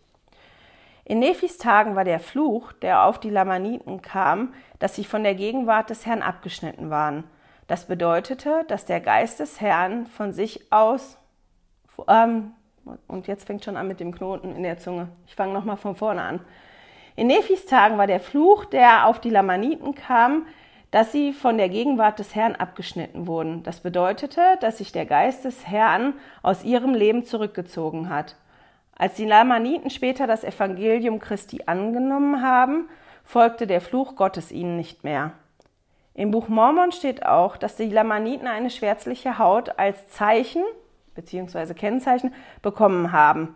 In 1.04 1.18
Nephis 1.18 1.58
Tagen 1.58 1.96
war 1.96 2.04
der 2.04 2.20
Fluch, 2.20 2.72
der 2.72 3.04
auf 3.04 3.18
die 3.18 3.30
Lamaniten 3.30 4.02
kam, 4.02 4.54
dass 4.78 4.94
sie 4.94 5.04
von 5.04 5.24
der 5.24 5.34
Gegenwart 5.34 5.90
des 5.90 6.06
Herrn 6.06 6.22
abgeschnitten 6.22 6.90
waren. 6.90 7.24
Das 7.66 7.86
bedeutete, 7.86 8.64
dass 8.68 8.84
der 8.84 9.00
Geist 9.00 9.40
des 9.40 9.60
Herrn 9.60 10.06
von 10.06 10.32
sich 10.32 10.72
aus, 10.72 11.18
ähm, 12.08 12.54
und 13.08 13.26
jetzt 13.26 13.46
fängt 13.46 13.64
schon 13.64 13.76
an 13.76 13.88
mit 13.88 14.00
dem 14.00 14.14
Knoten 14.14 14.54
in 14.54 14.62
der 14.62 14.78
Zunge. 14.78 15.08
Ich 15.26 15.34
fange 15.34 15.52
nochmal 15.52 15.76
von 15.76 15.94
vorne 15.94 16.22
an. 16.22 16.40
In 17.14 17.26
Nephis 17.26 17.66
Tagen 17.66 17.98
war 17.98 18.06
der 18.06 18.20
Fluch, 18.20 18.64
der 18.64 19.06
auf 19.06 19.20
die 19.20 19.30
Lamaniten 19.30 19.94
kam, 19.94 20.46
dass 20.90 21.12
sie 21.12 21.32
von 21.32 21.56
der 21.56 21.68
Gegenwart 21.68 22.18
des 22.18 22.34
Herrn 22.34 22.54
abgeschnitten 22.54 23.26
wurden. 23.26 23.62
Das 23.62 23.80
bedeutete, 23.80 24.40
dass 24.60 24.78
sich 24.78 24.92
der 24.92 25.06
Geist 25.06 25.44
des 25.44 25.66
Herrn 25.66 26.14
aus 26.42 26.64
ihrem 26.64 26.94
Leben 26.94 27.24
zurückgezogen 27.24 28.08
hat. 28.08 28.36
Als 28.94 29.14
die 29.14 29.24
Lamaniten 29.24 29.90
später 29.90 30.26
das 30.26 30.44
Evangelium 30.44 31.18
Christi 31.18 31.62
angenommen 31.66 32.42
haben, 32.42 32.88
folgte 33.24 33.66
der 33.66 33.80
Fluch 33.80 34.16
Gottes 34.16 34.52
ihnen 34.52 34.76
nicht 34.76 35.02
mehr. 35.02 35.32
Im 36.14 36.30
Buch 36.30 36.48
Mormon 36.48 36.92
steht 36.92 37.24
auch, 37.24 37.56
dass 37.56 37.76
die 37.76 37.88
Lamaniten 37.88 38.46
eine 38.46 38.68
schwärzliche 38.68 39.38
Haut 39.38 39.78
als 39.78 40.08
Zeichen 40.08 40.62
bzw. 41.14 41.74
Kennzeichen 41.74 42.34
bekommen 42.62 43.12
haben, 43.12 43.54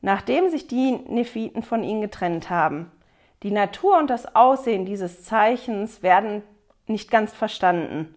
nachdem 0.00 0.48
sich 0.50 0.66
die 0.66 0.92
Nephiten 0.92 1.62
von 1.62 1.82
ihnen 1.84 2.00
getrennt 2.00 2.50
haben. 2.50 2.90
Die 3.42 3.50
Natur 3.50 3.98
und 3.98 4.08
das 4.10 4.36
Aussehen 4.36 4.84
dieses 4.84 5.24
Zeichens 5.24 6.02
werden 6.02 6.42
nicht 6.86 7.10
ganz 7.10 7.32
verstanden. 7.32 8.14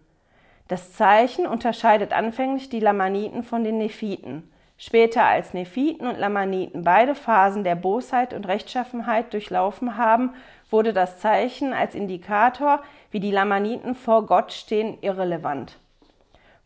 Das 0.68 0.92
Zeichen 0.92 1.46
unterscheidet 1.46 2.12
anfänglich 2.12 2.68
die 2.68 2.80
Lamaniten 2.80 3.42
von 3.42 3.64
den 3.64 3.78
Nephiten. 3.78 4.50
später 4.78 5.24
als 5.24 5.54
Nephiten 5.54 6.06
und 6.06 6.18
Lamaniten 6.18 6.84
beide 6.84 7.14
Phasen 7.14 7.64
der 7.64 7.76
Bosheit 7.76 8.34
und 8.34 8.46
Rechtschaffenheit 8.46 9.32
durchlaufen 9.32 9.96
haben, 9.96 10.34
wurde 10.70 10.92
das 10.92 11.18
Zeichen 11.18 11.72
als 11.72 11.94
Indikator, 11.94 12.82
wie 13.10 13.20
die 13.20 13.30
Lamaniten 13.30 13.94
vor 13.94 14.26
Gott 14.26 14.52
stehen, 14.52 14.98
irrelevant. 15.00 15.78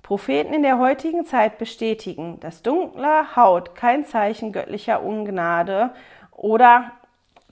Propheten 0.02 0.54
in 0.54 0.62
der 0.62 0.78
heutigen 0.78 1.24
Zeit 1.24 1.58
bestätigen, 1.58 2.40
dass 2.40 2.62
dunkle 2.62 3.36
Haut 3.36 3.74
kein 3.74 4.04
Zeichen 4.04 4.52
göttlicher 4.52 5.02
Ungnade 5.02 5.90
oder 6.32 6.92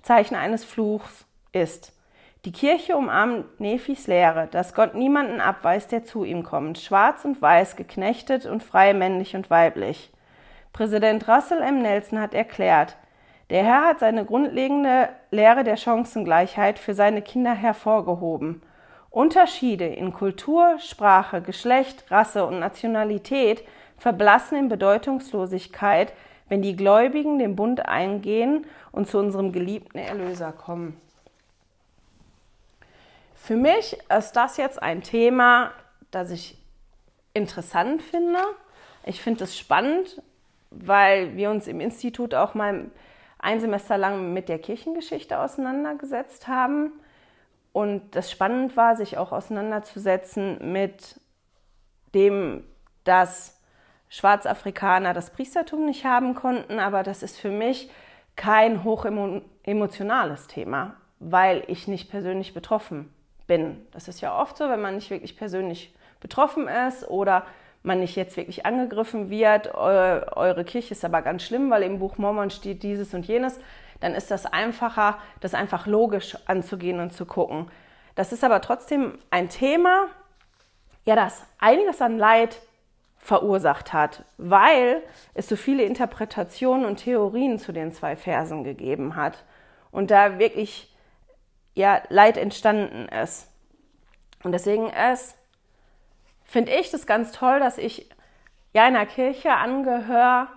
Zeichen 0.03 0.35
eines 0.35 0.65
Fluchs 0.65 1.27
ist. 1.53 1.93
Die 2.45 2.53
Kirche 2.53 2.97
umarmt 2.97 3.61
Nephis 3.61 4.07
Lehre, 4.07 4.47
dass 4.51 4.75
Gott 4.75 4.95
niemanden 4.95 5.41
abweist, 5.41 5.93
der 5.93 6.05
zu 6.05 6.25
ihm 6.25 6.45
kommt, 6.45 6.79
schwarz 6.79 7.25
und 7.25 7.43
weiß, 7.43 7.77
geknechtet 7.77 8.47
und 8.47 8.63
frei, 8.63 8.95
männlich 8.95 9.35
und 9.37 9.51
weiblich. 9.51 10.11
Präsident 10.73 11.29
Russell 11.29 11.61
M. 11.61 11.83
Nelson 11.83 12.21
hat 12.21 12.35
erklärt, 12.35 12.97
der 13.51 13.65
Herr 13.65 13.85
hat 13.87 13.99
seine 14.01 14.25
grundlegende 14.25 15.09
Lehre 15.31 15.65
der 15.65 15.77
Chancengleichheit 15.77 16.79
für 16.79 16.95
seine 16.95 17.23
Kinder 17.23 17.55
hervorgehoben. 17.55 18.63
Unterschiede 19.11 19.87
in 19.87 20.13
Kultur, 20.13 20.79
Sprache, 20.79 21.41
Geschlecht, 21.41 22.11
Rasse 22.11 22.45
und 22.47 22.59
Nationalität 22.59 23.65
verblassen 23.97 24.59
in 24.59 24.69
Bedeutungslosigkeit, 24.69 26.13
wenn 26.49 26.63
die 26.63 26.77
Gläubigen 26.77 27.39
den 27.39 27.57
Bund 27.57 27.87
eingehen 27.87 28.67
und 28.93 29.09
zu 29.09 29.19
unserem 29.19 29.53
geliebten 29.53 29.99
Erlöser 29.99 30.53
kommen. 30.53 31.01
Für 33.35 33.57
mich 33.57 33.99
ist 34.17 34.33
das 34.33 34.57
jetzt 34.57 34.83
ein 34.83 35.03
Thema, 35.03 35.73
das 36.11 36.31
ich 36.31 36.59
interessant 37.33 38.03
finde. 38.03 38.41
Ich 39.05 39.23
finde 39.23 39.45
es 39.45 39.57
spannend, 39.57 40.23
weil 40.71 41.37
wir 41.37 41.51
uns 41.51 41.67
im 41.67 41.81
Institut 41.81 42.35
auch 42.35 42.55
mal 42.55 42.91
ein 43.39 43.61
Semester 43.61 43.97
lang 43.97 44.33
mit 44.33 44.49
der 44.49 44.59
Kirchengeschichte 44.59 45.39
auseinandergesetzt 45.39 46.49
haben. 46.49 46.93
Und 47.79 48.17
das 48.17 48.29
spannend 48.29 48.77
war, 48.77 48.97
sich 48.97 49.19
auch 49.19 49.31
auseinanderzusetzen 49.31 50.73
mit 50.73 51.21
dem, 52.13 52.65
dass 53.05 53.63
Schwarzafrikaner 54.09 55.15
das 55.15 55.31
Priestertum 55.31 55.85
nicht 55.85 56.05
haben 56.05 56.35
konnten. 56.35 56.81
Aber 56.81 57.05
das 57.05 57.23
ist 57.23 57.39
für 57.39 57.53
mich 57.53 57.89
kein 58.35 58.83
hochemotionales 58.83 60.49
Thema, 60.49 60.97
weil 61.21 61.63
ich 61.69 61.87
nicht 61.87 62.11
persönlich 62.11 62.53
betroffen 62.53 63.15
bin. 63.47 63.87
Das 63.93 64.09
ist 64.09 64.21
ja 64.23 64.37
oft 64.37 64.57
so, 64.57 64.69
wenn 64.69 64.81
man 64.81 64.97
nicht 64.97 65.11
wirklich 65.11 65.37
persönlich 65.37 65.95
betroffen 66.19 66.67
ist 66.67 67.09
oder 67.09 67.47
man 67.85 68.01
nicht 68.01 68.17
jetzt 68.17 68.37
wirklich 68.37 68.67
angegriffen 68.67 69.31
wird, 69.31 69.73
eure 69.73 70.65
Kirche 70.65 70.95
ist 70.95 71.05
aber 71.05 71.23
ganz 71.23 71.45
schlimm, 71.45 71.71
weil 71.71 71.85
im 71.85 72.01
Buch 72.01 72.19
Mormon 72.19 72.51
steht 72.51 72.83
dieses 72.83 73.15
und 73.15 73.29
jenes, 73.29 73.61
dann 74.01 74.15
ist 74.15 74.31
das 74.31 74.47
einfacher, 74.47 75.19
das 75.41 75.55
einfach 75.55 75.87
logisch 75.87 76.37
anzugehen 76.47 77.01
und 77.01 77.13
zu 77.13 77.27
gucken. 77.27 77.71
Das 78.15 78.33
ist 78.33 78.45
aber 78.45 78.61
trotzdem 78.61 79.19
ein 79.31 79.49
Thema, 79.49 80.07
ja, 81.05 81.17
das 81.17 81.45
einiges 81.59 82.01
an 82.01 82.19
Leid 82.19 82.61
verursacht 83.17 83.93
hat, 83.93 84.25
weil 84.37 85.03
es 85.35 85.49
so 85.49 85.57
viele 85.57 85.83
Interpretationen 85.83 86.87
und 86.87 86.97
Theorien 86.97 87.59
zu 87.59 87.73
den 87.73 87.93
zwei 87.93 88.17
Versen 88.17 88.65
gegeben 88.65 89.17
hat 89.17 89.45
und 89.91 90.11
da 90.11 90.39
wirklich 90.39 90.95
ja 91.75 92.03
Leid 92.09 92.37
entstanden 92.37 93.09
ist. 93.09 93.49
Und 94.45 94.53
deswegen 94.53 94.91
ist 94.91 95.39
finde 96.49 96.73
ich 96.73 96.91
das 96.91 97.07
ganz 97.07 97.31
toll, 97.33 97.61
dass 97.61 97.79
ich 97.79 98.09
ja 98.73 98.85
einer 98.85 99.07
Kirche 99.07 99.53
angehöre, 99.53 100.49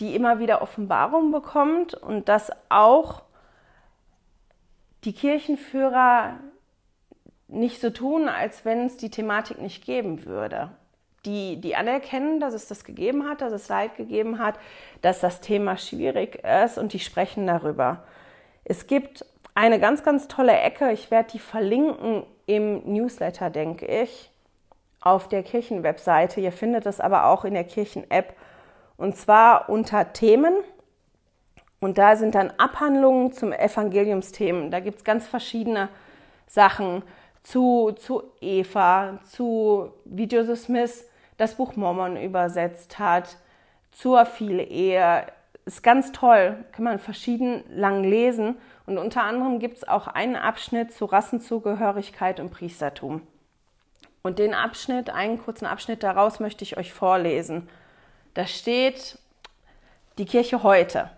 die 0.00 0.14
immer 0.14 0.38
wieder 0.38 0.62
Offenbarung 0.62 1.32
bekommt 1.32 1.94
und 1.94 2.28
dass 2.28 2.50
auch 2.68 3.22
die 5.04 5.12
Kirchenführer 5.12 6.38
nicht 7.48 7.80
so 7.80 7.90
tun, 7.90 8.28
als 8.28 8.64
wenn 8.64 8.86
es 8.86 8.96
die 8.96 9.10
Thematik 9.10 9.60
nicht 9.60 9.84
geben 9.84 10.24
würde. 10.24 10.70
Die, 11.24 11.60
die 11.60 11.74
anerkennen, 11.74 12.40
dass 12.40 12.54
es 12.54 12.68
das 12.68 12.84
gegeben 12.84 13.28
hat, 13.28 13.40
dass 13.40 13.52
es 13.52 13.68
Leid 13.68 13.96
gegeben 13.96 14.38
hat, 14.38 14.58
dass 15.02 15.20
das 15.20 15.40
Thema 15.40 15.76
schwierig 15.76 16.42
ist 16.44 16.78
und 16.78 16.92
die 16.92 17.00
sprechen 17.00 17.46
darüber. 17.46 18.04
Es 18.64 18.86
gibt 18.86 19.24
eine 19.54 19.80
ganz, 19.80 20.02
ganz 20.02 20.28
tolle 20.28 20.56
Ecke, 20.56 20.92
ich 20.92 21.10
werde 21.10 21.30
die 21.32 21.38
verlinken 21.38 22.24
im 22.46 22.82
Newsletter, 22.92 23.50
denke 23.50 23.86
ich 23.86 24.30
auf 25.00 25.28
der 25.28 25.42
Kirchenwebseite. 25.42 26.40
Ihr 26.40 26.52
findet 26.52 26.86
es 26.86 27.00
aber 27.00 27.26
auch 27.26 27.44
in 27.44 27.54
der 27.54 27.64
Kirchen-App 27.64 28.34
und 28.96 29.16
zwar 29.16 29.68
unter 29.68 30.12
Themen. 30.12 30.54
Und 31.80 31.98
da 31.98 32.16
sind 32.16 32.34
dann 32.34 32.50
Abhandlungen 32.56 33.32
zum 33.32 33.52
Evangeliumsthemen. 33.52 34.70
Da 34.70 34.80
gibt 34.80 34.98
es 34.98 35.04
ganz 35.04 35.26
verschiedene 35.26 35.88
Sachen 36.46 37.02
zu, 37.42 37.92
zu 37.92 38.24
Eva, 38.40 39.18
zu 39.24 39.92
wie 40.04 40.24
Joseph 40.24 40.60
Smith 40.60 41.04
das 41.36 41.54
Buch 41.54 41.76
Mormon 41.76 42.16
übersetzt 42.16 42.98
hat, 42.98 43.36
zur 43.92 44.26
viele 44.26 44.62
Ehe. 44.62 45.26
Ist 45.64 45.82
ganz 45.82 46.12
toll, 46.12 46.64
kann 46.72 46.84
man 46.84 46.98
verschieden 46.98 47.64
lang 47.68 48.04
lesen. 48.04 48.56
Und 48.86 48.98
unter 48.98 49.24
anderem 49.24 49.58
gibt 49.58 49.78
es 49.78 49.88
auch 49.88 50.06
einen 50.06 50.36
Abschnitt 50.36 50.92
zu 50.92 51.06
Rassenzugehörigkeit 51.06 52.40
und 52.40 52.50
Priestertum. 52.50 53.22
Und 54.22 54.38
den 54.38 54.54
Abschnitt, 54.54 55.10
einen 55.10 55.38
kurzen 55.38 55.66
Abschnitt 55.66 56.02
daraus 56.02 56.40
möchte 56.40 56.64
ich 56.64 56.76
euch 56.76 56.92
vorlesen. 56.92 57.68
Da 58.36 58.46
steht 58.46 59.18
die 60.18 60.26
Kirche 60.26 60.62
heute. 60.62 61.08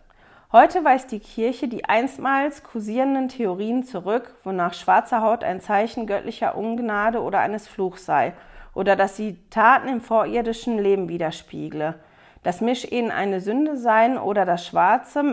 Heute 0.53 0.85
weist 0.85 1.11
die 1.11 1.19
Kirche 1.19 1.67
die 1.67 1.85
einstmals 1.85 2.63
kursierenden 2.63 3.29
Theorien 3.29 3.83
zurück, 3.83 4.37
wonach 4.45 4.73
schwarze 4.73 5.21
Haut 5.21 5.43
ein 5.43 5.61
Zeichen 5.61 6.07
göttlicher 6.07 6.57
Ungnade 6.57 7.21
oder 7.21 7.41
eines 7.41 7.67
Fluchs 7.67 8.07
sei, 8.07 8.35
oder 8.73 8.95
dass 8.95 9.17
sie 9.17 9.37
Taten 9.51 9.89
im 9.89 10.01
vorirdischen 10.01 10.79
Leben 10.79 11.09
widerspiegle, 11.09 11.97
dass 12.45 12.61
Mischehen 12.61 13.11
eine 13.11 13.41
Sünde 13.41 13.77
seien 13.77 14.17
oder 14.17 14.45
dass 14.45 14.65
Schwarze, 14.65 15.25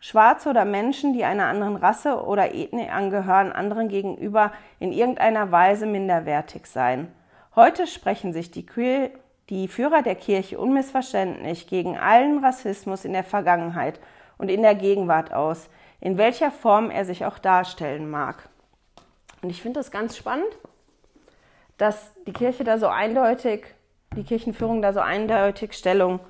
Schwarze 0.00 0.48
oder 0.48 0.64
Menschen, 0.64 1.12
die 1.12 1.24
einer 1.24 1.44
anderen 1.44 1.76
Rasse 1.76 2.24
oder 2.24 2.54
Ethnie 2.54 2.88
angehören, 2.88 3.52
anderen 3.52 3.90
gegenüber 3.90 4.50
in 4.80 4.92
irgendeiner 4.92 5.52
Weise 5.52 5.84
minderwertig 5.84 6.64
seien. 6.64 7.12
Heute 7.54 7.86
sprechen 7.86 8.32
sich 8.32 8.50
die, 8.50 8.64
die 9.50 9.68
Führer 9.68 10.02
der 10.02 10.14
Kirche 10.14 10.58
unmissverständlich 10.58 11.66
gegen 11.66 11.96
allen 11.96 12.44
Rassismus 12.44 13.04
in 13.04 13.12
der 13.12 13.24
Vergangenheit 13.24 14.00
und 14.36 14.50
in 14.50 14.62
der 14.62 14.74
Gegenwart 14.74 15.32
aus, 15.32 15.68
in 16.00 16.18
welcher 16.18 16.50
Form 16.50 16.90
er 16.90 17.04
sich 17.04 17.24
auch 17.24 17.38
darstellen 17.38 18.10
mag. 18.10 18.48
Und 19.42 19.50
ich 19.50 19.62
finde 19.62 19.80
es 19.80 19.90
ganz 19.90 20.16
spannend, 20.16 20.58
dass 21.76 22.12
die 22.26 22.32
Kirche 22.32 22.64
da 22.64 22.78
so 22.78 22.88
eindeutig, 22.88 23.66
die 24.16 24.24
Kirchenführung 24.24 24.82
da 24.82 24.92
so 24.92 25.00
eindeutig 25.00 25.72
Stellung 25.74 26.20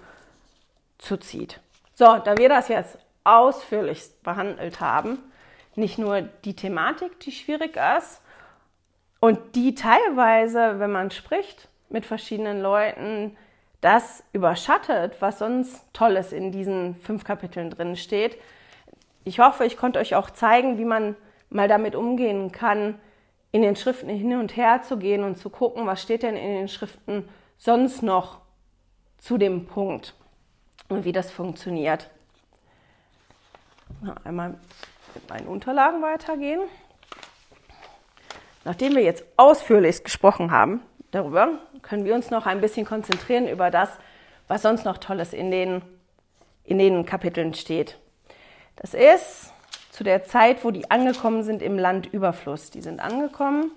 zuzieht. 0.99 1.61
So, 1.95 2.19
da 2.19 2.37
wir 2.37 2.49
das 2.49 2.69
jetzt 2.69 2.99
ausführlichst 3.25 4.23
behandelt 4.23 4.81
haben. 4.81 5.19
Nicht 5.75 5.99
nur 5.99 6.23
die 6.23 6.57
Thematik, 6.57 7.21
die 7.21 7.33
schwierig 7.33 7.79
ist 7.99 8.21
und 9.21 9.55
die 9.55 9.75
teilweise, 9.75 10.81
wenn 10.81 10.91
man 10.91 11.11
spricht 11.11 11.68
mit 11.91 12.07
verschiedenen 12.07 12.61
Leuten, 12.61 13.37
das 13.81 14.25
überschattet, 14.33 15.17
was 15.21 15.39
sonst 15.39 15.85
Tolles 15.93 16.33
in 16.33 16.51
diesen 16.51 16.97
fünf 16.97 17.25
Kapiteln 17.25 17.71
drin 17.71 17.97
steht. 17.97 18.39
Ich 19.25 19.39
hoffe, 19.39 19.65
ich 19.65 19.77
konnte 19.77 19.99
euch 19.99 20.15
auch 20.15 20.31
zeigen, 20.31 20.79
wie 20.79 20.85
man 20.85 21.17
mal 21.51 21.69
damit 21.69 21.95
umgehen 21.95 22.51
kann, 22.53 22.99
in 23.53 23.63
den 23.63 23.77
Schriften 23.77 24.09
hin 24.09 24.37
und 24.37 24.57
her 24.57 24.83
zu 24.83 24.99
gehen 24.99 25.25
und 25.25 25.39
zu 25.39 25.49
gucken, 25.49 25.87
was 25.87 26.03
steht 26.03 26.23
denn 26.23 26.37
in 26.37 26.55
den 26.55 26.69
Schriften 26.69 27.29
sonst 27.57 28.03
noch 28.03 28.41
zu 29.19 29.39
dem 29.39 29.67
Punkt 29.67 30.15
und 30.89 31.05
wie 31.05 31.13
das 31.13 31.31
funktioniert 31.31 32.11
einmal 34.25 34.55
mit 35.15 35.29
meinen 35.29 35.47
Unterlagen 35.47 36.03
weitergehen. 36.03 36.61
Nachdem 38.65 38.95
wir 38.95 39.03
jetzt 39.03 39.25
ausführlich 39.37 40.05
gesprochen 40.05 40.51
haben 40.51 40.83
darüber, 41.11 41.59
können 41.83 42.05
wir 42.05 42.15
uns 42.15 42.31
noch 42.31 42.47
ein 42.47 42.61
bisschen 42.61 42.87
konzentrieren 42.87 43.49
über 43.49 43.71
das, 43.71 43.91
was 44.47 44.63
sonst 44.63 44.85
noch 44.85 44.99
Tolles 44.99 45.33
in 45.33 45.51
den, 45.51 45.83
in 46.65 46.79
den 46.79 47.05
Kapiteln 47.07 47.55
steht. 47.55 47.99
Das 48.77 48.95
ist 48.95 49.53
zu 49.91 50.05
der 50.05 50.25
Zeit, 50.25 50.65
wo 50.65 50.71
die 50.71 50.91
angekommen 50.91 51.43
sind 51.43 51.63
im 51.63 51.79
Land 51.79 52.07
Überfluss. 52.07 52.71
Die 52.71 52.83
sind 52.83 53.01
angekommen 53.01 53.73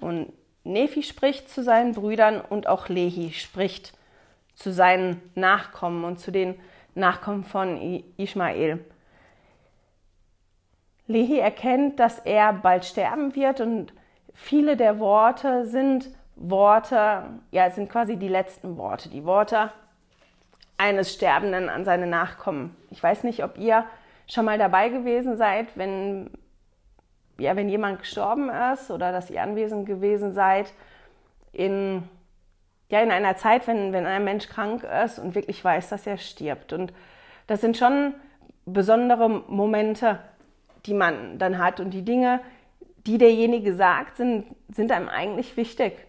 und 0.00 0.32
Nephi 0.64 1.02
spricht 1.02 1.50
zu 1.50 1.62
seinen 1.62 1.92
Brüdern 1.92 2.40
und 2.40 2.66
auch 2.66 2.88
Lehi 2.88 3.32
spricht 3.32 3.92
zu 4.54 4.72
seinen 4.72 5.20
Nachkommen 5.34 6.04
und 6.04 6.20
zu 6.20 6.30
den 6.30 6.58
Nachkommen 6.94 7.44
von 7.44 8.02
Ismael. 8.16 8.84
Lehi 11.06 11.38
erkennt, 11.38 12.00
dass 12.00 12.18
er 12.20 12.52
bald 12.52 12.84
sterben 12.84 13.34
wird 13.34 13.60
und 13.60 13.92
viele 14.32 14.76
der 14.76 14.98
Worte 14.98 15.66
sind 15.66 16.08
Worte, 16.36 17.24
ja, 17.50 17.70
sind 17.70 17.90
quasi 17.90 18.16
die 18.16 18.28
letzten 18.28 18.76
Worte, 18.76 19.08
die 19.08 19.24
Worte 19.24 19.70
eines 20.76 21.12
Sterbenden 21.12 21.68
an 21.68 21.84
seine 21.84 22.06
Nachkommen. 22.06 22.76
Ich 22.90 23.02
weiß 23.02 23.24
nicht, 23.24 23.44
ob 23.44 23.58
ihr 23.58 23.84
schon 24.26 24.44
mal 24.44 24.58
dabei 24.58 24.88
gewesen 24.88 25.36
seid, 25.36 25.76
wenn, 25.76 26.30
ja, 27.38 27.56
wenn 27.56 27.68
jemand 27.68 28.00
gestorben 28.00 28.50
ist 28.72 28.90
oder 28.90 29.12
dass 29.12 29.30
ihr 29.30 29.42
anwesend 29.42 29.86
gewesen 29.86 30.32
seid 30.32 30.72
in, 31.52 32.02
ja, 32.88 33.00
in 33.00 33.12
einer 33.12 33.36
Zeit, 33.36 33.66
wenn, 33.66 33.92
wenn 33.92 34.06
ein 34.06 34.24
Mensch 34.24 34.48
krank 34.48 34.84
ist 35.04 35.18
und 35.18 35.34
wirklich 35.34 35.64
weiß, 35.64 35.90
dass 35.90 36.06
er 36.06 36.18
stirbt. 36.18 36.72
Und 36.72 36.92
das 37.46 37.60
sind 37.60 37.76
schon 37.76 38.14
besondere 38.66 39.28
Momente, 39.28 40.18
die 40.86 40.94
man 40.94 41.38
dann 41.38 41.58
hat. 41.58 41.80
Und 41.80 41.90
die 41.90 42.04
Dinge, 42.04 42.40
die 43.06 43.18
derjenige 43.18 43.74
sagt, 43.74 44.16
sind, 44.16 44.46
sind 44.68 44.90
einem 44.90 45.08
eigentlich 45.08 45.56
wichtig. 45.56 46.06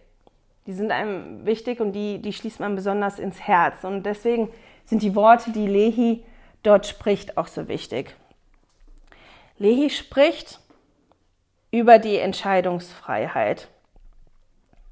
Die 0.66 0.72
sind 0.72 0.90
einem 0.90 1.46
wichtig 1.46 1.80
und 1.80 1.92
die, 1.92 2.20
die 2.20 2.32
schließt 2.32 2.60
man 2.60 2.74
besonders 2.74 3.18
ins 3.18 3.40
Herz. 3.40 3.84
Und 3.84 4.04
deswegen 4.04 4.48
sind 4.84 5.02
die 5.02 5.14
Worte, 5.14 5.52
die 5.52 5.66
Lehi 5.66 6.24
dort 6.62 6.86
spricht, 6.86 7.38
auch 7.38 7.46
so 7.46 7.68
wichtig. 7.68 8.16
Lehi 9.58 9.90
spricht 9.90 10.60
über 11.70 11.98
die 11.98 12.18
Entscheidungsfreiheit 12.18 13.68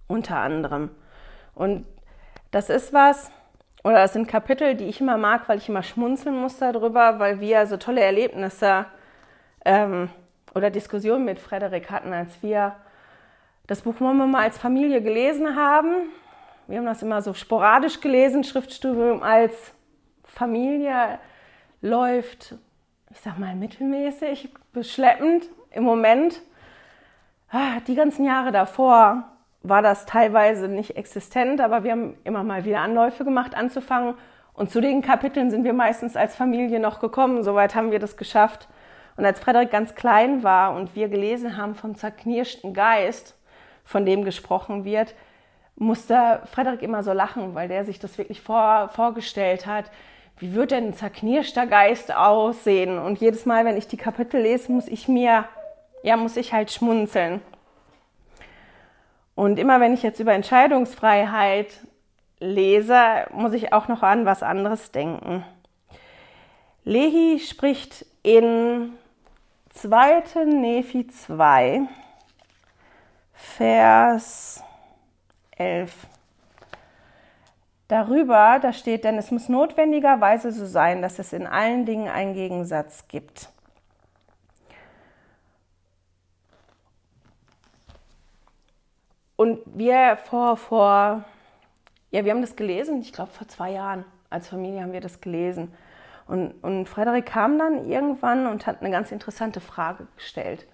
unter 0.07 0.37
anderem. 0.37 0.91
Und 1.55 1.87
das 2.51 2.71
ist 2.71 2.93
was, 2.93 3.31
oder 3.83 3.97
das 3.97 4.13
sind 4.13 4.29
Kapitel, 4.29 4.77
die 4.77 4.87
ich 4.87 5.01
immer 5.01 5.19
mag, 5.19 5.49
weil 5.49 5.59
ich 5.59 5.69
immer 5.69 5.83
schmunzeln 5.83 6.41
muss 6.41 6.59
darüber, 6.59 7.19
weil 7.19 7.41
wir 7.41 7.67
so 7.67 7.77
tolle 7.77 8.01
Erlebnisse 8.01 8.87
ähm, 9.65 10.09
oder 10.55 10.71
Diskussionen 10.71 11.25
mit 11.25 11.39
Frederik 11.39 11.91
hatten, 11.91 12.13
als 12.13 12.43
wir 12.43 12.77
das 13.67 13.83
Buch 13.83 13.99
Mormon 14.01 14.35
als 14.35 14.59
Familie 14.59 15.01
gelesen 15.01 15.57
haben. 15.57 16.11
Wir 16.67 16.79
haben 16.79 16.87
das 16.87 17.03
immer 17.03 17.23
so 17.23 17.33
sporadisch 17.33 18.01
gelesen, 18.01 18.45
Schriftstudium 18.45 19.23
als 19.23 19.55
Familie 20.25 21.19
läuft, 21.81 22.57
ich 23.11 23.21
sag 23.21 23.39
mal, 23.39 23.55
mittelmäßig, 23.55 24.51
beschleppend 24.73 25.49
im 25.71 25.85
Moment. 25.85 26.43
Ah, 27.51 27.81
die 27.87 27.95
ganzen 27.95 28.25
Jahre 28.25 28.53
davor 28.53 29.31
war 29.63 29.81
das 29.81 30.05
teilweise 30.05 30.69
nicht 30.69 30.97
existent, 30.97 31.61
aber 31.61 31.85
wir 31.85 31.93
haben 31.93 32.17
immer 32.25 32.43
mal 32.43 32.65
wieder 32.65 32.81
Anläufe 32.81 33.25
gemacht, 33.25 33.55
anzufangen. 33.55 34.15
Und 34.53 34.71
zu 34.71 34.81
den 34.81 35.01
Kapiteln 35.03 35.51
sind 35.51 35.65
wir 35.65 35.73
meistens 35.73 36.17
als 36.17 36.37
Familie 36.37 36.81
noch 36.81 37.01
gekommen. 37.01 37.43
Soweit 37.43 37.75
haben 37.75 37.91
wir 37.91 37.99
das 37.99 38.17
geschafft. 38.17 38.69
Und 39.17 39.25
als 39.25 39.41
Frederik 39.41 39.71
ganz 39.71 39.95
klein 39.95 40.43
war 40.43 40.75
und 40.75 40.95
wir 40.95 41.09
gelesen 41.09 41.57
haben 41.57 41.75
vom 41.75 41.95
zerknirschten 41.95 42.75
Geist, 42.75 43.37
von 43.85 44.05
dem 44.07 44.25
gesprochen 44.25 44.85
wird, 44.85 45.15
musste 45.77 46.43
Frederik 46.47 46.83
immer 46.83 47.03
so 47.03 47.13
lachen, 47.13 47.55
weil 47.55 47.69
der 47.69 47.85
sich 47.85 47.99
das 47.99 48.17
wirklich 48.19 48.41
vor, 48.41 48.89
vorgestellt 48.89 49.67
hat. 49.67 49.91
Wie 50.39 50.55
wird 50.55 50.71
denn 50.71 50.89
ein 50.89 50.95
zerknirschter 50.95 51.67
Geist 51.67 52.15
aussehen? 52.15 52.99
Und 52.99 53.21
jedes 53.21 53.47
Mal, 53.47 53.65
wenn 53.65 53.77
ich 53.77 53.87
die 53.87 53.97
Kapitel 53.97 54.41
lese, 54.41 54.73
muss 54.73 54.89
ich 54.89 55.09
mir, 55.09 55.45
ja, 56.03 56.17
muss 56.17 56.37
ich 56.37 56.53
halt 56.53 56.71
schmunzeln. 56.71 57.41
Und 59.35 59.59
immer 59.59 59.81
wenn 59.81 59.95
ich 59.95 60.03
jetzt 60.03 60.21
über 60.21 60.33
Entscheidungsfreiheit 60.33 61.81
lese, 62.39 63.27
muss 63.33 63.53
ich 63.53 63.73
auch 63.73 63.89
noch 63.89 64.03
an 64.03 64.27
was 64.27 64.43
anderes 64.43 64.93
denken. 64.93 65.45
Lehi 66.85 67.41
spricht 67.41 68.07
in 68.23 68.93
2. 69.71 70.45
Nephi 70.45 71.07
2, 71.07 71.83
Vers 73.45 74.65
11. 75.57 75.93
Darüber, 77.87 78.59
da 78.61 78.73
steht, 78.73 79.05
denn 79.05 79.17
es 79.17 79.31
muss 79.31 79.49
notwendigerweise 79.49 80.51
so 80.51 80.67
sein, 80.67 81.03
dass 81.03 81.21
es 81.21 81.33
in 81.33 81.47
allen 81.47 81.85
Dingen 81.87 82.09
einen 82.09 82.35
Gegensatz 82.35 83.07
gibt. 83.07 83.51
Und 89.37 89.61
wir 89.67 90.17
vor, 90.17 90.57
vor, 90.57 91.25
ja, 92.11 92.25
wir 92.25 92.33
haben 92.33 92.41
das 92.41 92.57
gelesen, 92.57 93.03
ich 93.03 93.13
glaube 93.13 93.31
vor 93.31 93.47
zwei 93.47 93.71
Jahren 93.71 94.05
als 94.31 94.49
Familie 94.49 94.83
haben 94.83 94.93
wir 94.93 95.01
das 95.01 95.21
gelesen. 95.21 95.73
Und, 96.27 96.53
und 96.65 96.89
Frederik 96.89 97.27
kam 97.27 97.59
dann 97.59 97.85
irgendwann 97.85 98.47
und 98.47 98.67
hat 98.67 98.81
eine 98.81 98.91
ganz 98.91 99.13
interessante 99.13 99.61
Frage 99.61 100.09
gestellt. 100.17 100.67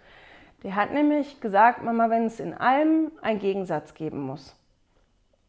Der 0.62 0.74
hat 0.74 0.92
nämlich 0.92 1.40
gesagt, 1.40 1.82
Mama, 1.82 2.10
wenn 2.10 2.26
es 2.26 2.38
in 2.38 2.54
allem 2.54 3.12
einen 3.22 3.38
Gegensatz 3.38 3.94
geben 3.94 4.20
muss 4.20 4.56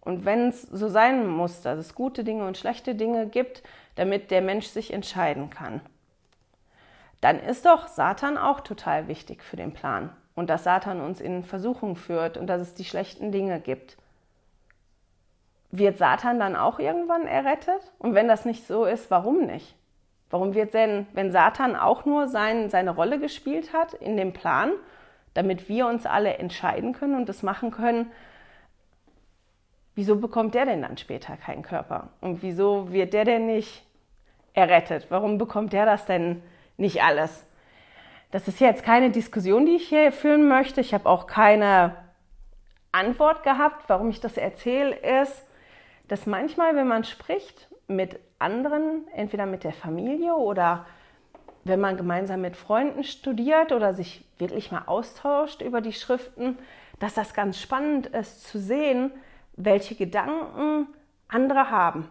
und 0.02 0.26
wenn 0.26 0.50
es 0.50 0.62
so 0.64 0.88
sein 0.88 1.28
muss, 1.28 1.62
dass 1.62 1.78
es 1.78 1.96
gute 1.96 2.24
Dinge 2.24 2.46
und 2.46 2.58
schlechte 2.58 2.96
Dinge 2.96 3.28
gibt, 3.28 3.62
damit 3.96 4.32
der 4.32 4.42
Mensch 4.42 4.68
sich 4.68 4.94
entscheiden 4.94 5.50
kann, 5.50 5.82
dann 7.20 7.40
ist 7.40 7.66
doch 7.66 7.88
Satan 7.88 8.38
auch 8.38 8.62
total 8.62 9.08
wichtig 9.08 9.44
für 9.44 9.58
den 9.58 9.74
Plan 9.74 10.10
und 10.34 10.50
dass 10.50 10.64
Satan 10.64 11.02
uns 11.02 11.22
in 11.22 11.44
Versuchung 11.44 11.96
führt 11.96 12.38
und 12.38 12.48
dass 12.48 12.62
es 12.62 12.74
die 12.74 12.86
schlechten 12.86 13.32
Dinge 13.32 13.60
gibt. 13.60 13.98
Wird 15.70 15.98
Satan 15.98 16.40
dann 16.40 16.56
auch 16.56 16.80
irgendwann 16.80 17.28
errettet? 17.28 17.92
Und 18.00 18.16
wenn 18.16 18.28
das 18.28 18.44
nicht 18.44 18.66
so 18.66 18.86
ist, 18.86 19.12
warum 19.12 19.46
nicht? 19.46 19.76
Warum 20.30 20.54
wird 20.54 20.74
denn, 20.74 21.08
wenn 21.14 21.32
Satan 21.32 21.76
auch 21.76 22.06
nur 22.06 22.28
sein, 22.28 22.70
seine 22.70 22.92
Rolle 22.92 23.20
gespielt 23.20 23.72
hat 23.74 23.94
in 23.94 24.18
dem 24.18 24.34
Plan, 24.34 24.72
damit 25.34 25.70
wir 25.70 25.88
uns 25.88 26.06
alle 26.06 26.38
entscheiden 26.38 26.94
können 26.94 27.16
und 27.16 27.30
das 27.30 27.44
machen 27.44 27.72
können, 27.72 28.12
wieso 29.96 30.18
bekommt 30.18 30.56
der 30.56 30.66
denn 30.66 30.82
dann 30.82 30.98
später 30.98 31.38
keinen 31.38 31.64
Körper? 31.64 32.10
Und 32.22 32.42
wieso 32.42 32.92
wird 32.92 33.14
der 33.14 33.26
denn 33.26 33.46
nicht 33.46 33.86
errettet? 34.54 35.08
Warum 35.10 35.38
bekommt 35.38 35.74
der 35.74 35.86
das 35.86 36.06
denn 36.06 36.42
nicht 36.78 37.04
alles? 37.04 37.48
Das 38.32 38.48
ist 38.48 38.60
jetzt 38.60 38.84
keine 38.84 39.12
Diskussion, 39.12 39.66
die 39.66 39.76
ich 39.76 39.90
hier 39.90 40.12
führen 40.12 40.48
möchte. 40.48 40.80
Ich 40.82 40.94
habe 40.94 41.08
auch 41.08 41.28
keine 41.28 41.96
Antwort 42.92 43.44
gehabt. 43.44 43.84
Warum 43.88 44.10
ich 44.10 44.22
das 44.22 44.38
erzähle, 44.38 44.96
ist, 44.96 45.44
dass 46.08 46.26
manchmal, 46.26 46.76
wenn 46.76 46.88
man 46.88 47.04
spricht 47.04 47.68
mit 47.88 48.20
anderen, 48.40 49.08
entweder 49.14 49.46
mit 49.46 49.64
der 49.64 49.74
Familie 49.74 50.34
oder 50.34 50.86
wenn 51.64 51.80
man 51.80 51.98
gemeinsam 51.98 52.42
mit 52.42 52.56
Freunden 52.56 53.04
studiert 53.04 53.72
oder 53.72 53.94
sich 53.94 54.26
wirklich 54.38 54.72
mal 54.72 54.84
austauscht 54.88 55.62
über 55.62 55.82
die 55.82 55.94
Schriften, 55.94 56.58
dass 57.00 57.14
das 57.14 57.34
ganz 57.34 57.60
spannend 57.60 58.08
ist 58.08 58.48
zu 58.48 58.60
sehen, 58.60 59.12
welche 59.56 59.96
Gedanken 59.96 60.88
andere 61.28 61.70
haben 61.70 62.08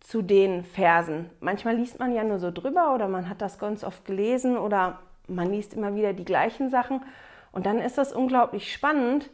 zu 0.00 0.22
den 0.22 0.62
Versen. 0.62 1.30
Manchmal 1.40 1.76
liest 1.76 1.98
man 1.98 2.14
ja 2.14 2.24
nur 2.24 2.38
so 2.38 2.50
drüber 2.50 2.94
oder 2.94 3.08
man 3.08 3.28
hat 3.28 3.42
das 3.42 3.58
ganz 3.58 3.84
oft 3.84 4.04
gelesen 4.04 4.56
oder 4.56 5.00
man 5.26 5.50
liest 5.50 5.74
immer 5.74 5.94
wieder 5.94 6.12
die 6.12 6.24
gleichen 6.24 6.70
Sachen. 6.70 7.02
Und 7.52 7.66
dann 7.66 7.78
ist 7.78 7.98
das 7.98 8.12
unglaublich 8.12 8.72
spannend, 8.72 9.28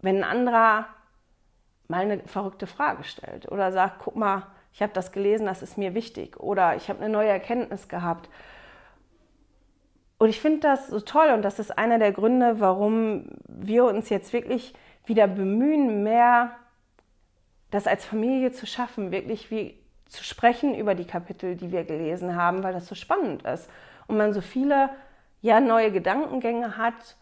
wenn 0.00 0.18
ein 0.18 0.24
anderer 0.24 0.86
mal 1.88 2.02
eine 2.02 2.20
verrückte 2.20 2.66
Frage 2.66 3.04
stellt 3.04 3.50
oder 3.50 3.70
sagt, 3.70 4.00
guck 4.00 4.16
mal, 4.16 4.46
ich 4.72 4.82
habe 4.82 4.92
das 4.92 5.12
gelesen, 5.12 5.46
das 5.46 5.62
ist 5.62 5.76
mir 5.76 5.94
wichtig 5.94 6.40
oder 6.40 6.74
ich 6.74 6.88
habe 6.88 7.00
eine 7.00 7.12
neue 7.12 7.28
Erkenntnis 7.28 7.88
gehabt. 7.88 8.28
Und 10.22 10.28
ich 10.28 10.40
finde 10.40 10.60
das 10.60 10.86
so 10.86 11.00
toll 11.00 11.30
und 11.34 11.42
das 11.42 11.58
ist 11.58 11.76
einer 11.76 11.98
der 11.98 12.12
Gründe, 12.12 12.60
warum 12.60 13.24
wir 13.48 13.84
uns 13.86 14.08
jetzt 14.08 14.32
wirklich 14.32 14.72
wieder 15.04 15.26
bemühen, 15.26 16.04
mehr 16.04 16.52
das 17.72 17.88
als 17.88 18.04
Familie 18.04 18.52
zu 18.52 18.64
schaffen, 18.64 19.10
wirklich 19.10 19.50
wie 19.50 19.82
zu 20.06 20.22
sprechen 20.22 20.76
über 20.76 20.94
die 20.94 21.08
Kapitel, 21.08 21.56
die 21.56 21.72
wir 21.72 21.82
gelesen 21.82 22.36
haben, 22.36 22.62
weil 22.62 22.72
das 22.72 22.86
so 22.86 22.94
spannend 22.94 23.42
ist. 23.42 23.68
Und 24.06 24.16
man 24.16 24.32
so 24.32 24.40
viele 24.40 24.90
ja 25.40 25.58
neue 25.58 25.90
Gedankengänge 25.90 26.76
hat. 26.76 27.16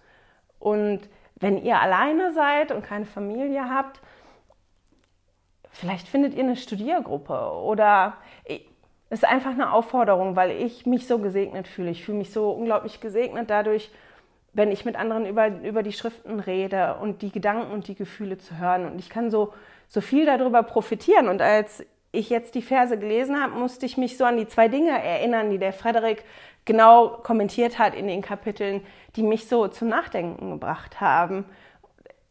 Und 0.59 1.01
wenn 1.37 1.57
ihr 1.57 1.81
alleine 1.81 2.35
seid 2.35 2.71
und 2.71 2.85
keine 2.85 3.07
Familie 3.07 3.71
habt, 3.71 4.03
vielleicht 5.71 6.07
findet 6.07 6.35
ihr 6.35 6.45
eine 6.45 6.57
Studiergruppe 6.57 7.51
oder 7.63 8.19
ist 9.11 9.25
einfach 9.25 9.51
eine 9.51 9.73
Aufforderung, 9.73 10.37
weil 10.37 10.53
ich 10.53 10.87
mich 10.87 11.07
so 11.07 11.19
gesegnet 11.19 11.67
fühle. 11.67 11.91
Ich 11.91 12.05
fühle 12.05 12.19
mich 12.19 12.33
so 12.33 12.51
unglaublich 12.51 13.01
gesegnet 13.01 13.51
dadurch, 13.51 13.91
wenn 14.53 14.71
ich 14.71 14.85
mit 14.85 14.97
anderen 14.97 15.27
über, 15.27 15.49
über 15.49 15.83
die 15.83 15.93
Schriften 15.93 16.41
rede 16.41 16.97
und 17.01 17.23
die 17.23 17.31
Gedanken 17.31 17.73
und 17.73 17.89
die 17.89 17.97
Gefühle 17.97 18.39
zu 18.39 18.59
hören. 18.59 18.87
Und 18.87 18.99
ich 18.99 19.11
kann 19.11 19.31
so, 19.31 19.53
so 19.89 20.01
viel 20.01 20.27
darüber 20.27 20.63
profitieren. 20.63 21.29
Und 21.29 21.43
als 21.43 21.85
ich 22.13 22.31
jetzt 22.31 22.55
die 22.55 22.63
Verse 22.63 22.97
gelesen 22.99 23.41
habe, 23.41 23.59
musste 23.59 23.85
ich 23.87 23.97
mich 23.97 24.17
so 24.17 24.25
an 24.25 24.37
die 24.37 24.47
zwei 24.47 24.69
Dinge 24.69 24.91
erinnern, 24.91 25.51
die 25.51 25.59
der 25.59 25.73
Frederik 25.73 26.25
genau 26.65 27.09
kommentiert 27.09 27.79
hat 27.79 27.95
in 27.95 28.07
den 28.07 28.23
Kapiteln, 28.23 28.83
die 29.17 29.23
mich 29.23 29.49
so 29.49 29.69
zum 29.69 29.89
Nachdenken 29.89 30.51
gebracht 30.51 31.01
haben, 31.01 31.45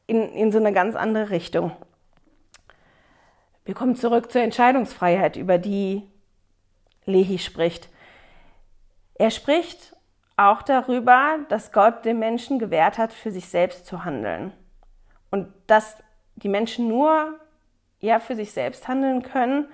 in, 0.08 0.30
in 0.30 0.52
so 0.52 0.60
eine 0.60 0.74
ganz 0.74 0.96
andere 0.96 1.30
Richtung. 1.30 1.72
Wir 3.66 3.76
kommen 3.76 3.96
zurück 3.96 4.32
zur 4.32 4.42
Entscheidungsfreiheit, 4.42 5.36
über 5.36 5.58
die 5.58 6.04
Lehi 7.10 7.40
spricht. 7.40 7.90
Er 9.16 9.32
spricht 9.32 9.96
auch 10.38 10.62
darüber, 10.62 11.40
dass 11.50 11.74
Gott 11.74 12.06
dem 12.06 12.20
Menschen 12.20 12.60
gewährt 12.60 12.98
hat, 12.98 13.12
für 13.12 13.32
sich 13.32 13.50
selbst 13.50 13.86
zu 13.86 14.06
handeln. 14.06 14.54
Und 15.32 15.52
dass 15.68 15.98
die 16.38 16.48
Menschen 16.48 16.88
nur 16.88 17.38
ja, 18.00 18.20
für 18.20 18.36
sich 18.36 18.54
selbst 18.54 18.88
handeln 18.88 19.24
können, 19.24 19.68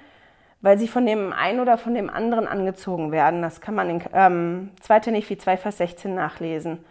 weil 0.61 0.79
sie 0.79 0.87
von 0.87 1.05
dem 1.05 1.31
einen 1.31 1.59
oder 1.59 1.77
von 1.77 1.93
dem 1.93 2.09
anderen 2.09 2.47
angezogen 2.47 3.11
werden. 3.11 3.43
Das 3.43 3.61
kann 3.61 3.75
man 3.75 3.89
in 3.89 4.03
ähm, 4.13 4.71
2. 4.81 5.11
Nephi 5.11 5.37
2, 5.37 5.57
Vers 5.57 5.77
16 5.77 6.15
nachlesen. 6.15 6.83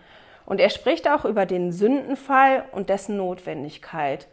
Und 0.47 0.61
er 0.61 0.70
spricht 0.70 1.09
auch 1.11 1.24
über 1.24 1.47
den 1.47 1.72
Sündenfall 1.72 2.64
und 2.70 2.88
dessen 2.88 3.16
Notwendigkeit. 3.16 4.28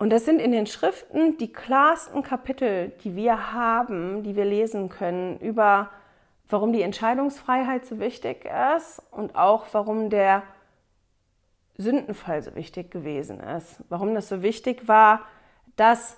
Und 0.00 0.08
das 0.08 0.24
sind 0.24 0.40
in 0.40 0.50
den 0.50 0.66
Schriften 0.66 1.36
die 1.36 1.52
klarsten 1.52 2.22
Kapitel, 2.22 2.90
die 3.04 3.16
wir 3.16 3.52
haben, 3.52 4.22
die 4.22 4.34
wir 4.34 4.46
lesen 4.46 4.88
können, 4.88 5.38
über 5.40 5.90
warum 6.48 6.72
die 6.72 6.80
Entscheidungsfreiheit 6.80 7.84
so 7.84 8.00
wichtig 8.00 8.48
ist 8.78 9.02
und 9.10 9.36
auch 9.36 9.66
warum 9.72 10.08
der 10.08 10.42
Sündenfall 11.76 12.42
so 12.42 12.54
wichtig 12.54 12.90
gewesen 12.90 13.40
ist. 13.40 13.84
Warum 13.90 14.14
das 14.14 14.30
so 14.30 14.40
wichtig 14.40 14.88
war, 14.88 15.20
dass 15.76 16.16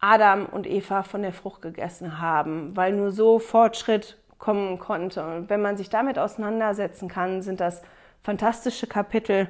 Adam 0.00 0.46
und 0.46 0.66
Eva 0.66 1.02
von 1.02 1.20
der 1.20 1.34
Frucht 1.34 1.60
gegessen 1.60 2.22
haben, 2.22 2.74
weil 2.74 2.94
nur 2.94 3.10
so 3.10 3.38
Fortschritt 3.38 4.16
kommen 4.38 4.78
konnte. 4.78 5.26
Und 5.26 5.50
wenn 5.50 5.60
man 5.60 5.76
sich 5.76 5.90
damit 5.90 6.18
auseinandersetzen 6.18 7.10
kann, 7.10 7.42
sind 7.42 7.60
das 7.60 7.82
fantastische 8.22 8.86
Kapitel, 8.86 9.48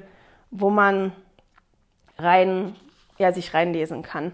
wo 0.51 0.69
man 0.69 1.13
rein, 2.17 2.75
ja, 3.17 3.31
sich 3.31 3.53
reinlesen 3.53 4.01
kann. 4.01 4.33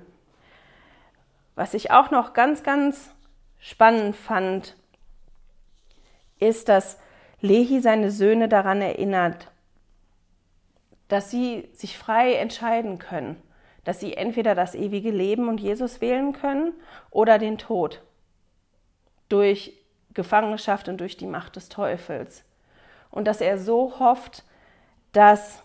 Was 1.55 1.73
ich 1.73 1.91
auch 1.91 2.11
noch 2.11 2.33
ganz, 2.33 2.63
ganz 2.63 3.13
spannend 3.59 4.15
fand, 4.15 4.75
ist, 6.39 6.69
dass 6.69 6.97
Lehi 7.39 7.81
seine 7.81 8.11
Söhne 8.11 8.49
daran 8.49 8.81
erinnert, 8.81 9.51
dass 11.07 11.29
sie 11.29 11.69
sich 11.73 11.97
frei 11.97 12.35
entscheiden 12.35 12.97
können, 12.97 13.41
dass 13.83 13.99
sie 13.99 14.13
entweder 14.13 14.55
das 14.55 14.75
ewige 14.75 15.11
Leben 15.11 15.49
und 15.49 15.59
Jesus 15.59 16.01
wählen 16.01 16.33
können 16.33 16.73
oder 17.09 17.37
den 17.37 17.57
Tod 17.57 18.01
durch 19.27 19.73
Gefangenschaft 20.13 20.87
und 20.87 20.99
durch 20.99 21.17
die 21.17 21.27
Macht 21.27 21.55
des 21.55 21.69
Teufels. 21.69 22.43
Und 23.09 23.25
dass 23.25 23.41
er 23.41 23.57
so 23.57 23.99
hofft, 23.99 24.43
dass 25.11 25.61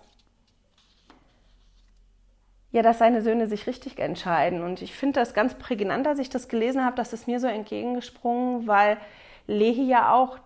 ja, 2.72 2.82
dass 2.82 2.98
seine 2.98 3.22
Söhne 3.22 3.46
sich 3.46 3.66
richtig 3.66 3.98
entscheiden. 3.98 4.62
Und 4.62 4.82
ich 4.82 4.94
finde 4.94 5.20
das 5.20 5.34
ganz 5.34 5.54
prägnant, 5.54 6.06
als 6.06 6.18
ich 6.18 6.28
das 6.28 6.48
gelesen 6.48 6.84
habe, 6.84 6.96
dass 6.96 7.12
es 7.12 7.26
mir 7.26 7.40
so 7.40 7.46
entgegengesprungen, 7.46 8.66
weil 8.66 8.98
Lehi 9.46 9.86
ja 9.86 10.12
auch 10.12 10.38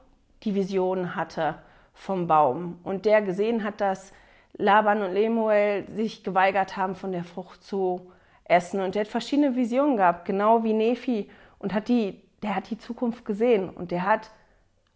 die 0.43 0.55
Vision 0.55 1.17
hatte 1.17 1.57
vom 1.95 2.27
Baum 2.27 2.79
und 2.83 3.05
der 3.05 3.23
gesehen 3.23 3.65
hat, 3.65 3.81
dass 3.81 4.13
Laban 4.57 5.03
und 5.03 5.13
Lemuel 5.13 5.85
sich 5.89 6.23
geweigert 6.23 6.77
haben, 6.77 6.95
von 6.95 7.13
der 7.13 7.25
Frucht 7.25 7.63
zu 7.63 8.11
essen. 8.45 8.81
Und 8.81 8.95
der 8.95 9.03
hat 9.03 9.09
verschiedene 9.09 9.57
Visionen 9.57 9.97
gehabt, 9.97 10.25
genau 10.25 10.65
wie 10.65 10.73
Nephi, 10.73 11.31
und 11.59 11.73
hat 11.73 11.89
die, 11.89 12.21
der 12.43 12.57
hat 12.57 12.71
die 12.71 12.79
Zukunft 12.79 13.25
gesehen. 13.25 13.71
Und 13.71 13.91
der 13.91 14.05
hat, 14.05 14.31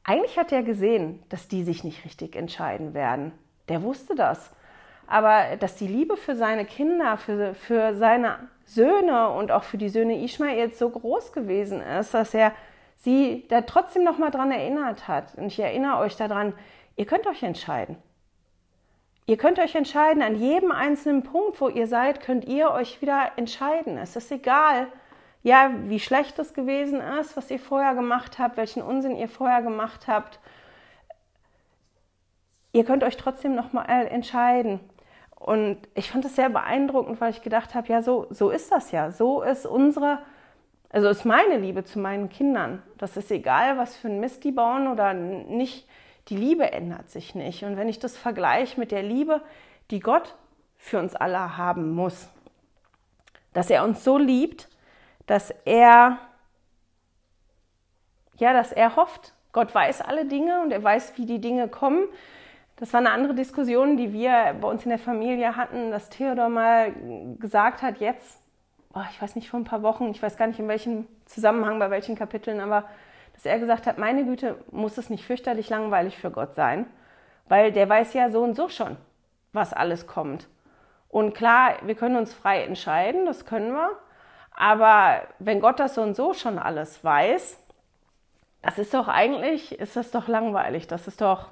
eigentlich 0.02 0.38
hat 0.38 0.52
er 0.52 0.62
gesehen, 0.62 1.22
dass 1.28 1.48
die 1.48 1.62
sich 1.62 1.84
nicht 1.84 2.04
richtig 2.04 2.36
entscheiden 2.36 2.94
werden. 2.94 3.32
Der 3.68 3.82
wusste 3.82 4.14
das. 4.14 4.50
Aber 5.06 5.56
dass 5.58 5.76
die 5.76 5.86
Liebe 5.86 6.16
für 6.16 6.34
seine 6.34 6.64
Kinder, 6.64 7.16
für, 7.16 7.54
für 7.54 7.94
seine 7.94 8.48
Söhne 8.64 9.30
und 9.30 9.52
auch 9.52 9.64
für 9.64 9.78
die 9.78 9.88
Söhne 9.88 10.22
Ishmaels 10.22 10.78
so 10.78 10.88
groß 10.88 11.32
gewesen 11.32 11.80
ist, 11.80 12.14
dass 12.14 12.34
er 12.34 12.52
sie 12.96 13.44
da 13.48 13.62
trotzdem 13.62 14.04
noch 14.04 14.18
mal 14.18 14.30
dran 14.30 14.50
erinnert 14.50 15.08
hat. 15.08 15.34
Und 15.36 15.46
ich 15.46 15.60
erinnere 15.60 15.98
euch 15.98 16.16
daran, 16.16 16.54
ihr 16.96 17.06
könnt 17.06 17.26
euch 17.26 17.42
entscheiden. 17.42 17.96
Ihr 19.26 19.36
könnt 19.38 19.58
euch 19.58 19.74
entscheiden, 19.74 20.22
an 20.22 20.36
jedem 20.36 20.70
einzelnen 20.70 21.22
Punkt, 21.22 21.60
wo 21.60 21.68
ihr 21.68 21.86
seid, 21.86 22.20
könnt 22.20 22.44
ihr 22.44 22.70
euch 22.70 23.00
wieder 23.00 23.32
entscheiden. 23.36 23.96
Es 23.96 24.16
ist 24.16 24.30
egal, 24.30 24.88
ja, 25.42 25.70
wie 25.84 26.00
schlecht 26.00 26.38
es 26.38 26.52
gewesen 26.52 27.00
ist, 27.20 27.36
was 27.36 27.50
ihr 27.50 27.58
vorher 27.58 27.94
gemacht 27.94 28.38
habt, 28.38 28.56
welchen 28.56 28.82
Unsinn 28.82 29.16
ihr 29.16 29.28
vorher 29.28 29.62
gemacht 29.62 30.08
habt. 30.08 30.40
Ihr 32.72 32.84
könnt 32.84 33.04
euch 33.04 33.16
trotzdem 33.16 33.54
nochmal 33.54 34.06
entscheiden. 34.08 34.80
Und 35.44 35.76
ich 35.94 36.10
fand 36.10 36.24
das 36.24 36.36
sehr 36.36 36.48
beeindruckend, 36.48 37.20
weil 37.20 37.30
ich 37.30 37.42
gedacht 37.42 37.74
habe, 37.74 37.86
ja, 37.88 38.00
so, 38.00 38.26
so 38.30 38.48
ist 38.48 38.72
das 38.72 38.92
ja. 38.92 39.10
So 39.10 39.42
ist 39.42 39.66
unsere, 39.66 40.20
also 40.88 41.08
ist 41.08 41.26
meine 41.26 41.58
Liebe 41.58 41.84
zu 41.84 41.98
meinen 41.98 42.30
Kindern. 42.30 42.82
Das 42.96 43.18
ist 43.18 43.30
egal, 43.30 43.76
was 43.76 43.94
für 43.94 44.08
ein 44.08 44.20
Mist 44.20 44.44
die 44.44 44.52
bauen 44.52 44.88
oder 44.88 45.12
nicht 45.12 45.86
die 46.28 46.38
Liebe 46.38 46.72
ändert 46.72 47.10
sich 47.10 47.34
nicht. 47.34 47.62
Und 47.62 47.76
wenn 47.76 47.90
ich 47.90 47.98
das 47.98 48.16
vergleiche 48.16 48.80
mit 48.80 48.90
der 48.90 49.02
Liebe, 49.02 49.42
die 49.90 50.00
Gott 50.00 50.34
für 50.78 50.98
uns 50.98 51.14
alle 51.14 51.58
haben 51.58 51.94
muss, 51.94 52.30
dass 53.52 53.68
er 53.68 53.84
uns 53.84 54.02
so 54.02 54.16
liebt, 54.16 54.70
dass 55.26 55.50
er, 55.66 56.20
ja, 58.38 58.54
dass 58.54 58.72
er 58.72 58.96
hofft. 58.96 59.34
Gott 59.52 59.74
weiß 59.74 60.00
alle 60.00 60.24
Dinge 60.24 60.62
und 60.62 60.70
er 60.70 60.82
weiß, 60.82 61.18
wie 61.18 61.26
die 61.26 61.42
Dinge 61.42 61.68
kommen. 61.68 62.08
Das 62.84 62.92
war 62.92 63.00
eine 63.00 63.12
andere 63.12 63.32
Diskussion, 63.32 63.96
die 63.96 64.12
wir 64.12 64.56
bei 64.60 64.68
uns 64.68 64.82
in 64.84 64.90
der 64.90 64.98
Familie 64.98 65.56
hatten, 65.56 65.90
dass 65.90 66.10
Theodor 66.10 66.50
mal 66.50 66.92
gesagt 67.38 67.80
hat, 67.80 67.96
jetzt, 67.96 68.42
oh, 68.92 69.00
ich 69.10 69.22
weiß 69.22 69.36
nicht, 69.36 69.48
vor 69.48 69.58
ein 69.58 69.64
paar 69.64 69.82
Wochen, 69.82 70.10
ich 70.10 70.22
weiß 70.22 70.36
gar 70.36 70.48
nicht 70.48 70.58
in 70.58 70.68
welchem 70.68 71.06
Zusammenhang, 71.24 71.78
bei 71.78 71.88
welchen 71.88 72.14
Kapiteln, 72.14 72.60
aber 72.60 72.84
dass 73.32 73.46
er 73.46 73.58
gesagt 73.58 73.86
hat, 73.86 73.96
meine 73.96 74.26
Güte, 74.26 74.58
muss 74.70 74.98
es 74.98 75.08
nicht 75.08 75.24
fürchterlich 75.24 75.70
langweilig 75.70 76.18
für 76.18 76.30
Gott 76.30 76.56
sein, 76.56 76.84
weil 77.48 77.72
der 77.72 77.88
weiß 77.88 78.12
ja 78.12 78.28
so 78.28 78.42
und 78.42 78.54
so 78.54 78.68
schon, 78.68 78.98
was 79.54 79.72
alles 79.72 80.06
kommt. 80.06 80.46
Und 81.08 81.34
klar, 81.34 81.76
wir 81.84 81.94
können 81.94 82.16
uns 82.16 82.34
frei 82.34 82.64
entscheiden, 82.64 83.24
das 83.24 83.46
können 83.46 83.72
wir, 83.72 83.92
aber 84.54 85.22
wenn 85.38 85.62
Gott 85.62 85.80
das 85.80 85.94
so 85.94 86.02
und 86.02 86.14
so 86.14 86.34
schon 86.34 86.58
alles 86.58 87.02
weiß, 87.02 87.58
das 88.60 88.78
ist 88.78 88.92
doch 88.92 89.08
eigentlich, 89.08 89.72
ist 89.72 89.96
das 89.96 90.10
doch 90.10 90.28
langweilig, 90.28 90.86
das 90.86 91.08
ist 91.08 91.22
doch, 91.22 91.48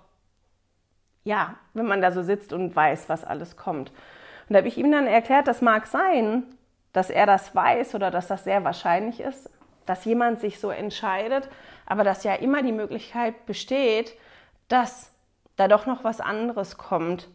ja, 1.24 1.54
wenn 1.74 1.86
man 1.86 2.02
da 2.02 2.12
so 2.12 2.22
sitzt 2.22 2.52
und 2.52 2.74
weiß, 2.74 3.08
was 3.08 3.24
alles 3.24 3.56
kommt. 3.56 3.90
Und 3.90 4.54
da 4.54 4.58
habe 4.58 4.68
ich 4.68 4.78
ihm 4.78 4.90
dann 4.90 5.06
erklärt, 5.06 5.46
das 5.46 5.62
mag 5.62 5.86
sein, 5.86 6.44
dass 6.92 7.10
er 7.10 7.26
das 7.26 7.54
weiß 7.54 7.94
oder 7.94 8.10
dass 8.10 8.26
das 8.26 8.44
sehr 8.44 8.64
wahrscheinlich 8.64 9.20
ist, 9.20 9.48
dass 9.86 10.04
jemand 10.04 10.40
sich 10.40 10.60
so 10.60 10.70
entscheidet, 10.70 11.48
aber 11.86 12.04
dass 12.04 12.24
ja 12.24 12.34
immer 12.34 12.62
die 12.62 12.72
Möglichkeit 12.72 13.46
besteht, 13.46 14.14
dass 14.68 15.10
da 15.56 15.68
doch 15.68 15.86
noch 15.86 16.04
was 16.04 16.20
anderes 16.20 16.76
kommt. 16.78 17.28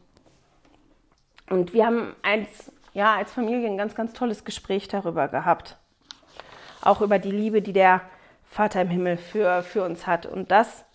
Und 1.50 1.74
wir 1.74 1.86
haben 1.86 2.16
als, 2.24 2.72
ja, 2.94 3.16
als 3.16 3.32
Familie 3.32 3.68
ein 3.68 3.78
ganz, 3.78 3.96
ganz 3.96 4.14
tolles 4.14 4.44
Gespräch 4.44 4.88
darüber 4.88 5.28
gehabt. 5.28 5.78
Auch 6.82 7.02
über 7.02 7.20
die 7.20 7.32
Liebe, 7.32 7.62
die 7.62 7.74
der 7.74 8.02
Vater 8.46 8.82
im 8.82 8.90
Himmel 8.90 9.18
für, 9.18 9.64
für 9.64 9.84
uns 9.84 10.08
hat. 10.08 10.26
Und 10.26 10.52
das 10.52 10.86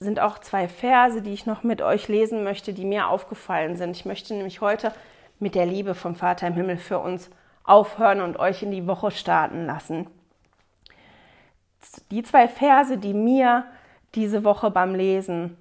sind 0.00 0.20
auch 0.20 0.38
zwei 0.38 0.68
Verse, 0.68 1.22
die 1.22 1.32
ich 1.32 1.46
noch 1.46 1.62
mit 1.62 1.82
euch 1.82 2.08
lesen 2.08 2.44
möchte, 2.44 2.72
die 2.72 2.84
mir 2.84 3.08
aufgefallen 3.08 3.76
sind. 3.76 3.96
Ich 3.96 4.04
möchte 4.04 4.34
nämlich 4.34 4.60
heute 4.60 4.92
mit 5.38 5.54
der 5.54 5.66
Liebe 5.66 5.94
vom 5.94 6.14
Vater 6.14 6.46
im 6.46 6.54
Himmel 6.54 6.76
für 6.76 6.98
uns 6.98 7.30
aufhören 7.64 8.20
und 8.20 8.38
euch 8.38 8.62
in 8.62 8.70
die 8.70 8.86
Woche 8.86 9.10
starten 9.10 9.66
lassen. 9.66 10.06
Die 12.10 12.22
zwei 12.22 12.48
Verse, 12.48 12.96
die 12.96 13.14
mir 13.14 13.64
diese 14.14 14.44
Woche 14.44 14.70
beim 14.70 14.94
Lesen 14.94 15.56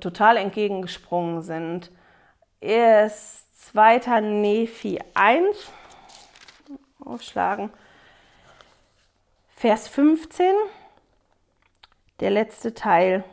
total 0.00 0.36
entgegengesprungen 0.36 1.42
sind, 1.42 1.90
ist 2.60 3.72
2. 3.72 4.20
Nephi 4.20 5.00
1, 5.14 5.70
aufschlagen, 7.04 7.70
Vers 9.54 9.88
15, 9.88 10.54
der 12.20 12.30
letzte 12.30 12.74
Teil. 12.74 13.24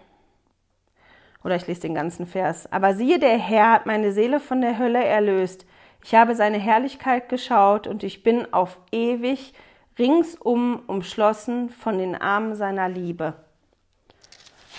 Oder 1.43 1.55
ich 1.55 1.67
lese 1.67 1.81
den 1.81 1.95
ganzen 1.95 2.25
Vers. 2.25 2.71
Aber 2.71 2.95
siehe, 2.95 3.19
der 3.19 3.37
Herr 3.37 3.71
hat 3.71 3.85
meine 3.85 4.13
Seele 4.13 4.39
von 4.39 4.61
der 4.61 4.77
Hölle 4.77 5.03
erlöst. 5.03 5.65
Ich 6.03 6.15
habe 6.15 6.35
seine 6.35 6.57
Herrlichkeit 6.57 7.29
geschaut 7.29 7.87
und 7.87 8.03
ich 8.03 8.23
bin 8.23 8.53
auf 8.53 8.79
ewig 8.91 9.53
ringsum 9.97 10.81
umschlossen 10.87 11.69
von 11.69 11.97
den 11.97 12.15
Armen 12.15 12.55
seiner 12.55 12.89
Liebe. 12.89 13.35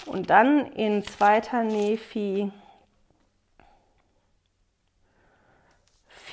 Und 0.06 0.30
dann 0.30 0.66
in 0.72 1.02
2. 1.02 1.64
Nephi 1.64 2.50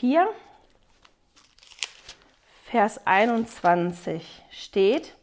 4, 0.01 0.27
Vers 2.65 3.05
21 3.05 4.43
steht, 4.49 5.15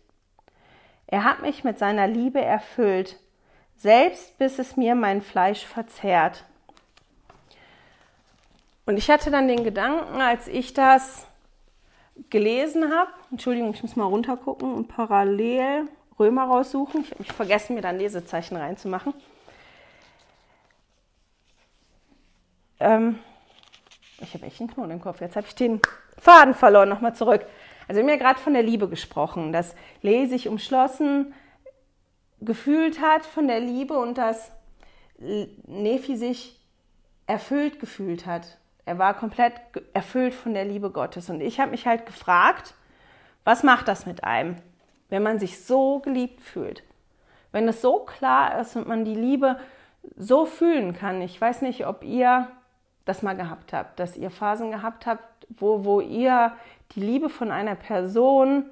er 1.08 1.24
hat 1.24 1.40
mich 1.40 1.64
mit 1.64 1.78
seiner 1.78 2.06
Liebe 2.06 2.40
erfüllt, 2.40 3.16
selbst 3.76 4.36
bis 4.38 4.58
es 4.58 4.76
mir 4.76 4.94
mein 4.94 5.22
Fleisch 5.22 5.64
verzehrt. 5.64 6.44
Und 8.84 8.98
ich 8.98 9.10
hatte 9.10 9.30
dann 9.30 9.48
den 9.48 9.64
Gedanken, 9.64 10.20
als 10.20 10.48
ich 10.48 10.74
das 10.74 11.26
gelesen 12.28 12.92
habe, 12.94 13.10
Entschuldigung, 13.30 13.72
ich 13.72 13.82
muss 13.82 13.96
mal 13.96 14.04
runtergucken 14.04 14.72
und 14.72 14.88
parallel 14.88 15.88
Römer 16.18 16.44
raussuchen. 16.44 17.02
Ich 17.02 17.10
habe 17.10 17.22
mich 17.22 17.32
vergessen, 17.32 17.74
mir 17.74 17.82
dann 17.82 17.98
Lesezeichen 17.98 18.56
reinzumachen. 18.56 19.14
Ähm, 22.80 23.18
ich 24.20 24.34
habe 24.34 24.44
echt 24.46 24.60
einen 24.60 24.70
Knoten 24.70 24.90
im 24.90 25.00
Kopf. 25.00 25.20
Jetzt 25.20 25.36
habe 25.36 25.46
ich 25.46 25.54
den 25.54 25.80
Faden 26.18 26.54
verloren. 26.54 26.88
Nochmal 26.88 27.14
zurück. 27.14 27.46
Also 27.88 28.00
wir 28.00 28.02
haben 28.02 28.20
ja 28.20 28.24
gerade 28.24 28.38
von 28.38 28.52
der 28.52 28.62
Liebe 28.62 28.88
gesprochen, 28.88 29.52
dass 29.52 29.74
Lee 30.02 30.26
sich 30.26 30.46
umschlossen 30.46 31.34
gefühlt 32.40 33.00
hat 33.00 33.26
von 33.26 33.48
der 33.48 33.60
Liebe 33.60 33.98
und 33.98 34.18
dass 34.18 34.52
Nephi 35.18 36.16
sich 36.16 36.60
erfüllt 37.26 37.80
gefühlt 37.80 38.26
hat. 38.26 38.58
Er 38.84 38.98
war 38.98 39.14
komplett 39.14 39.54
erfüllt 39.92 40.34
von 40.34 40.54
der 40.54 40.64
Liebe 40.64 40.90
Gottes. 40.90 41.28
Und 41.30 41.40
ich 41.40 41.60
habe 41.60 41.72
mich 41.72 41.86
halt 41.86 42.06
gefragt, 42.06 42.74
was 43.44 43.62
macht 43.62 43.88
das 43.88 44.06
mit 44.06 44.22
einem, 44.22 44.56
wenn 45.08 45.22
man 45.22 45.38
sich 45.38 45.64
so 45.64 45.98
geliebt 45.98 46.40
fühlt? 46.40 46.84
Wenn 47.50 47.66
es 47.66 47.80
so 47.80 48.00
klar 48.00 48.60
ist 48.60 48.76
und 48.76 48.86
man 48.86 49.04
die 49.04 49.14
Liebe 49.14 49.58
so 50.16 50.46
fühlen 50.46 50.94
kann. 50.94 51.20
Ich 51.22 51.40
weiß 51.40 51.62
nicht, 51.62 51.86
ob 51.86 52.04
ihr 52.04 52.48
das 53.04 53.22
mal 53.22 53.36
gehabt 53.36 53.72
habt, 53.72 53.98
dass 53.98 54.16
ihr 54.16 54.30
Phasen 54.30 54.70
gehabt 54.70 55.06
habt, 55.06 55.46
wo, 55.48 55.84
wo 55.84 56.00
ihr 56.00 56.52
die 56.92 57.00
Liebe 57.00 57.28
von 57.28 57.50
einer 57.50 57.74
Person 57.74 58.64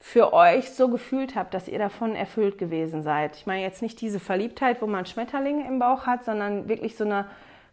für 0.00 0.32
euch 0.32 0.70
so 0.70 0.88
gefühlt 0.88 1.36
habt, 1.36 1.52
dass 1.52 1.68
ihr 1.68 1.78
davon 1.78 2.16
erfüllt 2.16 2.56
gewesen 2.56 3.02
seid. 3.02 3.36
Ich 3.36 3.46
meine 3.46 3.62
jetzt 3.62 3.82
nicht 3.82 4.00
diese 4.00 4.18
Verliebtheit, 4.18 4.80
wo 4.80 4.86
man 4.86 5.04
Schmetterlinge 5.04 5.66
im 5.66 5.78
Bauch 5.78 6.06
hat, 6.06 6.24
sondern 6.24 6.68
wirklich 6.68 6.96
so 6.96 7.04
eine 7.04 7.26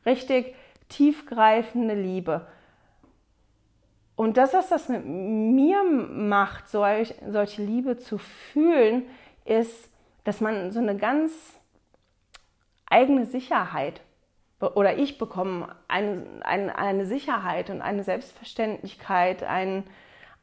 richtig 0.05 0.53
tiefgreifende 0.89 1.95
Liebe. 1.95 2.45
Und 4.17 4.37
das, 4.37 4.53
was 4.53 4.67
das 4.69 4.89
mit 4.89 5.05
mir 5.05 5.83
macht, 5.83 6.67
solch, 6.69 7.13
solche 7.29 7.61
Liebe 7.61 7.97
zu 7.97 8.17
fühlen, 8.17 9.03
ist, 9.45 9.89
dass 10.23 10.41
man 10.41 10.71
so 10.71 10.79
eine 10.79 10.97
ganz 10.97 11.31
eigene 12.89 13.25
Sicherheit 13.25 14.01
oder 14.59 14.97
ich 14.97 15.17
bekomme 15.17 15.75
eine, 15.87 16.25
eine, 16.41 16.77
eine 16.77 17.05
Sicherheit 17.05 17.69
und 17.69 17.81
eine 17.81 18.03
Selbstverständlichkeit, 18.03 19.43
einen, 19.43 19.83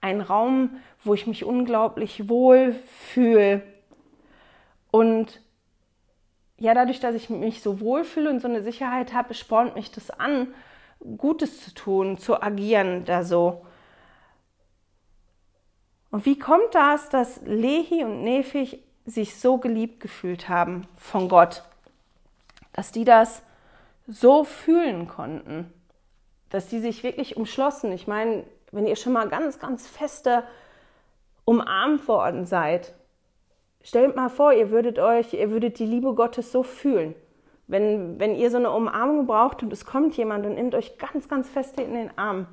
einen 0.00 0.20
Raum, 0.20 0.76
wo 1.02 1.14
ich 1.14 1.26
mich 1.26 1.44
unglaublich 1.44 2.28
wohl 2.28 2.72
fühle. 2.72 3.62
Und 4.92 5.40
ja, 6.58 6.74
dadurch, 6.74 7.00
dass 7.00 7.16
ich 7.16 7.28
mich 7.28 7.60
so 7.60 7.80
wohlfühle 7.80 8.30
und 8.30 8.40
so 8.40 8.46
eine 8.46 8.62
Sicherheit 8.62 9.12
habe, 9.12 9.34
spornt 9.34 9.74
mich 9.74 9.90
das 9.90 10.10
an, 10.10 10.54
Gutes 11.18 11.64
zu 11.64 11.74
tun, 11.74 12.16
zu 12.16 12.40
agieren 12.40 13.04
da 13.04 13.24
so. 13.24 13.66
Und 16.10 16.24
wie 16.24 16.38
kommt 16.38 16.74
das, 16.74 17.08
dass 17.08 17.40
Lehi 17.42 18.04
und 18.04 18.22
Nephich 18.22 18.78
sich 19.04 19.36
so 19.36 19.58
geliebt 19.58 19.98
gefühlt 19.98 20.48
haben 20.48 20.86
von 20.96 21.28
Gott? 21.28 21.64
Dass 22.72 22.92
die 22.92 23.04
das 23.04 23.42
so 24.06 24.44
fühlen 24.44 25.08
konnten, 25.08 25.72
dass 26.50 26.68
die 26.68 26.80
sich 26.80 27.02
wirklich 27.02 27.36
umschlossen. 27.36 27.92
Ich 27.92 28.06
meine, 28.06 28.44
wenn 28.70 28.86
ihr 28.86 28.96
schon 28.96 29.12
mal 29.12 29.28
ganz, 29.28 29.58
ganz 29.58 29.86
feste 29.86 30.44
umarmt 31.44 32.06
worden 32.08 32.46
seid, 32.46 32.94
stellt 33.82 34.16
mal 34.16 34.28
vor, 34.28 34.52
ihr 34.52 34.70
würdet 34.70 34.98
euch, 34.98 35.32
ihr 35.34 35.50
würdet 35.50 35.78
die 35.78 35.86
Liebe 35.86 36.14
Gottes 36.14 36.52
so 36.52 36.62
fühlen. 36.62 37.14
Wenn, 37.66 38.18
wenn 38.20 38.34
ihr 38.34 38.50
so 38.50 38.58
eine 38.58 38.70
Umarmung 38.70 39.26
braucht 39.26 39.62
und 39.62 39.72
es 39.72 39.86
kommt 39.86 40.16
jemand 40.16 40.44
und 40.44 40.54
nimmt 40.54 40.74
euch 40.74 40.98
ganz, 40.98 41.28
ganz 41.28 41.48
fest 41.48 41.80
in 41.80 41.94
den 41.94 42.16
Arm. 42.18 42.46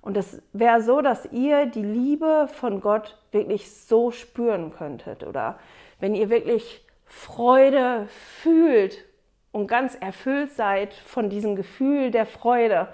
Und 0.00 0.16
das 0.16 0.40
wäre 0.54 0.82
so, 0.82 1.02
dass 1.02 1.30
ihr 1.30 1.66
die 1.66 1.82
Liebe 1.82 2.48
von 2.54 2.80
Gott 2.80 3.18
wirklich 3.32 3.70
so 3.70 4.10
spüren 4.10 4.72
könntet. 4.72 5.24
Oder 5.24 5.58
wenn 5.98 6.14
ihr 6.14 6.30
wirklich 6.30 6.86
Freude 7.04 8.06
fühlt 8.08 9.04
und 9.52 9.66
ganz 9.66 9.94
erfüllt 9.94 10.52
seid 10.52 10.94
von 10.94 11.28
diesem 11.28 11.56
Gefühl 11.56 12.10
der 12.10 12.26
Freude, 12.26 12.88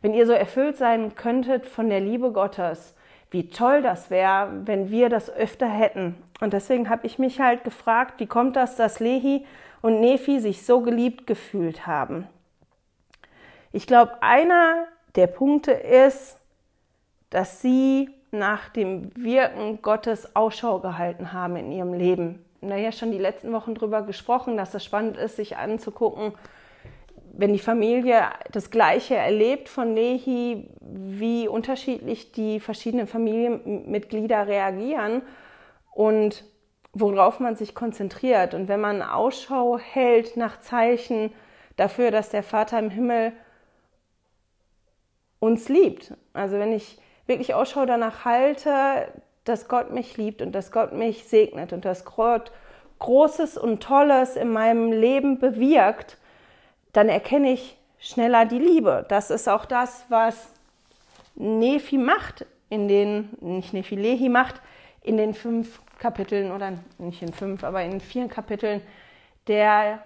wenn 0.00 0.14
ihr 0.14 0.26
so 0.26 0.32
erfüllt 0.32 0.76
sein 0.76 1.14
könntet 1.14 1.66
von 1.66 1.88
der 1.88 2.00
Liebe 2.00 2.32
Gottes, 2.32 2.94
wie 3.30 3.48
toll 3.48 3.82
das 3.82 4.10
wäre, 4.10 4.50
wenn 4.66 4.90
wir 4.90 5.08
das 5.08 5.30
öfter 5.30 5.68
hätten. 5.68 6.16
Und 6.40 6.52
deswegen 6.52 6.90
habe 6.90 7.06
ich 7.06 7.18
mich 7.18 7.40
halt 7.40 7.64
gefragt, 7.64 8.20
wie 8.20 8.26
kommt 8.26 8.56
das, 8.56 8.76
dass 8.76 9.00
Lehi 9.00 9.46
und 9.80 10.00
Nephi 10.00 10.40
sich 10.40 10.66
so 10.66 10.80
geliebt 10.80 11.26
gefühlt 11.26 11.86
haben? 11.86 12.26
Ich 13.70 13.86
glaube, 13.86 14.22
einer 14.22 14.86
der 15.14 15.28
Punkte 15.28 15.72
ist, 15.72 16.38
dass 17.30 17.62
sie 17.62 18.10
nach 18.32 18.68
dem 18.68 19.14
Wirken 19.16 19.80
Gottes 19.80 20.36
Ausschau 20.36 20.80
gehalten 20.80 21.32
haben 21.32 21.56
in 21.56 21.72
ihrem 21.72 21.94
Leben 21.94 22.44
naja, 22.62 22.92
schon 22.92 23.10
die 23.10 23.18
letzten 23.18 23.52
Wochen 23.52 23.74
drüber 23.74 24.02
gesprochen, 24.02 24.56
dass 24.56 24.74
es 24.74 24.84
spannend 24.84 25.16
ist, 25.16 25.36
sich 25.36 25.56
anzugucken, 25.56 26.32
wenn 27.34 27.52
die 27.52 27.58
Familie 27.58 28.24
das 28.50 28.70
Gleiche 28.70 29.16
erlebt 29.16 29.68
von 29.68 29.94
Nehi, 29.94 30.68
wie 30.80 31.48
unterschiedlich 31.48 32.32
die 32.32 32.60
verschiedenen 32.60 33.06
Familienmitglieder 33.06 34.46
reagieren 34.46 35.22
und 35.92 36.44
worauf 36.92 37.40
man 37.40 37.56
sich 37.56 37.74
konzentriert. 37.74 38.54
Und 38.54 38.68
wenn 38.68 38.80
man 38.80 39.02
Ausschau 39.02 39.78
hält 39.78 40.36
nach 40.36 40.60
Zeichen 40.60 41.32
dafür, 41.76 42.10
dass 42.10 42.28
der 42.28 42.42
Vater 42.42 42.78
im 42.78 42.90
Himmel 42.90 43.32
uns 45.40 45.68
liebt. 45.68 46.14
Also 46.34 46.58
wenn 46.58 46.72
ich 46.72 46.98
wirklich 47.26 47.54
Ausschau 47.54 47.86
danach 47.86 48.24
halte, 48.24 49.08
dass 49.44 49.68
Gott 49.68 49.92
mich 49.92 50.16
liebt 50.16 50.42
und 50.42 50.52
dass 50.52 50.72
Gott 50.72 50.92
mich 50.92 51.24
segnet 51.24 51.72
und 51.72 51.84
dass 51.84 52.04
Gott 52.04 52.52
Großes 52.98 53.58
und 53.58 53.82
Tolles 53.82 54.36
in 54.36 54.52
meinem 54.52 54.92
Leben 54.92 55.38
bewirkt, 55.40 56.18
dann 56.92 57.08
erkenne 57.08 57.52
ich 57.52 57.76
schneller 57.98 58.44
die 58.44 58.58
Liebe. 58.58 59.04
Das 59.08 59.30
ist 59.30 59.48
auch 59.48 59.64
das, 59.64 60.04
was 60.08 60.52
Nephi 61.34 61.98
macht 61.98 62.46
in 62.68 62.86
den, 62.86 63.30
nicht 63.40 63.72
Nephi, 63.72 63.96
Lehi 63.96 64.28
macht 64.28 64.60
in 65.02 65.16
den 65.16 65.34
fünf 65.34 65.80
Kapiteln 65.98 66.52
oder 66.52 66.74
nicht 66.98 67.22
in 67.22 67.32
fünf, 67.32 67.64
aber 67.64 67.82
in 67.82 68.00
vier 68.00 68.28
Kapiteln. 68.28 68.82
Der 69.48 70.04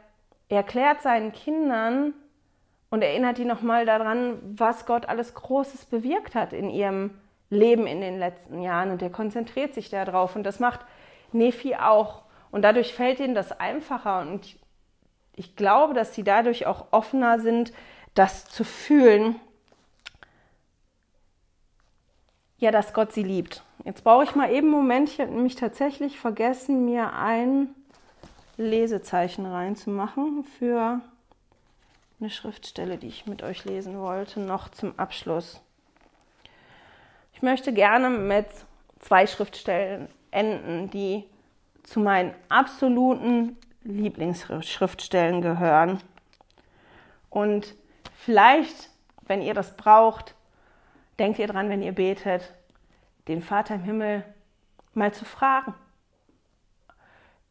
erklärt 0.49 1.03
seinen 1.03 1.33
Kindern 1.33 2.15
und 2.89 3.03
erinnert 3.03 3.37
die 3.37 3.45
nochmal 3.45 3.85
daran, 3.85 4.39
was 4.43 4.87
Gott 4.87 5.07
alles 5.07 5.35
Großes 5.35 5.85
bewirkt 5.87 6.35
hat 6.35 6.53
in 6.53 6.71
ihrem 6.71 7.03
Leben 7.03 7.26
in 7.51 8.01
den 8.01 8.19
letzten 8.19 8.61
Jahren 8.61 8.91
und 8.91 9.01
der 9.01 9.11
konzentriert 9.11 9.75
sich 9.75 9.89
darauf 9.89 10.37
und 10.37 10.43
das 10.43 10.59
macht 10.59 10.81
Nephi 11.33 11.77
auch 11.77 12.23
und 12.51 12.63
dadurch 12.63 12.95
fällt 12.95 13.21
ihnen 13.21 13.35
das 13.35 13.53
einfacher 13.53 14.21
und 14.21 14.57
ich 15.37 15.55
glaube, 15.55 15.95
dass 15.95 16.15
sie 16.15 16.25
dadurch 16.25 16.67
auch 16.67 16.87
offener 16.91 17.39
sind, 17.41 17.73
das 18.15 18.47
zu 18.47 18.65
fühlen, 18.65 19.37
ja, 22.59 22.71
dass 22.71 22.95
Gott 22.95 23.13
sie 23.13 23.23
liebt. 23.23 23.63
Jetzt 23.85 24.03
brauche 24.03 24.25
ich 24.25 24.35
mal 24.35 24.51
eben 24.51 24.69
einen 24.69 24.71
Moment, 24.71 25.11
ich 25.11 25.21
habe 25.21 25.31
nämlich 25.31 25.55
tatsächlich 25.55 26.19
vergessen, 26.19 26.87
mir 26.87 27.13
ein 27.13 27.69
Lesezeichen 28.57 29.45
reinzumachen 29.45 30.45
für 30.59 31.01
eine 32.19 32.31
Schriftstelle, 32.31 32.97
die 32.97 33.09
ich 33.09 33.27
mit 33.27 33.43
euch 33.43 33.65
lesen 33.67 34.01
wollte, 34.01 34.41
noch 34.41 34.71
zum 34.71 34.99
Abschluss. 34.99 35.61
Ich 37.37 37.43
möchte 37.43 37.75
gerne 37.75 38.09
mit 38.09 38.47
zwei 38.99 39.27
Schriftstellen 39.27 40.09
enden, 40.31 40.89
die 40.89 41.25
zu 41.83 42.01
meinen 42.01 42.35
absoluten 42.49 43.59
Lieblingsschriftstellen 43.83 45.43
gehören. 45.43 46.01
Und 47.29 47.75
vielleicht, 48.17 48.89
wenn 49.27 49.43
ihr 49.43 49.53
das 49.53 49.77
braucht, 49.77 50.35
denkt 51.19 51.39
ihr 51.39 51.47
dran, 51.47 51.69
wenn 51.69 51.83
ihr 51.83 51.93
betet, 51.93 52.55
den 53.29 53.43
Vater 53.43 53.75
im 53.75 53.83
Himmel 53.83 54.25
mal 54.95 55.13
zu 55.13 55.27
fragen 55.27 55.75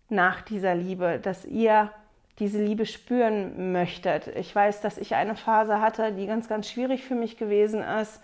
nach 0.10 0.42
dieser 0.42 0.74
Liebe, 0.74 1.20
dass 1.20 1.46
ihr 1.46 1.92
diese 2.40 2.58
Liebe 2.58 2.88
spüren 2.88 3.72
möchtet. 3.72 4.30
Ich 4.36 4.54
weiß, 4.56 4.82
dass 4.82 4.98
ich 4.98 5.14
eine 5.14 5.36
Phase 5.36 5.80
hatte, 5.80 6.12
die 6.12 6.26
ganz, 6.26 6.50
ganz 6.50 6.72
schwierig 6.72 7.04
für 7.04 7.14
mich 7.14 7.38
gewesen 7.38 7.84
ist 7.84 8.20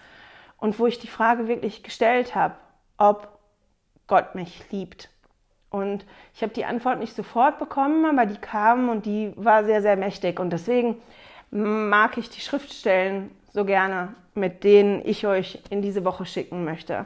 und 0.62 0.80
wo 0.80 0.86
ich 0.86 0.99
die 0.99 1.07
Frage 1.07 1.49
wirklich 1.49 1.84
gestellt 1.84 2.34
habe, 2.36 2.55
ob 2.97 3.39
Gott 4.07 4.36
mich 4.36 4.64
liebt. 4.72 5.09
Und 5.70 6.05
ich 6.34 6.43
habe 6.43 6.53
die 6.53 6.66
Antwort 6.66 6.99
nicht 6.99 7.16
sofort 7.16 7.57
bekommen, 7.59 8.05
aber 8.05 8.26
die 8.26 8.39
kam 8.39 8.89
und 8.89 9.05
die 9.05 9.34
war 9.36 9.66
sehr, 9.66 9.82
sehr 9.82 9.97
mächtig. 9.97 10.39
Und 10.39 10.51
deswegen 10.51 11.01
mag 11.49 12.18
ich 12.18 12.30
die 12.30 12.41
Schriftstellen 12.41 13.32
so 13.51 13.66
gerne, 13.66 14.14
mit 14.36 14.64
denen 14.64 15.01
ich 15.03 15.26
euch 15.26 15.62
in 15.70 15.82
diese 15.82 16.05
Woche 16.05 16.26
schicken 16.26 16.64
möchte. 16.64 17.05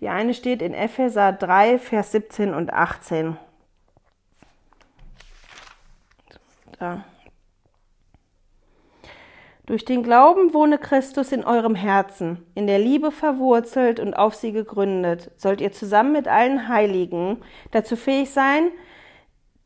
Die 0.00 0.08
eine 0.08 0.34
steht 0.34 0.62
in 0.62 0.74
Epheser 0.74 1.32
3, 1.32 1.78
Vers 1.78 2.12
17 2.12 2.54
und 2.54 2.72
18. 2.72 3.36
Da. 6.78 7.04
Durch 9.66 9.84
den 9.84 10.02
Glauben 10.02 10.54
wohne 10.54 10.76
Christus 10.76 11.30
in 11.30 11.44
eurem 11.44 11.76
Herzen, 11.76 12.44
in 12.56 12.66
der 12.66 12.80
Liebe 12.80 13.12
verwurzelt 13.12 14.00
und 14.00 14.14
auf 14.14 14.34
sie 14.34 14.50
gegründet, 14.50 15.30
sollt 15.36 15.60
ihr 15.60 15.70
zusammen 15.70 16.12
mit 16.12 16.26
allen 16.26 16.66
Heiligen 16.68 17.38
dazu 17.70 17.94
fähig 17.94 18.30
sein, 18.30 18.72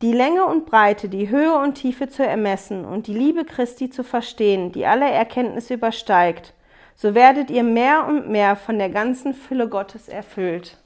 die 0.02 0.12
Länge 0.12 0.44
und 0.44 0.66
Breite, 0.66 1.08
die 1.08 1.30
Höhe 1.30 1.54
und 1.54 1.74
Tiefe 1.76 2.08
zu 2.08 2.26
ermessen 2.26 2.84
und 2.84 3.06
die 3.06 3.14
Liebe 3.14 3.46
Christi 3.46 3.88
zu 3.88 4.04
verstehen, 4.04 4.70
die 4.70 4.84
alle 4.84 5.10
Erkenntnis 5.10 5.70
übersteigt, 5.70 6.52
so 6.94 7.14
werdet 7.14 7.50
ihr 7.50 7.62
mehr 7.62 8.06
und 8.06 8.28
mehr 8.28 8.56
von 8.56 8.78
der 8.78 8.90
ganzen 8.90 9.32
Fülle 9.32 9.68
Gottes 9.68 10.08
erfüllt. 10.08 10.76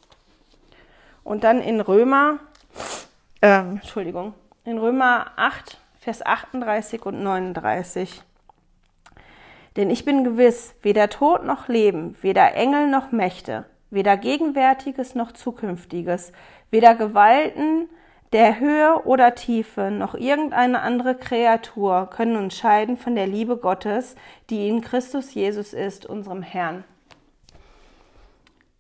Und 1.24 1.42
dann 1.42 1.60
in 1.60 1.80
Römer, 1.80 2.38
äh, 3.40 3.58
Entschuldigung, 3.58 4.34
in 4.64 4.78
Römer 4.78 5.32
8, 5.36 5.78
Vers 5.98 6.24
38 6.24 7.04
und 7.04 7.22
39. 7.22 8.22
Denn 9.76 9.90
ich 9.90 10.04
bin 10.04 10.24
gewiss, 10.24 10.74
weder 10.82 11.08
Tod 11.08 11.44
noch 11.44 11.68
Leben, 11.68 12.16
weder 12.22 12.54
Engel 12.54 12.88
noch 12.88 13.12
Mächte, 13.12 13.66
weder 13.90 14.16
Gegenwärtiges 14.16 15.14
noch 15.14 15.32
Zukünftiges, 15.32 16.32
weder 16.70 16.94
Gewalten 16.94 17.88
der 18.32 18.60
Höhe 18.60 19.02
oder 19.04 19.34
Tiefe 19.34 19.90
noch 19.90 20.14
irgendeine 20.14 20.80
andere 20.82 21.16
Kreatur 21.16 22.08
können 22.10 22.36
uns 22.36 22.56
scheiden 22.56 22.96
von 22.96 23.16
der 23.16 23.26
Liebe 23.26 23.56
Gottes, 23.56 24.14
die 24.50 24.68
in 24.68 24.80
Christus 24.82 25.34
Jesus 25.34 25.72
ist, 25.72 26.06
unserem 26.06 26.42
Herrn. 26.42 26.84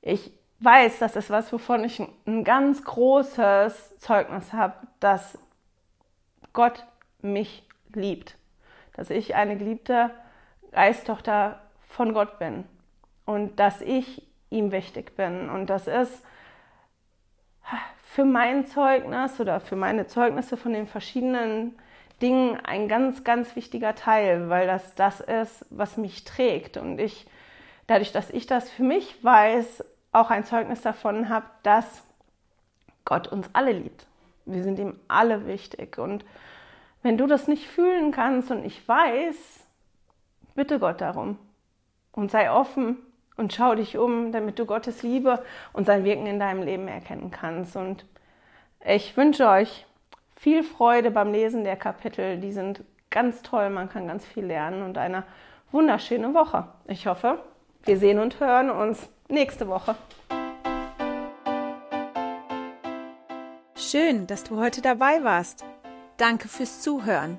Ich 0.02 0.32
weiß, 0.60 0.98
das 0.98 1.16
ist 1.16 1.30
was, 1.30 1.52
wovon 1.52 1.84
ich 1.84 2.00
ein 2.26 2.44
ganz 2.44 2.84
großes 2.84 3.98
Zeugnis 3.98 4.52
habe, 4.52 4.74
dass 5.00 5.36
Gott 6.52 6.86
mich 7.20 7.66
liebt, 7.92 8.36
dass 8.94 9.10
ich 9.10 9.34
eine 9.34 9.56
geliebte 9.56 10.10
Geisttochter 10.72 11.60
von 11.88 12.14
Gott 12.14 12.38
bin 12.38 12.64
und 13.24 13.58
dass 13.58 13.80
ich 13.80 14.26
ihm 14.50 14.72
wichtig 14.72 15.16
bin. 15.16 15.48
Und 15.48 15.70
das 15.70 15.86
ist 15.86 16.24
für 18.02 18.24
mein 18.24 18.66
Zeugnis 18.66 19.38
oder 19.40 19.60
für 19.60 19.76
meine 19.76 20.06
Zeugnisse 20.06 20.56
von 20.56 20.72
den 20.72 20.86
verschiedenen 20.86 21.78
Dingen 22.20 22.58
ein 22.64 22.88
ganz, 22.88 23.24
ganz 23.24 23.54
wichtiger 23.56 23.94
Teil, 23.94 24.48
weil 24.50 24.66
das 24.66 24.94
das 24.94 25.20
ist, 25.20 25.64
was 25.70 25.96
mich 25.96 26.24
trägt. 26.24 26.76
Und 26.76 26.98
ich, 27.00 27.26
dadurch, 27.86 28.12
dass 28.12 28.30
ich 28.30 28.46
das 28.46 28.68
für 28.68 28.82
mich 28.82 29.22
weiß, 29.24 29.84
auch 30.12 30.30
ein 30.30 30.44
Zeugnis 30.44 30.82
davon 30.82 31.28
habe, 31.28 31.46
dass 31.62 32.04
Gott 33.04 33.28
uns 33.28 33.48
alle 33.52 33.72
liebt. 33.72 34.06
Wir 34.44 34.62
sind 34.62 34.78
ihm 34.78 34.98
alle 35.08 35.46
wichtig. 35.46 35.98
Und 35.98 36.24
wenn 37.02 37.16
du 37.16 37.26
das 37.26 37.48
nicht 37.48 37.66
fühlen 37.66 38.10
kannst 38.10 38.50
und 38.50 38.64
ich 38.64 38.86
weiß, 38.86 39.64
bitte 40.60 40.78
Gott 40.78 41.00
darum 41.00 41.38
und 42.12 42.30
sei 42.30 42.50
offen 42.50 42.98
und 43.38 43.54
schau 43.54 43.74
dich 43.74 43.96
um, 43.96 44.30
damit 44.30 44.58
du 44.58 44.66
Gottes 44.66 45.02
Liebe 45.02 45.42
und 45.72 45.86
sein 45.86 46.04
Wirken 46.04 46.26
in 46.26 46.38
deinem 46.38 46.62
Leben 46.62 46.86
erkennen 46.86 47.30
kannst. 47.30 47.76
Und 47.76 48.04
ich 48.84 49.16
wünsche 49.16 49.48
euch 49.48 49.86
viel 50.36 50.62
Freude 50.62 51.10
beim 51.10 51.32
Lesen 51.32 51.64
der 51.64 51.76
Kapitel. 51.76 52.38
Die 52.38 52.52
sind 52.52 52.84
ganz 53.08 53.40
toll, 53.40 53.70
man 53.70 53.88
kann 53.88 54.06
ganz 54.06 54.26
viel 54.26 54.44
lernen 54.44 54.82
und 54.82 54.98
eine 54.98 55.24
wunderschöne 55.72 56.34
Woche. 56.34 56.68
Ich 56.86 57.06
hoffe, 57.06 57.38
wir 57.84 57.96
sehen 57.96 58.18
und 58.18 58.38
hören 58.38 58.68
uns 58.68 59.08
nächste 59.28 59.66
Woche. 59.66 59.94
Schön, 63.76 64.26
dass 64.26 64.44
du 64.44 64.60
heute 64.60 64.82
dabei 64.82 65.24
warst. 65.24 65.64
Danke 66.18 66.48
fürs 66.48 66.82
Zuhören. 66.82 67.38